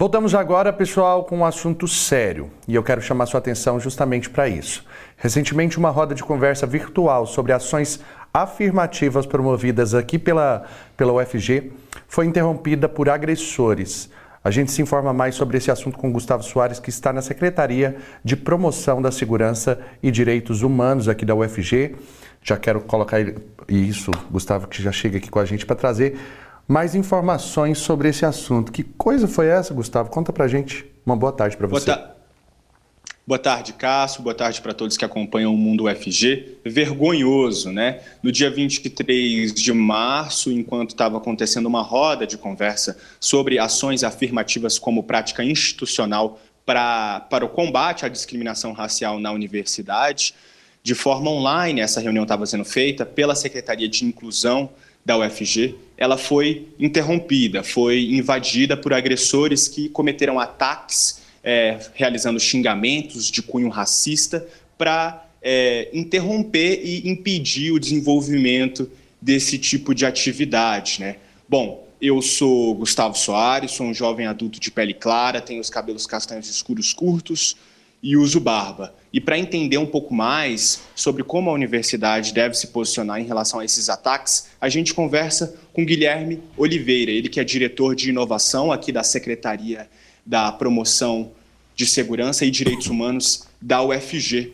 Voltamos 0.00 0.32
agora, 0.32 0.72
pessoal, 0.72 1.24
com 1.24 1.38
um 1.38 1.44
assunto 1.44 1.88
sério 1.88 2.52
e 2.68 2.74
eu 2.76 2.84
quero 2.84 3.02
chamar 3.02 3.26
sua 3.26 3.38
atenção 3.38 3.80
justamente 3.80 4.30
para 4.30 4.48
isso. 4.48 4.84
Recentemente, 5.16 5.76
uma 5.76 5.90
roda 5.90 6.14
de 6.14 6.22
conversa 6.22 6.64
virtual 6.68 7.26
sobre 7.26 7.50
ações 7.50 7.98
afirmativas 8.32 9.26
promovidas 9.26 9.96
aqui 9.96 10.16
pela, 10.16 10.62
pela 10.96 11.12
UFG 11.14 11.72
foi 12.06 12.26
interrompida 12.26 12.88
por 12.88 13.08
agressores. 13.08 14.08
A 14.44 14.52
gente 14.52 14.70
se 14.70 14.80
informa 14.80 15.12
mais 15.12 15.34
sobre 15.34 15.58
esse 15.58 15.68
assunto 15.68 15.98
com 15.98 16.12
Gustavo 16.12 16.44
Soares, 16.44 16.78
que 16.78 16.90
está 16.90 17.12
na 17.12 17.20
Secretaria 17.20 17.96
de 18.22 18.36
Promoção 18.36 19.02
da 19.02 19.10
Segurança 19.10 19.80
e 20.00 20.12
Direitos 20.12 20.62
Humanos 20.62 21.08
aqui 21.08 21.24
da 21.24 21.34
UFG. 21.34 21.96
Já 22.40 22.56
quero 22.56 22.82
colocar 22.82 23.18
isso, 23.66 24.12
Gustavo, 24.30 24.68
que 24.68 24.80
já 24.80 24.92
chega 24.92 25.18
aqui 25.18 25.28
com 25.28 25.40
a 25.40 25.44
gente 25.44 25.66
para 25.66 25.74
trazer 25.74 26.16
mais 26.68 26.94
informações 26.94 27.78
sobre 27.78 28.10
esse 28.10 28.26
assunto. 28.26 28.70
Que 28.70 28.82
coisa 28.82 29.26
foi 29.26 29.46
essa, 29.46 29.72
Gustavo? 29.72 30.10
Conta 30.10 30.34
pra 30.34 30.46
gente. 30.46 30.84
Uma 31.04 31.16
boa 31.16 31.32
tarde 31.32 31.56
para 31.56 31.66
você. 31.66 31.86
Boa, 31.86 31.96
ta... 31.96 32.14
boa, 33.26 33.38
tarde, 33.38 33.72
Cássio. 33.72 34.22
Boa 34.22 34.34
tarde 34.34 34.60
para 34.60 34.74
todos 34.74 34.98
que 34.98 35.04
acompanham 35.04 35.54
o 35.54 35.56
Mundo 35.56 35.84
UFG. 35.84 36.58
Vergonhoso, 36.66 37.72
né? 37.72 38.02
No 38.22 38.30
dia 38.30 38.50
23 38.50 39.54
de 39.54 39.72
março, 39.72 40.52
enquanto 40.52 40.90
estava 40.90 41.16
acontecendo 41.16 41.64
uma 41.64 41.80
roda 41.80 42.26
de 42.26 42.36
conversa 42.36 42.98
sobre 43.18 43.58
ações 43.58 44.04
afirmativas 44.04 44.78
como 44.78 45.02
prática 45.02 45.42
institucional 45.42 46.38
pra, 46.66 47.20
para 47.30 47.46
o 47.46 47.48
combate 47.48 48.04
à 48.04 48.10
discriminação 48.10 48.72
racial 48.72 49.18
na 49.18 49.32
universidade, 49.32 50.34
de 50.82 50.94
forma 50.94 51.30
online, 51.30 51.80
essa 51.80 51.98
reunião 51.98 52.24
estava 52.24 52.44
sendo 52.44 52.64
feita 52.66 53.06
pela 53.06 53.34
Secretaria 53.34 53.88
de 53.88 54.04
Inclusão 54.04 54.68
da 55.02 55.16
UFG, 55.16 55.87
ela 55.98 56.16
foi 56.16 56.68
interrompida, 56.78 57.64
foi 57.64 58.12
invadida 58.12 58.76
por 58.76 58.94
agressores 58.94 59.66
que 59.66 59.88
cometeram 59.88 60.38
ataques, 60.38 61.20
é, 61.42 61.78
realizando 61.94 62.38
xingamentos 62.38 63.28
de 63.28 63.42
cunho 63.42 63.68
racista 63.68 64.46
para 64.78 65.26
é, 65.42 65.88
interromper 65.92 66.80
e 66.84 67.08
impedir 67.10 67.72
o 67.72 67.80
desenvolvimento 67.80 68.88
desse 69.20 69.58
tipo 69.58 69.92
de 69.92 70.06
atividade, 70.06 71.00
né? 71.00 71.16
Bom, 71.48 71.88
eu 72.00 72.22
sou 72.22 72.76
Gustavo 72.76 73.18
Soares, 73.18 73.72
sou 73.72 73.86
um 73.86 73.94
jovem 73.94 74.26
adulto 74.26 74.60
de 74.60 74.70
pele 74.70 74.94
clara, 74.94 75.40
tenho 75.40 75.60
os 75.60 75.68
cabelos 75.68 76.06
castanhos 76.06 76.48
escuros 76.48 76.92
curtos 76.92 77.56
e 78.02 78.16
uso 78.16 78.40
barba. 78.40 78.94
E 79.12 79.20
para 79.20 79.38
entender 79.38 79.78
um 79.78 79.86
pouco 79.86 80.14
mais 80.14 80.82
sobre 80.94 81.24
como 81.24 81.50
a 81.50 81.52
universidade 81.52 82.32
deve 82.32 82.54
se 82.54 82.68
posicionar 82.68 83.20
em 83.20 83.24
relação 83.24 83.60
a 83.60 83.64
esses 83.64 83.88
ataques, 83.88 84.48
a 84.60 84.68
gente 84.68 84.92
conversa 84.92 85.54
com 85.72 85.84
Guilherme 85.84 86.42
Oliveira, 86.56 87.10
ele 87.10 87.28
que 87.28 87.40
é 87.40 87.44
diretor 87.44 87.94
de 87.94 88.10
inovação 88.10 88.70
aqui 88.70 88.92
da 88.92 89.02
Secretaria 89.02 89.88
da 90.24 90.52
Promoção 90.52 91.32
de 91.74 91.86
Segurança 91.86 92.44
e 92.44 92.50
Direitos 92.50 92.88
Humanos 92.88 93.46
da 93.60 93.82
UFG. 93.82 94.52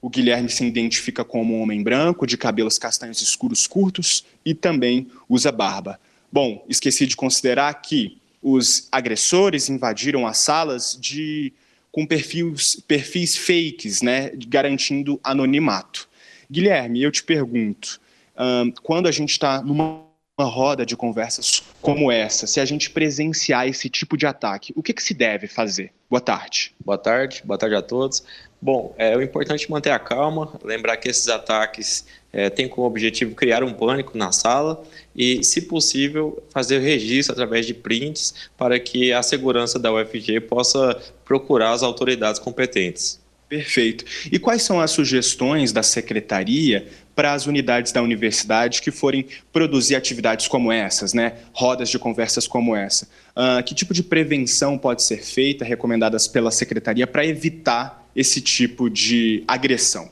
O 0.00 0.08
Guilherme 0.08 0.48
se 0.48 0.64
identifica 0.64 1.22
como 1.22 1.54
um 1.54 1.62
homem 1.62 1.82
branco, 1.82 2.26
de 2.26 2.38
cabelos 2.38 2.78
castanhos 2.78 3.20
escuros 3.20 3.66
curtos 3.66 4.24
e 4.44 4.54
também 4.54 5.08
usa 5.28 5.52
barba. 5.52 6.00
Bom, 6.32 6.64
esqueci 6.68 7.06
de 7.06 7.14
considerar 7.14 7.74
que 7.74 8.16
os 8.42 8.88
agressores 8.90 9.68
invadiram 9.68 10.26
as 10.26 10.38
salas 10.38 10.96
de 10.98 11.52
com 11.92 12.06
perfis, 12.06 12.82
perfis 12.88 13.36
fakes, 13.36 14.00
né, 14.00 14.32
garantindo 14.48 15.20
anonimato. 15.22 16.08
Guilherme, 16.50 17.02
eu 17.02 17.12
te 17.12 17.22
pergunto, 17.22 18.00
um, 18.36 18.72
quando 18.82 19.06
a 19.06 19.12
gente 19.12 19.30
está 19.30 19.62
numa 19.62 20.02
roda 20.40 20.84
de 20.86 20.96
conversas 20.96 21.62
como 21.80 22.10
essa, 22.10 22.46
se 22.46 22.58
a 22.58 22.64
gente 22.64 22.90
presenciar 22.90 23.68
esse 23.68 23.90
tipo 23.90 24.16
de 24.16 24.26
ataque, 24.26 24.72
o 24.74 24.82
que, 24.82 24.94
que 24.94 25.02
se 25.02 25.12
deve 25.12 25.46
fazer? 25.46 25.92
Boa 26.08 26.20
tarde. 26.20 26.74
Boa 26.84 26.98
tarde, 26.98 27.42
boa 27.44 27.58
tarde 27.58 27.76
a 27.76 27.82
todos. 27.82 28.24
Bom, 28.60 28.94
é 28.96 29.16
o 29.16 29.22
importante 29.22 29.70
manter 29.70 29.90
a 29.90 29.98
calma, 29.98 30.58
lembrar 30.64 30.96
que 30.96 31.08
esses 31.08 31.28
ataques 31.28 32.06
é, 32.32 32.48
têm 32.48 32.68
como 32.68 32.86
objetivo 32.86 33.34
criar 33.34 33.62
um 33.62 33.72
pânico 33.72 34.16
na 34.16 34.32
sala 34.32 34.82
e, 35.14 35.44
se 35.44 35.62
possível, 35.62 36.42
fazer 36.50 36.78
registro 36.78 37.32
através 37.32 37.66
de 37.66 37.74
prints 37.74 38.34
para 38.56 38.80
que 38.80 39.12
a 39.12 39.22
segurança 39.22 39.78
da 39.78 39.92
UFG 39.92 40.40
possa 40.40 41.00
procurar 41.24 41.72
as 41.72 41.82
autoridades 41.82 42.40
competentes. 42.40 43.20
Perfeito. 43.52 44.06
E 44.32 44.38
quais 44.38 44.62
são 44.62 44.80
as 44.80 44.92
sugestões 44.92 45.72
da 45.72 45.82
secretaria 45.82 46.88
para 47.14 47.34
as 47.34 47.46
unidades 47.46 47.92
da 47.92 48.00
universidade 48.00 48.80
que 48.80 48.90
forem 48.90 49.26
produzir 49.52 49.94
atividades 49.94 50.48
como 50.48 50.72
essas, 50.72 51.12
né? 51.12 51.34
Rodas 51.52 51.90
de 51.90 51.98
conversas 51.98 52.46
como 52.46 52.74
essa. 52.74 53.06
Uh, 53.36 53.62
que 53.62 53.74
tipo 53.74 53.92
de 53.92 54.02
prevenção 54.02 54.78
pode 54.78 55.02
ser 55.02 55.22
feita, 55.22 55.66
recomendadas 55.66 56.26
pela 56.26 56.50
secretaria, 56.50 57.06
para 57.06 57.26
evitar 57.26 58.08
esse 58.16 58.40
tipo 58.40 58.88
de 58.88 59.44
agressão? 59.46 60.10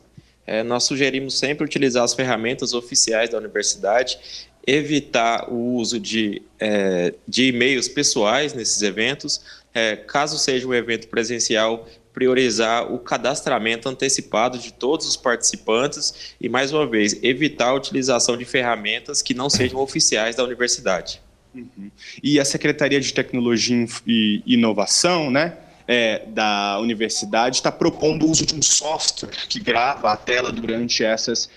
É, 0.51 0.65
nós 0.65 0.83
sugerimos 0.83 1.39
sempre 1.39 1.65
utilizar 1.65 2.03
as 2.03 2.13
ferramentas 2.13 2.75
oficiais 2.75 3.31
da 3.31 3.39
universidade, 3.39 4.19
evitar 4.67 5.49
o 5.49 5.77
uso 5.77 6.01
de, 6.01 6.43
é, 6.59 7.15
de 7.27 7.45
e-mails 7.45 7.87
pessoais 7.87 8.53
nesses 8.53 8.83
eventos. 8.83 9.41
É, 9.73 9.95
caso 9.95 10.37
seja 10.41 10.67
um 10.67 10.75
evento 10.75 11.07
presencial, 11.07 11.89
priorizar 12.13 12.93
o 12.93 12.99
cadastramento 12.99 13.89
antecipado 13.89 14.59
de 14.59 14.73
todos 14.73 15.07
os 15.07 15.17
participantes 15.17 16.35
e, 16.41 16.49
mais 16.49 16.73
uma 16.73 16.85
vez, 16.85 17.23
evitar 17.23 17.69
a 17.69 17.75
utilização 17.75 18.37
de 18.37 18.45
ferramentas 18.45 19.23
que 19.23 19.33
não 19.33 19.49
sejam 19.49 19.79
oficiais 19.79 20.35
da 20.35 20.43
universidade. 20.43 21.23
Uhum. 21.55 21.93
E 22.21 22.41
a 22.41 22.45
Secretaria 22.45 23.01
de 23.01 23.15
Tecnologia 23.15 23.87
e 24.05 24.43
Inovação, 24.45 25.31
né? 25.31 25.57
É, 25.91 26.25
da 26.25 26.79
universidade 26.79 27.57
está 27.57 27.73
propondo 27.73 28.25
o 28.25 28.31
uso 28.31 28.47
de 28.47 28.55
um 28.55 28.63
software 28.63 29.33
que 29.49 29.59
grava 29.59 30.13
a 30.13 30.17
tela 30.17 30.53
durante 30.53 31.03
essas. 31.03 31.51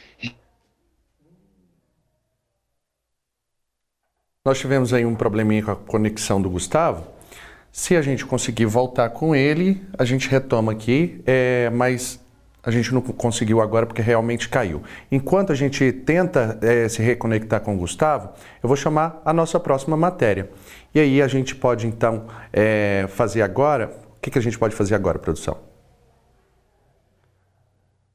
Nós 4.44 4.58
tivemos 4.58 4.92
aí 4.92 5.06
um 5.06 5.14
probleminha 5.14 5.62
com 5.62 5.72
a 5.72 5.76
conexão 5.76 6.42
do 6.42 6.50
Gustavo. 6.50 7.06
Se 7.72 7.96
a 7.96 8.02
gente 8.02 8.26
conseguir 8.26 8.66
voltar 8.66 9.12
com 9.12 9.36
ele, 9.36 9.80
a 10.00 10.04
gente 10.04 10.28
retoma 10.28 10.72
aqui, 10.72 11.22
é, 11.28 11.70
mas 11.70 12.20
a 12.64 12.72
gente 12.72 12.92
não 12.92 13.02
conseguiu 13.02 13.62
agora 13.62 13.86
porque 13.86 14.02
realmente 14.02 14.50
caiu. 14.50 14.82
Enquanto 15.12 15.52
a 15.52 15.56
gente 15.56 15.92
tenta 15.92 16.58
é, 16.64 16.90
se 16.90 17.04
reconectar 17.04 17.62
com 17.62 17.76
o 17.76 17.78
Gustavo, 17.78 18.30
eu 18.64 18.68
vou 18.68 18.76
chamar 18.76 19.22
a 19.24 19.32
nossa 19.32 19.60
próxima 19.60 19.96
matéria. 19.96 20.50
E 20.96 21.00
aí 21.00 21.22
a 21.22 21.28
gente 21.28 21.54
pode 21.54 21.86
então 21.86 22.26
é, 22.52 23.06
fazer 23.10 23.44
agora 23.44 24.02
que, 24.24 24.32
que 24.32 24.40
a 24.40 24.42
gente 24.42 24.58
pode 24.58 24.74
fazer 24.74 24.96
agora, 24.96 25.20
produção? 25.20 25.58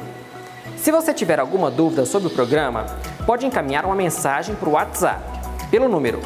Se 0.76 0.92
você 0.92 1.14
tiver 1.14 1.40
alguma 1.40 1.70
dúvida 1.70 2.04
sobre 2.04 2.28
o 2.28 2.30
programa, 2.30 2.84
pode 3.24 3.46
encaminhar 3.46 3.86
uma 3.86 3.96
mensagem 3.96 4.54
para 4.54 4.68
o 4.68 4.72
WhatsApp 4.72 5.22
pelo 5.70 5.88
número 5.88 6.20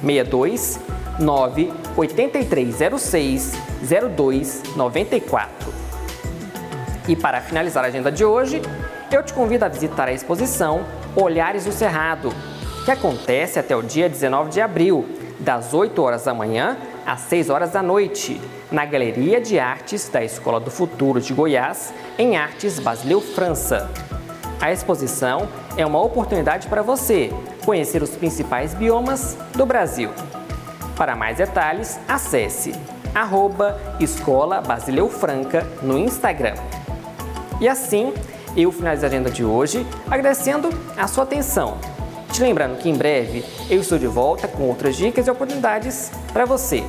62 0.00 0.85
9 1.18 1.72
8306 1.96 3.52
0294. 3.82 5.72
E 7.08 7.14
para 7.14 7.40
finalizar 7.40 7.84
a 7.84 7.88
agenda 7.88 8.10
de 8.10 8.24
hoje, 8.24 8.60
eu 9.10 9.22
te 9.22 9.32
convido 9.32 9.64
a 9.64 9.68
visitar 9.68 10.08
a 10.08 10.12
exposição 10.12 10.84
Olhares 11.14 11.64
do 11.64 11.72
Cerrado, 11.72 12.32
que 12.84 12.90
acontece 12.90 13.58
até 13.58 13.76
o 13.76 13.82
dia 13.82 14.08
19 14.08 14.50
de 14.50 14.60
abril, 14.60 15.06
das 15.38 15.72
8 15.72 16.02
horas 16.02 16.24
da 16.24 16.34
manhã 16.34 16.76
às 17.06 17.20
6 17.20 17.50
horas 17.50 17.70
da 17.70 17.82
noite, 17.82 18.40
na 18.70 18.84
Galeria 18.84 19.40
de 19.40 19.58
Artes 19.58 20.08
da 20.08 20.24
Escola 20.24 20.58
do 20.58 20.70
Futuro 20.70 21.20
de 21.20 21.32
Goiás, 21.32 21.94
em 22.18 22.36
Artes 22.36 22.80
Basileu 22.80 23.20
França. 23.20 23.88
A 24.60 24.72
exposição 24.72 25.48
é 25.76 25.86
uma 25.86 26.02
oportunidade 26.02 26.66
para 26.66 26.82
você 26.82 27.30
conhecer 27.64 28.02
os 28.02 28.10
principais 28.10 28.74
biomas 28.74 29.36
do 29.54 29.64
Brasil. 29.64 30.10
Para 30.96 31.14
mais 31.14 31.36
detalhes, 31.36 32.00
acesse 32.08 32.72
arroba 33.14 33.78
Escola 34.00 34.60
Basileu 34.60 35.08
Franca 35.08 35.66
no 35.82 35.98
Instagram. 35.98 36.54
E 37.60 37.68
assim, 37.68 38.12
eu 38.56 38.72
finalizo 38.72 39.04
a 39.04 39.08
agenda 39.08 39.30
de 39.30 39.44
hoje 39.44 39.86
agradecendo 40.10 40.70
a 40.96 41.06
sua 41.06 41.24
atenção. 41.24 41.78
Te 42.32 42.42
lembrando 42.42 42.78
que 42.78 42.88
em 42.88 42.96
breve 42.96 43.44
eu 43.70 43.80
estou 43.80 43.98
de 43.98 44.06
volta 44.06 44.48
com 44.48 44.64
outras 44.64 44.96
dicas 44.96 45.26
e 45.26 45.30
oportunidades 45.30 46.10
para 46.32 46.44
você. 46.44 46.82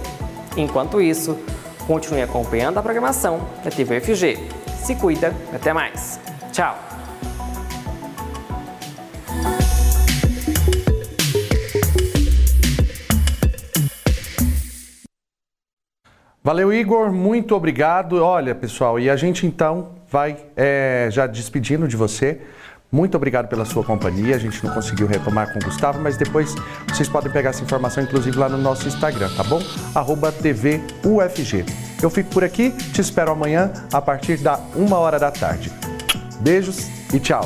Enquanto 0.55 1.01
isso, 1.01 1.37
continue 1.85 2.21
acompanhando 2.21 2.77
a 2.77 2.83
programação 2.83 3.39
da 3.63 3.69
TV 3.69 3.97
UFG. 3.97 4.37
Se 4.83 4.95
cuida, 4.95 5.33
até 5.53 5.71
mais. 5.71 6.19
Tchau! 6.51 6.96
Valeu, 16.47 16.71
Igor, 16.71 17.11
muito 17.11 17.53
obrigado. 17.53 18.23
Olha, 18.23 18.55
pessoal, 18.55 18.97
e 18.97 19.09
a 19.09 19.17
gente 19.17 19.45
então 19.45 19.89
vai 20.09 20.37
é, 20.55 21.09
já 21.11 21.27
despedindo 21.27 21.89
de 21.89 21.97
você. 21.97 22.39
Muito 22.89 23.17
obrigado 23.17 23.49
pela 23.49 23.65
sua 23.65 23.83
companhia. 23.83 24.33
A 24.33 24.39
gente 24.39 24.65
não 24.65 24.73
conseguiu 24.73 25.07
retomar 25.07 25.51
com 25.51 25.59
o 25.59 25.61
Gustavo, 25.61 25.99
mas 25.99 26.15
depois 26.15 26.55
vocês 26.87 27.09
podem 27.09 27.29
pegar 27.29 27.49
essa 27.49 27.61
informação, 27.61 28.01
inclusive, 28.01 28.37
lá 28.37 28.47
no 28.47 28.57
nosso 28.57 28.87
Instagram, 28.87 29.29
tá 29.35 29.43
bom? 29.43 29.61
Arroba 29.93 30.31
TV 30.31 30.79
UFG. 31.03 31.65
Eu 32.01 32.09
fico 32.09 32.29
por 32.29 32.45
aqui, 32.45 32.71
te 32.71 33.01
espero 33.01 33.29
amanhã 33.29 33.69
a 33.91 34.01
partir 34.01 34.37
da 34.37 34.57
uma 34.73 34.95
hora 34.99 35.19
da 35.19 35.29
tarde. 35.29 35.69
Beijos 36.39 36.87
e 37.13 37.19
tchau. 37.19 37.45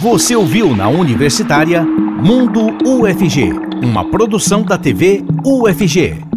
Você 0.00 0.34
ouviu 0.34 0.74
na 0.74 0.88
Universitária 0.88 1.84
Mundo 1.84 2.66
UFG, 2.84 3.52
uma 3.80 4.10
produção 4.10 4.64
da 4.64 4.76
TV 4.76 5.22
UFG. 5.44 6.29